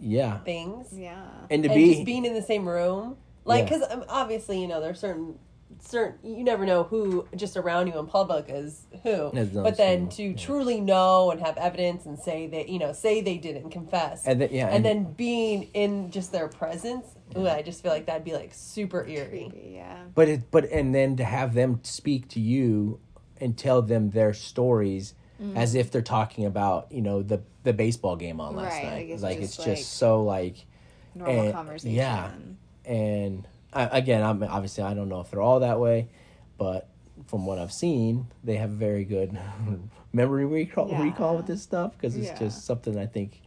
[0.00, 0.88] Yeah, things.
[0.92, 1.26] Yeah.
[1.50, 3.18] and to and be just being in the same room
[3.48, 3.78] like Yeah.
[3.78, 5.38] because um, obviously you know there's certain
[5.80, 10.22] certain you never know who just around you in public is who but then to
[10.22, 10.36] yeah.
[10.36, 14.40] truly know and have evidence and say that you know say they didn't confess and
[14.40, 18.06] then yeah, and, and, then being in just their presence ooh, i just feel like
[18.06, 19.98] that'd be like super eerie Creepy, yeah.
[20.14, 22.98] but it but and then to have them speak to you
[23.40, 25.14] and tell them their stories
[25.54, 28.92] as if they're talking about you know the the baseball game on last Right, night.
[28.94, 30.56] like, it's like just, it's like, just so like
[31.14, 31.94] Normal and- conversation.
[31.94, 32.30] Yeah,
[32.88, 36.08] and I, again, I'm obviously I don't know if they're all that way,
[36.56, 36.88] but
[37.26, 39.38] from what I've seen, they have very good
[40.12, 41.02] memory recall Yeah.
[41.02, 42.38] recall with this stuff because it's Yeah.
[42.38, 43.42] just something I think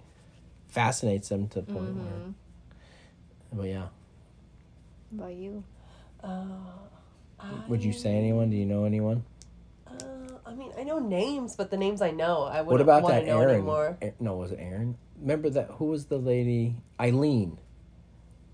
[0.69, 1.99] fascinates them to the point Mm-hmm.
[2.05, 2.33] where.
[3.53, 3.87] But yeah,
[5.09, 5.63] What about you?
[6.23, 6.45] Uh,
[7.67, 8.49] would you say anyone?
[8.51, 9.23] Do you know anyone?
[9.87, 9.93] Uh,
[10.45, 13.21] I mean, I know names, but the names I know, I wouldn't about want that
[13.21, 13.55] to know Aaron?
[13.55, 13.97] anymore.
[14.01, 14.95] A- No, was it Aaron?
[15.19, 15.71] Remember that?
[15.71, 16.75] Who was the lady?
[16.99, 17.57] Aileen.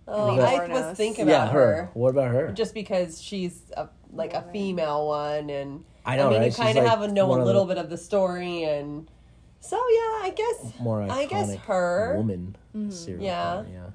[0.07, 1.75] Oh, I was thinking yeah, about her.
[1.75, 1.89] her.
[1.93, 2.51] What about her?
[2.53, 6.45] just because she's a, like a female one, and I know, I mean, right?
[6.45, 7.89] you She's kind of like have to know one a of little the- bit of
[7.89, 9.09] the story, and
[9.59, 12.13] so yeah, I guess More iconic I guess her.
[12.17, 12.55] woman.
[12.75, 12.89] Mm-hmm.
[12.91, 13.51] serial Yeah.
[13.63, 13.89] killer, yeah.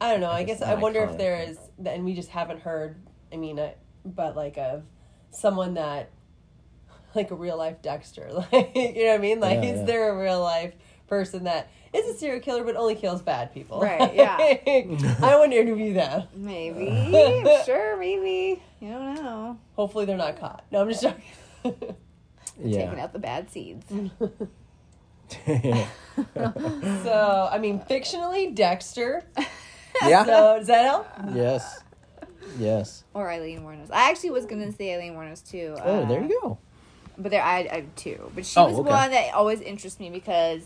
[0.00, 0.28] I don't know.
[0.30, 2.60] I Like, guess it's I not wonder if iconic, there but- and we just haven't
[2.60, 2.96] heard.
[3.32, 3.74] I mean, I,
[4.04, 4.84] but like of
[5.30, 6.10] someone that,
[7.14, 9.40] like a real life Dexter, like you know what I mean?
[9.40, 9.84] Like, Yeah, is yeah.
[9.86, 10.74] there a real life
[11.12, 13.80] person that is a serial killer but only kills bad people?
[13.82, 14.34] Right, yeah.
[15.22, 16.22] I want to interview them.
[16.34, 16.88] Maybe.
[17.66, 18.62] Sure, maybe.
[18.80, 19.58] You don't know.
[19.76, 20.64] Hopefully, they're not caught.
[20.70, 21.22] No, I'm just joking.
[22.62, 23.84] Taking out the bad seeds.
[27.04, 29.24] so, I mean, fictionally, Dexter.
[30.02, 30.24] yeah.
[30.24, 31.06] So, does that help?
[31.34, 31.80] Yes.
[32.58, 33.04] Yes.
[33.14, 33.90] Or Aileen Wuornos.
[33.92, 35.76] I actually was gonna say Aileen Wuornos too.
[35.84, 36.58] Oh, uh, there you go.
[37.18, 38.30] But there, I, I have two.
[38.34, 38.88] But she Oh, was okay.
[38.90, 40.62] one that always interests me because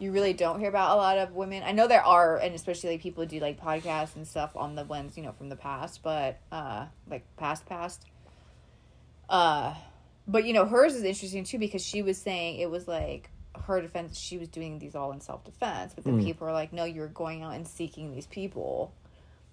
[0.00, 1.62] you really don't hear about a lot of women.
[1.64, 4.84] I know there are, and especially like people do like podcasts and stuff on the
[4.84, 8.04] ones you know from the past, but uh, like past past.
[9.28, 9.74] Uh,
[10.26, 13.30] but you know hers is interesting too because she was saying it was like
[13.66, 14.18] her defense.
[14.18, 16.24] She was doing these all in self defense, but then Mm.
[16.24, 18.92] people are like, no, you're going out and seeking these people.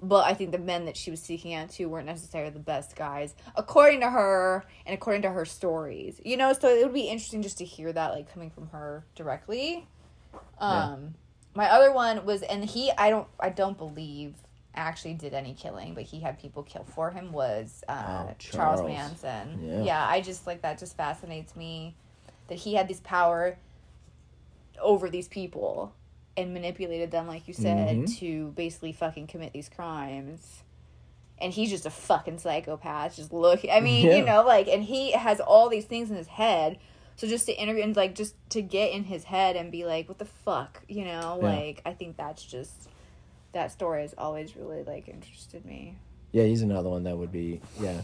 [0.03, 2.95] But I think the men that she was seeking out to weren't necessarily the best
[2.95, 6.19] guys, according to her and according to her stories.
[6.25, 9.05] You know, so it would be interesting just to hear that like coming from her
[9.13, 9.87] directly.
[10.59, 11.15] Um
[11.53, 14.35] my other one was and he I don't I don't believe
[14.73, 18.79] actually did any killing, but he had people kill for him was uh Oh, Charles.
[18.79, 18.81] Charles.
[18.83, 19.59] Manson.
[19.61, 19.83] Yeah.
[19.83, 21.95] yeah, I just like that just fascinates me
[22.47, 23.57] that he had this power
[24.81, 25.93] over these people
[26.37, 28.17] and manipulated them like you said Mhm.
[28.19, 30.63] to basically fucking commit these crimes
[31.37, 34.15] and he's just a fucking psychopath just look i mean Yeah.
[34.15, 36.79] you know like and he has all these things in his head
[37.15, 40.07] so just to interview and like just to get in his head and be like
[40.09, 41.47] what the fuck you know Yeah.
[41.49, 42.89] like i think that's just
[43.53, 45.97] that story has always really like interested me
[46.31, 48.01] Yeah, he's another one that would be yeah,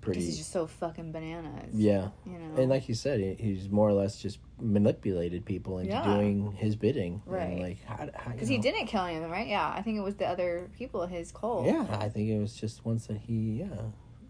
[0.00, 0.20] pretty.
[0.24, 3.88] he's just so fucking bananas yeah, you know and like you said, he, he's more
[3.88, 6.04] or less just manipulated people into Yeah.
[6.04, 7.20] doing his bidding.
[7.26, 7.58] Right.
[7.60, 10.26] like because he didn't kill any of them right yeah i think it was the
[10.26, 13.58] other people his cult Yeah, I think it was just ones that he.
[13.60, 13.66] Yeah.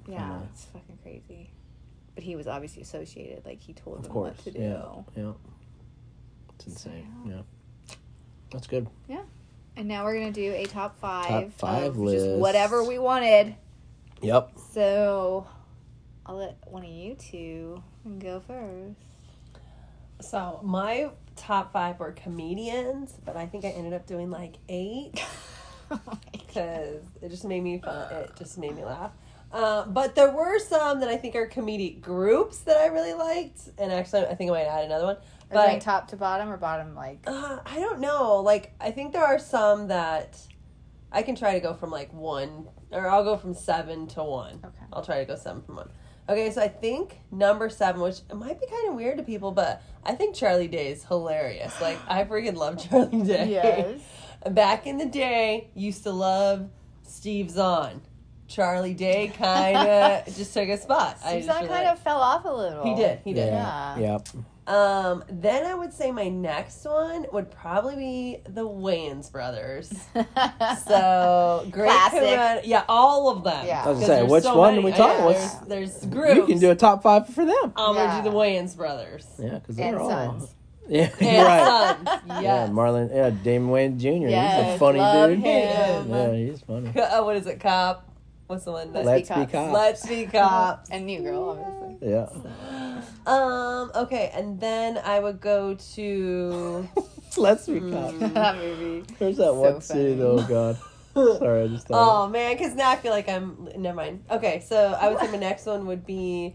[0.09, 1.51] Yeah, it's fucking crazy.
[2.17, 4.37] But he was obviously associated, like he told Of them course.
[4.39, 4.59] what to do.
[4.61, 5.23] Yeah.
[5.23, 5.33] Yeah.
[6.57, 7.07] It's insane.
[7.27, 7.43] Yeah.
[8.51, 8.89] That's good.
[9.09, 9.23] Yeah,
[9.77, 12.41] and now we're gonna do a top five, Top five of just list.
[12.41, 13.55] whatever we wanted.
[14.23, 14.53] Yep.
[14.73, 15.47] So
[16.25, 17.83] I'll let one of you two
[18.19, 18.97] go first.
[20.23, 25.23] So, my top five were comedians, but I think I ended up doing like eight.
[26.33, 28.11] because it just made me fun.
[28.13, 29.13] It just made me laugh.
[29.53, 33.71] Uh, but there were some that I think are comedic groups that I really liked,
[33.79, 35.17] and actually I think I might add another one.
[35.53, 37.21] Are they top to bottom or bottom like?
[37.27, 38.41] uh, I don't know.
[38.41, 40.39] Like I think there are some that
[41.13, 44.61] I can try to go from like one, or I'll go from seven to one.
[44.65, 44.85] Okay.
[44.93, 45.91] I'll try to go seven from one.
[46.29, 49.53] Okay, so I think number seven, which it might be kind of weird to people,
[49.53, 51.81] but I think Charlie Day is hilarious.
[51.81, 53.49] Like I freaking love Charlie Day.
[53.51, 54.01] Yes.
[54.53, 56.69] Back in the day, used to love
[57.05, 58.03] Steve Zahn.
[58.49, 61.19] Charlie Day kind of just took a spot.
[61.25, 62.85] I Susan just kind really- of fell off a little.
[62.85, 63.21] He did.
[63.25, 63.47] He did.
[63.53, 63.99] Yeah.
[63.99, 64.29] Yep.
[64.69, 69.93] Um, then I would say my next one would probably be the Wayans brothers.
[70.85, 72.21] So great, Classic.
[72.21, 73.65] comedi- yeah, all of them.
[73.67, 73.85] Yeah.
[73.85, 74.83] I was gonna 'Cause say, which so one many.
[74.83, 76.37] are we talking- Yeah, what's- There's, there's groups.
[76.37, 77.73] You can do a top five for them.
[77.77, 78.07] I'm Yeah.
[78.09, 80.09] gonna do the Wayans brothers Yeah, because they're and all.
[80.11, 80.55] sons.
[80.89, 81.11] Yeah.
[81.21, 81.97] and right.
[82.07, 82.23] sons.
[82.29, 82.71] Yeah, Yes.
[82.71, 83.15] Marlon.
[83.15, 84.09] Yeah, Damon Wayans Jr.
[84.09, 85.39] he's a Yes, funny love dude.
[85.41, 86.11] him.
[86.11, 87.01] Yeah, he's funny.
[87.01, 87.61] Uh, what is it?
[87.61, 88.09] Cop.
[88.47, 88.93] What's the one?
[88.93, 89.53] Let's Let's be be cops.
[89.53, 89.73] cops.
[89.73, 90.91] Let's be cops.
[90.91, 92.11] And New Girl, obviously.
[92.11, 92.29] Yeah.
[93.27, 93.91] Um.
[93.95, 96.89] Okay, and then I would go to.
[97.37, 98.19] Let's be cops.
[98.21, 99.05] that movie.
[99.19, 100.19] There's that So one scene.
[100.19, 100.23] funny.
[100.23, 100.79] Oh God.
[101.39, 102.27] Sorry, I just thought.
[102.27, 103.69] Oh man, because now I feel like I'm.
[103.77, 104.25] Never mind.
[104.31, 106.55] Okay, so I would say my next one would be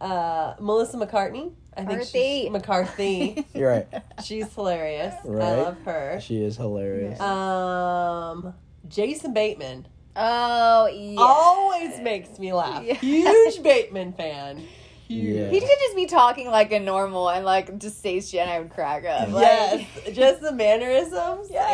[0.00, 1.52] uh, Melissa McCartney.
[1.76, 3.46] I think she's McCarthy.
[3.54, 3.86] You're right.
[4.24, 5.14] she's hilarious.
[5.24, 6.18] I love her.
[6.20, 7.20] She is hilarious.
[7.20, 8.54] Um,
[8.88, 9.86] Jason Bateman
[10.16, 11.16] Oh, yeah.
[11.20, 12.82] always makes me laugh.
[12.84, 12.94] Yeah.
[12.94, 14.64] Huge Bateman fan.
[15.06, 15.48] Yeah.
[15.48, 18.60] He could just be talking like a normal and like just say shit and I
[18.60, 19.28] would crack up.
[19.30, 21.48] Like, yes, just the mannerisms.
[21.50, 21.70] Yes.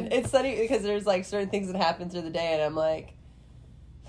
[0.00, 2.74] And it's funny because there's like certain things that happen through the day, and I'm
[2.74, 3.14] like,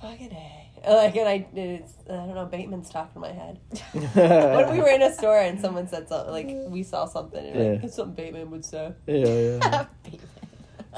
[0.01, 0.55] fucking a.
[0.87, 3.59] Like, and I, it's, I don't know, Bateman's talking in my head.
[4.15, 7.59] when we were in a store and someone said something, like, we saw something, and
[7.59, 7.85] like, Yeah.
[7.85, 8.93] it's something Bateman would say.
[9.05, 9.85] yeah, yeah.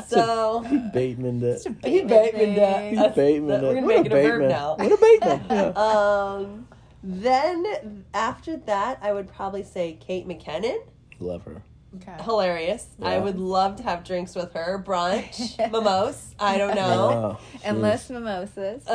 [0.09, 1.75] So, Bateman that.
[1.83, 2.89] he Bateman that.
[2.89, 3.67] He That's- Bateman that- that.
[3.67, 4.75] We're gonna What make it a verb now.
[4.77, 5.41] What a Bateman.
[5.49, 5.67] Yeah.
[5.75, 6.67] Um,
[7.03, 10.77] then after that, I would probably say Kate McKinnon.
[11.19, 11.63] Love her.
[11.95, 12.23] Okay.
[12.23, 12.87] Hilarious.
[13.01, 14.81] I would love to have drinks with her.
[14.85, 16.33] Brunch, mimose.
[16.39, 17.37] I don't know.
[17.39, 18.87] Oh, Endless mimosas.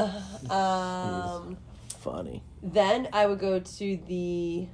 [0.50, 1.58] Um,
[1.88, 2.42] she's funny.
[2.62, 4.66] then I would go to the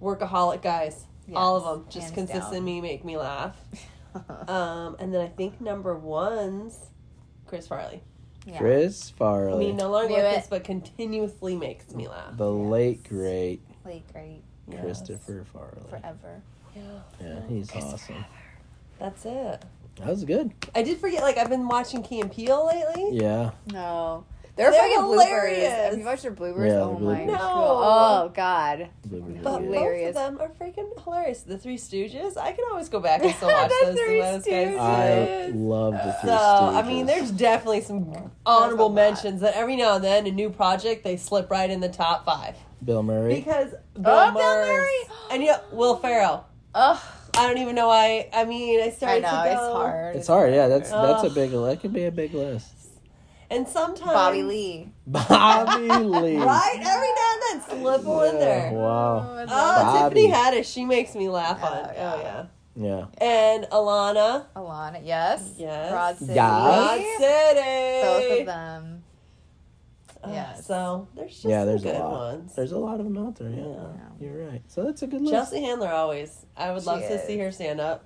[0.00, 1.04] workaholic guys.
[1.34, 3.56] All of them just hands consistently make me laugh.
[4.48, 6.78] Um, and then I think number one's
[7.46, 8.02] Chris Farley.
[8.46, 8.58] Yeah.
[8.58, 9.54] Chris Farley.
[9.54, 12.36] I mean, no longer Knew with us, but continuously makes me laugh.
[12.36, 14.80] the late, great Like great Yes.
[14.82, 15.88] Christopher Farley.
[15.90, 16.42] forever.
[16.74, 16.82] Yeah,
[17.20, 18.24] Yeah, he's awesome.
[18.98, 19.64] that's it.
[19.96, 20.52] That was good.
[20.74, 21.22] I did forget.
[21.22, 23.10] Like I've been watching Key and Peele lately.
[23.18, 23.50] Yeah.
[23.66, 24.24] No.
[24.54, 25.72] They're, They're fucking hilarious.
[25.72, 25.84] bloopers.
[25.90, 26.66] Have you watched their bloopers?
[26.68, 27.26] Yeah, oh the my bloopers.
[27.26, 27.32] No.
[27.38, 28.22] god.
[28.24, 28.88] Oh god.
[29.08, 29.60] Bloopers But are.
[29.62, 30.14] Hilarious.
[30.14, 31.42] both of them are freaking hilarious.
[31.42, 32.36] The Three Stooges.
[32.36, 34.76] I can always go back and still watch The those, Three those guys.
[34.78, 39.94] I love the Three So I mean, there's definitely some honorable mentions that every now
[39.96, 42.54] and then a new project they slip right in the top five
[42.84, 43.36] Bill Murray.
[43.36, 44.98] because Bill, Oh, Bill Murray Murray.
[45.30, 46.44] and yeah, Will Ferrell.
[46.74, 46.98] Ugh.
[47.38, 48.28] I don't even know why.
[48.34, 50.16] I mean, I I started know, to go, it's hard.
[50.16, 50.52] It's hard.
[50.54, 51.52] Yeah, that's that's a big.
[51.52, 52.68] That could be a big list.
[53.52, 54.92] And sometimes Bobby Lee.
[55.06, 56.36] Bobby Lee.
[56.38, 58.72] right every now and then slip one in there.
[58.72, 59.18] Wow.
[59.18, 60.14] Oh, love Bobby.
[60.22, 61.84] Tiffany Haddish, she makes me laugh Oh, on.
[61.90, 62.16] Oh yeah.
[62.22, 62.44] yeah.
[62.74, 63.04] Yeah.
[63.18, 65.54] And Ilana, Ilana, yes.
[65.58, 65.90] Yes.
[65.90, 66.32] Broad City.
[66.32, 67.18] Broad Yes.
[67.20, 68.30] City.
[68.30, 69.02] Both of them.
[70.24, 70.66] Uh, Yes.
[70.66, 72.12] So there's just Yeah, some there's a good lot.
[72.12, 72.54] ones.
[72.54, 73.50] There's a lot of them out there.
[73.50, 73.90] Yeah, Yeah.
[74.20, 74.62] you're right.
[74.68, 75.32] So that's a good list.
[75.32, 76.46] Chelsea Handler always.
[76.56, 77.26] I would She love to is.
[77.26, 78.04] see her stand up.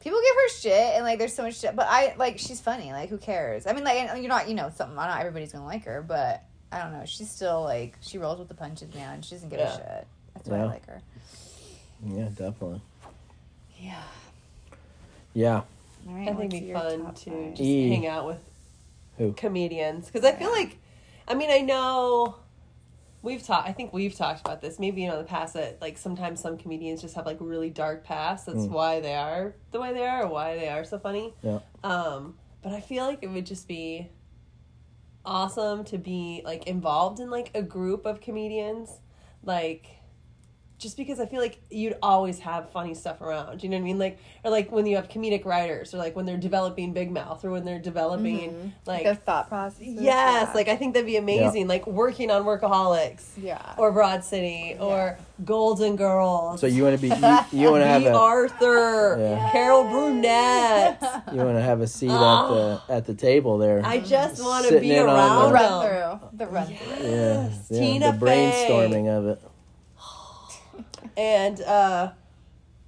[0.00, 2.92] People give her shit and like there's so much shit, but I like she's funny.
[2.92, 3.66] Like who cares?
[3.66, 4.94] I mean, like you're not, you know, something.
[4.94, 7.04] Not everybody's gonna like her, but I don't know.
[7.06, 9.22] She's still like she rolls with the punches, man.
[9.22, 9.72] She doesn't give Yeah.
[9.72, 10.06] a shit.
[10.34, 10.62] That's why Yeah.
[10.62, 11.02] I like her.
[12.06, 12.80] Yeah, definitely.
[13.78, 14.02] Yeah.
[15.34, 15.62] Yeah.
[16.08, 16.28] All right.
[16.28, 17.50] I think it'd be fun to five?
[17.50, 17.88] just E.
[17.90, 18.38] hang out with
[19.18, 19.32] Who?
[19.32, 20.76] comedians because I feel like,
[21.26, 22.36] I mean, I know
[23.26, 23.68] we've talked.
[23.68, 24.78] I think we've talked about this.
[24.78, 27.68] Maybe you know in the past that like sometimes some comedians just have like really
[27.68, 28.46] dark past.
[28.46, 28.70] That's Mm.
[28.70, 31.34] why they are the way they are, or why they are so funny.
[31.42, 31.58] Yeah.
[31.84, 34.08] Um, but I feel like it would just be
[35.24, 39.00] awesome to be like involved in like a group of comedians,
[39.42, 39.86] like
[40.78, 43.62] just because I feel like you'd always have funny stuff around.
[43.62, 43.98] You know what I mean?
[43.98, 47.44] Like or like when you have comedic writers, or like when they're developing Big Mouth,
[47.44, 48.68] or when they're developing mm-hmm.
[48.84, 49.04] like.
[49.04, 49.80] Their thought process.
[49.80, 51.66] Yes, like I think that'd be amazing.
[51.68, 53.74] Like working on Workaholics yeah.
[53.78, 56.60] or Broad City or Golden Girls.
[56.60, 58.08] So you want to be you, you want to have Bea.
[58.08, 59.50] a Arthur, Yeah.
[59.52, 61.00] Carol Burnett.
[61.32, 62.82] you want to have a seat at the oh.
[62.88, 63.82] at the table there.
[63.84, 66.38] I just want to Sitting be in on the around the- run through.
[66.38, 67.08] The run through.
[67.08, 68.68] yeah, yeah, Tina the Fey.
[68.68, 69.42] brainstorming of it,
[71.16, 72.12] And uh,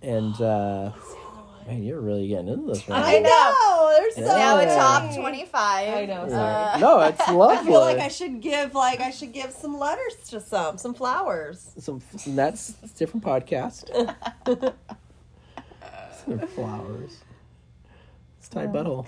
[0.03, 0.93] and uh,
[1.67, 3.29] man, you're really getting into this right I I now.
[3.29, 5.95] know there's so Now a top twenty five.
[5.95, 6.73] I know, Yeah.
[6.79, 6.81] sorry.
[6.81, 7.57] no, it's lovely.
[7.59, 10.95] I feel like I should give like I should give some letters to some some
[10.95, 11.73] flowers.
[11.79, 13.89] Some that's a different podcast.
[16.27, 17.17] Some flowers.
[18.39, 19.07] It's tight butthole.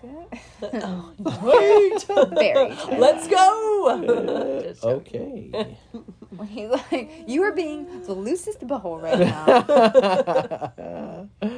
[0.63, 2.03] Wait,
[2.35, 2.99] Very.
[2.99, 4.63] let's go.
[4.63, 5.77] Just joking.
[6.49, 9.19] He's like, you are being the loosest butthole right
[11.43, 11.51] now.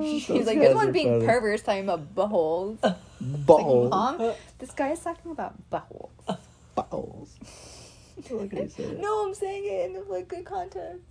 [0.00, 2.78] He's like, you're the one being perverse talking about buttholes.
[2.82, 3.90] Like, Butthole.
[3.90, 6.10] Mom, this guy is talking about buttholes.
[6.76, 7.30] Buttholes.
[8.30, 9.00] Look at you say it.
[9.00, 11.02] No, I'm saying it in like good context.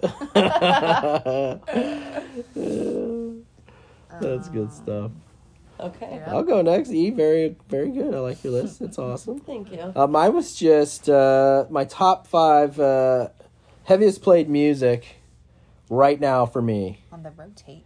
[4.20, 5.10] That's good um, stuff.
[5.80, 6.30] Okay, Yeah.
[6.34, 6.90] I'll go next.
[6.90, 8.14] E, very, very good.
[8.14, 8.80] I like your list.
[8.80, 9.40] It's awesome.
[9.46, 9.92] thank you.
[9.96, 13.28] Uh, mine was just uh, my top five uh,
[13.84, 15.16] heaviest played music
[15.88, 17.02] right now for me.
[17.12, 17.84] On the rotate.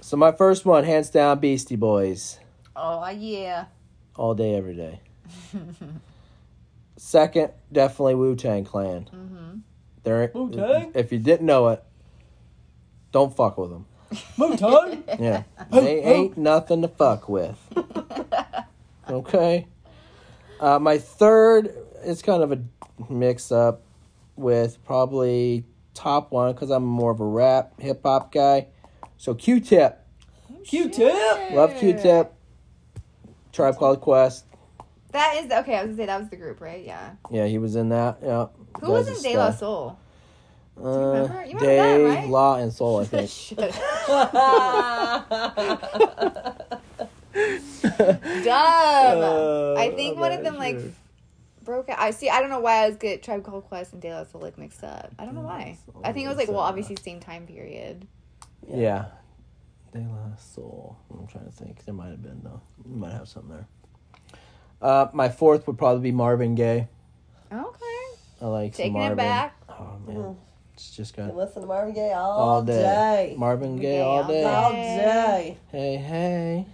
[0.00, 2.38] So my first one, hands down, Beastie Boys,
[2.74, 3.66] Oh yeah.
[4.16, 5.00] all day, every day.
[6.96, 9.08] Second, definitely Wu Tang Clan.
[9.14, 9.58] Mm-hmm.
[10.02, 10.92] They're Wu-Tang?
[10.94, 11.82] If you didn't know it,
[13.12, 13.86] don't fuck with them.
[14.36, 15.04] Moton.
[15.20, 17.58] Yeah, they ain't nothing to fuck with.
[19.08, 19.66] Okay.
[20.60, 21.74] Uh, my third
[22.04, 22.60] is kind of a
[23.08, 23.82] mix up
[24.36, 25.64] with probably
[25.94, 28.68] top one because I'm more of a rap hip hop guy.
[29.16, 29.98] So Q-Tip,
[30.64, 31.50] Q-tip.
[31.52, 32.34] love Q-Tip.
[33.52, 34.44] Tribe Called Quest,
[35.12, 35.76] That is okay.
[35.76, 36.84] I was gonna say that was the group, right?
[36.84, 37.10] Yeah.
[37.30, 38.18] Yeah, he was in that.
[38.22, 38.46] Yeah.
[38.80, 39.50] Who was in a De La.
[39.50, 39.98] Soul?
[40.82, 41.58] Uh, remember?
[41.58, 42.28] Dave, that, right?
[42.28, 43.00] Law, and Soul.
[43.00, 43.28] I think.
[43.30, 43.58] Shut
[44.08, 45.24] Dumb.
[48.44, 49.78] Dumb.
[49.78, 50.78] I Uh, think I'm one of not them like
[51.64, 51.98] broke out.
[51.98, 52.28] I see.
[52.30, 54.58] I don't know why I was get Tribe Called Quest and De La Soul like
[54.58, 55.10] mixed up.
[55.18, 55.78] I don't know why.
[56.02, 58.06] I think it was like well, obviously same time period.
[58.68, 59.06] Yeah.
[59.92, 60.96] De La Soul.
[61.10, 61.84] I'm trying to think.
[61.84, 62.60] There might have been though.
[62.88, 63.66] You might have something there.
[64.80, 66.88] Uh, my fourth would probably be Marvin Gaye.
[67.52, 67.86] Okay.
[68.40, 69.12] I like some Taking Marvin.
[69.12, 69.56] it back.
[69.68, 70.36] Oh man,
[70.80, 72.82] it's just You got listen to Marvin Gaye all, all day.
[72.82, 73.34] day.
[73.36, 74.42] Marvin Gaye Gaye all all day.
[74.42, 74.44] day.
[74.54, 75.58] All day.
[75.70, 76.66] Hey hey.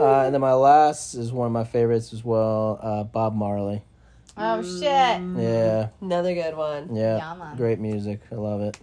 [0.00, 2.78] Uh, and then my last is one of my favorites as well.
[2.82, 3.82] Uh, Bob Marley.
[4.36, 4.82] Oh shit.
[4.82, 6.94] Yeah, Another good one.
[6.94, 7.56] yeah, Yeah, man.
[7.56, 8.20] great music.
[8.32, 8.78] I love it.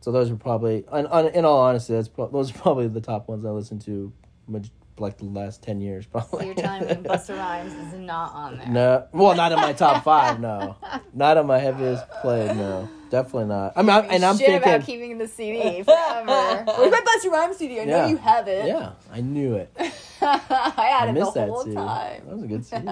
[0.00, 3.00] So those are probably, on, on, in all honesty, that's pro- those are probably the
[3.02, 4.12] top ones I listen to,
[4.48, 4.70] maj-
[5.00, 6.46] like the last ten years, So probably.
[6.46, 8.68] you're telling me Busta Rhymes is not on there?
[8.68, 10.40] No, well, not in my top five.
[10.40, 10.76] No,
[11.14, 12.56] not on my heaviest played.
[12.56, 13.72] No, definitely not.
[13.76, 16.64] I mean, I'm, and I'm Shit thinking, about keeping the CD forever.
[16.66, 17.80] Where's my Busta Rhymes CD?
[17.80, 18.66] I know you have it.
[18.66, 19.72] yeah, I knew it.
[19.76, 19.86] I
[20.22, 21.74] had I it the missed that whole CD.
[21.76, 22.22] time.
[22.26, 22.86] That was a good CD.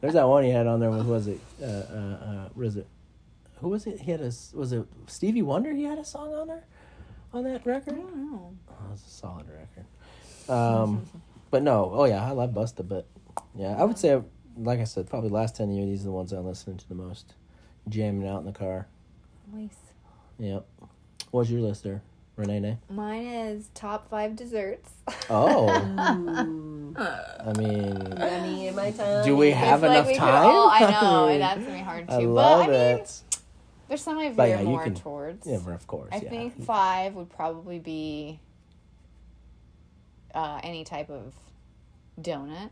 [0.00, 0.90] There's that one he had on there.
[0.90, 1.40] What was it?
[1.62, 2.86] Uh, uh, uh, was it?
[3.60, 4.00] Who was it?
[4.00, 4.30] He had a.
[4.54, 5.72] Was it Stevie Wonder?
[5.72, 6.64] He had a song on there,
[7.32, 7.94] on that record.
[7.94, 8.54] I don't know.
[8.70, 9.86] Oh, it's a solid record.
[10.48, 11.04] Um,
[11.50, 13.06] but no, oh yeah, I love Busta, but
[13.54, 14.20] yeah, I would say,
[14.56, 16.94] like I said, probably last ten years, these are the ones I'm listening to the
[16.94, 17.34] most,
[17.88, 18.86] jamming out in the car.
[19.52, 19.76] Nice.
[20.38, 20.66] Yep.
[21.30, 22.02] What's your list there,
[22.36, 22.78] Renee?
[22.90, 24.90] Mine is top five desserts.
[25.30, 25.68] Oh.
[26.96, 29.24] I mean, Yummy in my time.
[29.24, 30.46] do we I have feel like enough we could time?
[30.46, 32.14] all- I know, mean, and that's gonna be hard too.
[32.14, 33.22] I but love I mean, it.
[33.88, 35.46] there's some I But veer yeah, more can- towards.
[35.46, 36.08] Yeah, of course.
[36.12, 36.28] I yeah.
[36.30, 38.40] think five would probably be
[40.34, 41.34] uh, any type of
[42.20, 42.70] donut.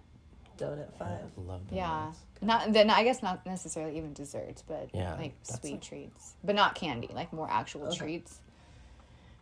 [0.59, 1.21] Donut I five.
[1.37, 2.89] love Yeah, not then.
[2.91, 7.09] I guess not necessarily even desserts, but Yeah, like sweet a- treats, but not candy.
[7.13, 7.97] Like more actual Okay.
[7.99, 8.41] treats.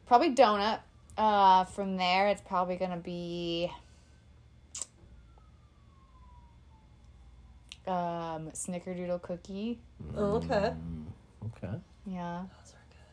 [0.07, 0.81] Probably donut.
[1.17, 3.71] Uh, from there, it's probably gonna be
[7.87, 9.79] um, snickerdoodle cookie.
[10.17, 10.73] Oh, okay.
[10.75, 11.05] Mm,
[11.57, 11.75] okay.
[12.07, 12.45] Yeah.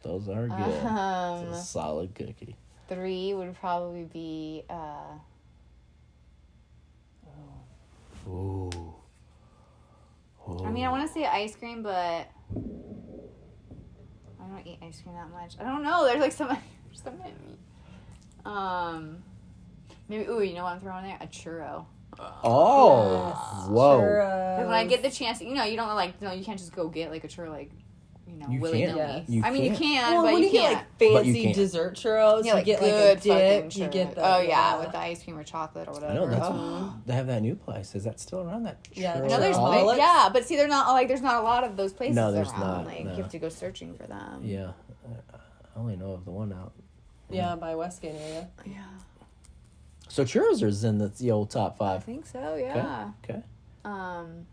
[0.03, 0.85] Those are good.
[0.85, 2.55] Um, it's a solid cookie.
[2.91, 5.13] Three would probably be uh,
[8.27, 8.69] Ooh.
[10.65, 12.27] I mean, I want to say ice cream, but I
[14.39, 15.55] don't eat ice cream that much.
[15.59, 16.05] I don't know.
[16.05, 17.33] There's like some, there's so many.
[18.45, 19.23] Um,
[20.09, 20.25] maybe.
[20.25, 21.17] Ooh, you know what I'm throwing there?
[21.21, 21.85] A churro.
[22.19, 24.01] Oh, whoa.
[24.01, 24.57] Churros.
[24.57, 26.75] Because when I get the chance, you know, you don't like, no, you can't just
[26.75, 27.71] go get like a churro, like,
[28.41, 28.95] you know, You willy can't.
[28.97, 29.09] nilly.
[29.17, 29.29] Yes.
[29.29, 29.79] You I mean, you can't.
[29.81, 30.73] can, well, but when you, you, get can't.
[30.75, 31.55] like But you fancy can't.
[31.55, 33.63] dessert churros, yeah, you like get good like a dip.
[33.63, 33.91] fucking You churro.
[33.91, 36.11] get the oh yeah, with the ice cream or chocolate or whatever.
[36.11, 36.89] I know that's Uh-huh.
[37.05, 37.95] they have that new place.
[37.95, 38.63] Is that still around?
[38.63, 39.85] That Yeah, churro I know there's Churro.
[39.85, 42.31] like, yeah, but see, they're not like there's not a lot of those places No,
[42.31, 42.59] there's around.
[42.59, 43.11] not, Like no.
[43.15, 44.41] you have to go searching for them.
[44.43, 44.71] Yeah,
[45.33, 46.73] I only know of the one out.
[47.29, 48.49] Yeah, by Westgate area.
[48.65, 48.81] Yeah,
[50.09, 52.03] So churros are in the, the old top I five.
[52.03, 52.55] think so.
[52.55, 53.11] Yeah.
[53.23, 53.41] Okay.
[53.85, 54.45] Um,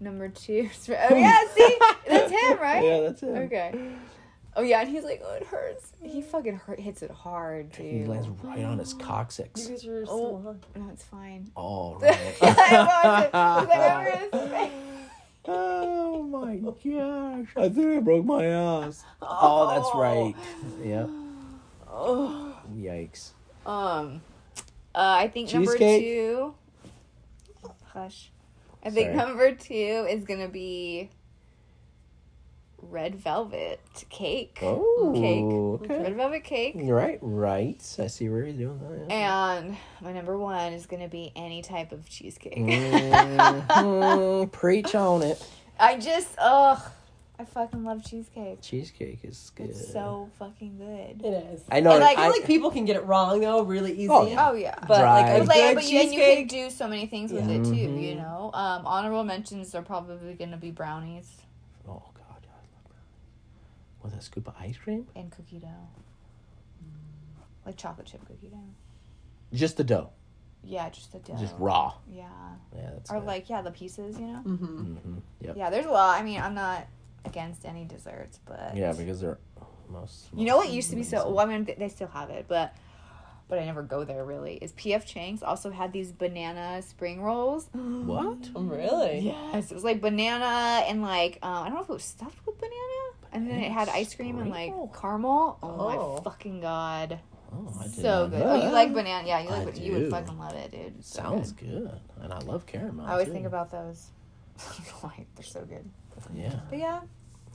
[0.00, 0.68] number two.
[0.88, 1.76] Oh yeah, see,
[2.06, 2.84] that's him, right?
[2.84, 3.26] Yeah, that's it.
[3.26, 3.74] Okay.
[4.56, 5.92] Oh yeah, and he's like, oh, it hurts.
[6.02, 7.86] He fucking hurt, hits it hard, dude.
[7.86, 9.62] He lands right on his coccyx.
[9.62, 9.82] You coccyx.
[9.84, 10.42] guys are Oh.
[10.42, 10.60] so on.
[10.86, 11.50] No, it's fine.
[11.54, 12.08] All I
[13.30, 13.32] wasn't.
[13.32, 14.72] Like over his face.
[15.46, 17.48] oh my gosh!
[17.56, 19.04] I think I broke my ass.
[19.22, 20.34] Oh, that's right.
[20.84, 21.08] Yep.
[21.90, 22.54] Oh.
[22.74, 23.30] Yikes.
[23.64, 24.20] Um,
[24.94, 26.54] uh, I think number two.
[27.92, 28.30] Hush.
[28.84, 29.16] I think Sorry.
[29.16, 31.10] number two is gonna be
[32.80, 34.58] red velvet cake.
[34.62, 35.90] Oh, Cake.
[35.90, 36.02] okay.
[36.04, 36.74] Red velvet cake.
[36.76, 37.96] Right, right.
[37.98, 39.06] I see where you're doing that.
[39.10, 39.52] yeah.
[39.58, 42.56] And my number one is gonna be any type of cheesecake.
[42.56, 44.52] Mhm.
[44.52, 45.44] Preach on it.
[45.80, 46.80] I just, ugh,
[47.40, 48.60] I fucking love cheesecake.
[48.62, 49.70] Cheesecake is good.
[49.70, 51.24] It's so fucking good.
[51.24, 51.62] It is.
[51.70, 51.92] I know.
[51.92, 54.08] And I feel I- like people can get it wrong though, really easy.
[54.10, 54.48] Oh, yeah.
[54.50, 54.74] Oh yeah.
[54.88, 55.20] But Dry.
[55.22, 57.48] like a But, like, good but you, and you can do so many things with
[57.48, 57.56] Yeah.
[57.56, 58.02] it too, Mhm.
[58.02, 58.50] you know.
[58.54, 61.42] Um, honorable mentions are probably going to be brownies
[61.86, 64.02] Oh God, I love brownies.
[64.02, 65.06] With a scoop of ice cream?
[65.14, 65.68] and cookie dough,
[67.64, 68.58] like chocolate chip cookie dough.
[69.56, 70.10] Just the dough,
[70.64, 71.36] Yeah, just the dough.
[71.38, 71.94] just raw.
[72.10, 72.24] Yeah,
[72.74, 73.10] Yeah, that's.
[73.10, 73.26] or good.
[73.26, 74.42] like yeah, the pieces, you know.
[74.44, 74.96] Mm-hmm.
[74.96, 75.20] Mhm.
[75.40, 75.56] Yep.
[75.56, 76.20] Yeah, there's a lot.
[76.20, 76.86] I mean, I'm not
[77.30, 79.38] against any desserts, but Yeah, because they're
[79.88, 80.28] most.
[80.34, 81.30] You know what used to be so?
[81.30, 82.74] Well, I mean, they still have it, but
[83.48, 84.56] but I never go there really.
[84.56, 87.68] Is PF Chang's also had these banana spring rolls?
[87.74, 88.50] What?
[88.54, 89.20] Really?
[89.20, 92.44] Yes, it was like banana and like um, I don't know if it was stuffed
[92.46, 93.00] with banana,
[93.32, 94.88] and then it had ice cream and like roll?
[94.88, 95.58] caramel.
[95.62, 96.16] Oh, Oh.
[96.16, 97.18] my fucking god!
[97.50, 98.40] Oh, I did So good.
[98.40, 99.26] know Oh, you like banana?
[99.26, 99.72] Yeah, you like.
[99.74, 101.02] ban- You would fucking love it, dude.
[101.02, 101.70] So Sounds good.
[101.70, 102.00] good.
[102.22, 103.06] and I love caramel.
[103.06, 103.32] I always too.
[103.32, 104.10] think about those.
[105.02, 105.88] like they're so good.
[106.34, 107.00] Yeah, But yeah,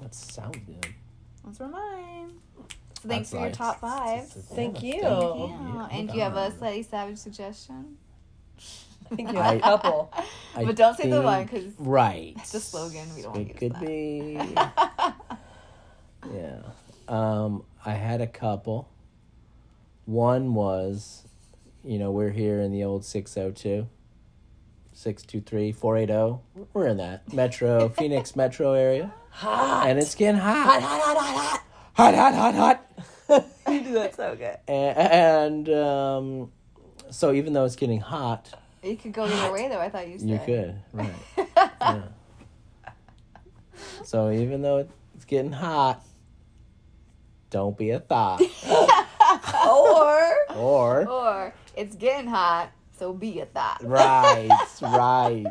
[0.04, 0.88] that sounds good.
[1.46, 2.32] those were mine.
[3.02, 3.58] So thanks That's for your nice.
[3.58, 4.28] top five.
[4.30, 4.94] Thank you.
[5.02, 5.08] Yeah.
[5.10, 7.98] Oh, and do you have a slightly savage suggestion?
[9.12, 10.14] I think you have a couple.
[10.56, 12.34] I But don't say the one, think- 'cause right.
[12.38, 13.82] it's a slogan, we don't It use could that.
[13.86, 14.40] be.
[16.34, 16.62] yeah.
[17.08, 18.88] Um, I had a couple.
[20.06, 21.24] One was,
[21.84, 23.88] you know, we're here in the old 602,
[24.94, 26.14] 623, 480.
[26.14, 26.42] oh.
[26.74, 29.14] We're in that metro, Phoenix metro area.
[29.34, 29.86] Hot.
[29.88, 30.82] And it's getting hot.
[30.82, 31.64] hot, hot, hot, hot,
[31.96, 32.86] Hot, hot, hot, hot.
[33.28, 33.46] hot.
[33.72, 34.58] You do that so good.
[34.68, 36.52] and um,
[37.10, 38.50] so even though it's getting hot,
[38.84, 39.80] You could go the other way, though.
[39.80, 40.30] I thought you said.
[40.30, 41.14] you could, right.
[41.82, 42.02] Yeah.
[44.04, 44.86] So even though
[45.16, 46.04] it's getting hot,
[47.50, 48.42] don't be a thought.
[49.66, 53.80] Or Or or it's getting hot, so be it that.
[53.82, 54.50] right,
[54.82, 55.46] right,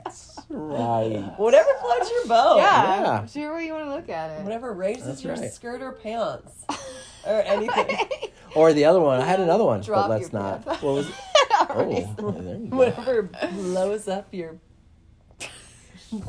[0.48, 1.34] right.
[1.38, 2.56] whatever floats your boat.
[2.58, 3.26] Yeah, Yeah.
[3.26, 4.42] sure where you want to look at it.
[4.44, 5.50] Whatever raises That's your right.
[5.52, 6.64] skirt or pants.
[7.24, 7.96] Or anything.
[8.56, 9.20] Or the other one.
[9.20, 10.64] I had another one, Drop but let's your not.
[10.64, 10.82] pants.
[10.82, 11.06] What was?
[11.52, 12.16] Oh, Alright.
[12.16, 12.76] there you go.
[12.78, 14.56] Whatever blows up your.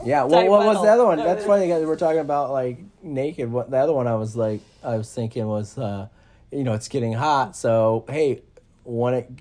[0.06, 0.24] Yeah.
[0.26, 1.18] Well, what was the other one?
[1.18, 3.52] That's funny because we're talking about like naked.
[3.52, 4.06] What the other one?
[4.08, 6.08] I was like, I was thinking was, uh,
[6.52, 7.56] you know, it's getting hot.
[7.56, 8.44] So hey,
[8.84, 9.32] when it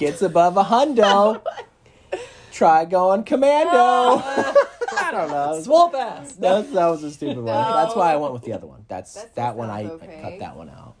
[0.00, 1.42] gets above a hundo,
[2.50, 3.70] try going commando.
[5.02, 5.60] I don't know.
[5.62, 6.36] Swamp ass.
[6.38, 6.62] No.
[6.62, 7.46] That, that was a stupid one.
[7.46, 7.74] No.
[7.74, 8.84] That's why I went with the other one.
[8.88, 9.70] That's, That that one.
[9.70, 10.94] I, sounds I cut that one out.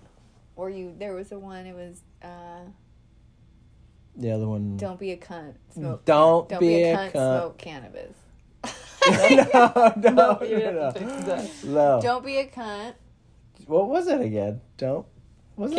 [0.54, 1.66] Or you, there was a one.
[1.66, 2.60] It was, uh,
[4.16, 4.76] The other one.
[4.76, 5.54] don't be a cunt.
[5.74, 6.04] Smoke.
[6.04, 7.12] Don't Don't be be a cunt.
[7.12, 7.40] cunt.
[7.40, 8.14] Smoke cannabis.
[9.10, 10.92] no, no, No, no,
[11.64, 12.00] no.
[12.02, 12.94] Don't be a cunt.
[13.66, 14.60] What was it again?
[14.76, 15.06] Don't.
[15.56, 15.76] Was it?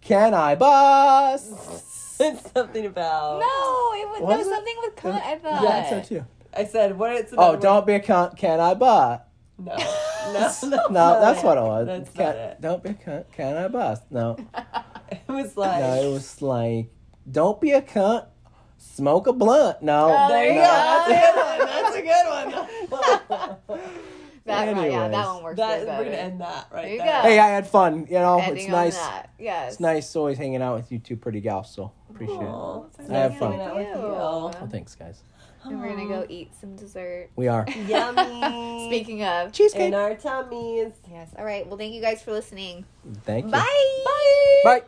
[0.00, 0.08] Cannabis.
[0.08, 1.86] Can I bus?
[2.22, 3.40] It's something about.
[3.40, 4.50] No, it was, Was there was it?
[4.50, 5.22] something with cunt.
[5.22, 5.62] I thought.
[5.62, 6.24] Yeah, I said too.
[6.52, 7.44] I said, what it's oh, about.
[7.44, 8.36] Oh, another don't be a cunt.
[8.36, 9.26] Can I butt?
[9.58, 9.76] No.
[10.26, 11.46] No, that's, No, not that's it.
[11.46, 11.86] what it was.
[11.86, 12.60] That's Can- not it.
[12.60, 13.24] Don't be a cunt.
[13.32, 14.02] Can I bust?
[14.10, 14.36] No,
[15.10, 15.80] It was like.
[15.80, 16.90] no, it was like,
[17.30, 18.26] don't be a cunt.
[18.76, 19.80] Smoke a blunt.
[19.82, 21.04] No, Oh, there you No.
[21.08, 21.64] go.
[21.64, 22.50] That's a good one.
[22.50, 23.80] That's a good one.
[24.46, 25.56] That, right, yeah, that one works.
[25.58, 27.22] that, way we're going to end that right There you there.
[27.22, 27.28] go.
[27.28, 28.06] Hey, I had fun.
[28.08, 28.96] You know, Ending it's nice.
[28.96, 29.30] that.
[29.38, 29.72] Yes.
[29.72, 31.70] It's nice always hanging out with you two pretty gals.
[31.74, 32.44] So appreciate it.
[32.44, 33.52] Aw, I have fun.
[33.52, 33.94] hanging out with you.
[33.94, 35.22] Well, oh, thanks, guys.
[35.62, 37.28] And we're gonna go eat some dessert.
[37.36, 38.86] We are Yummy.
[38.88, 39.88] Speaking of, cheesecake.
[39.88, 40.92] in our tummies.
[41.10, 41.28] yes.
[41.38, 41.66] All right.
[41.66, 42.86] Well, thank you guys for listening.
[43.24, 43.50] Thank you.
[43.52, 44.02] Bye.
[44.64, 44.80] Bye.
[44.80, 44.82] Bye.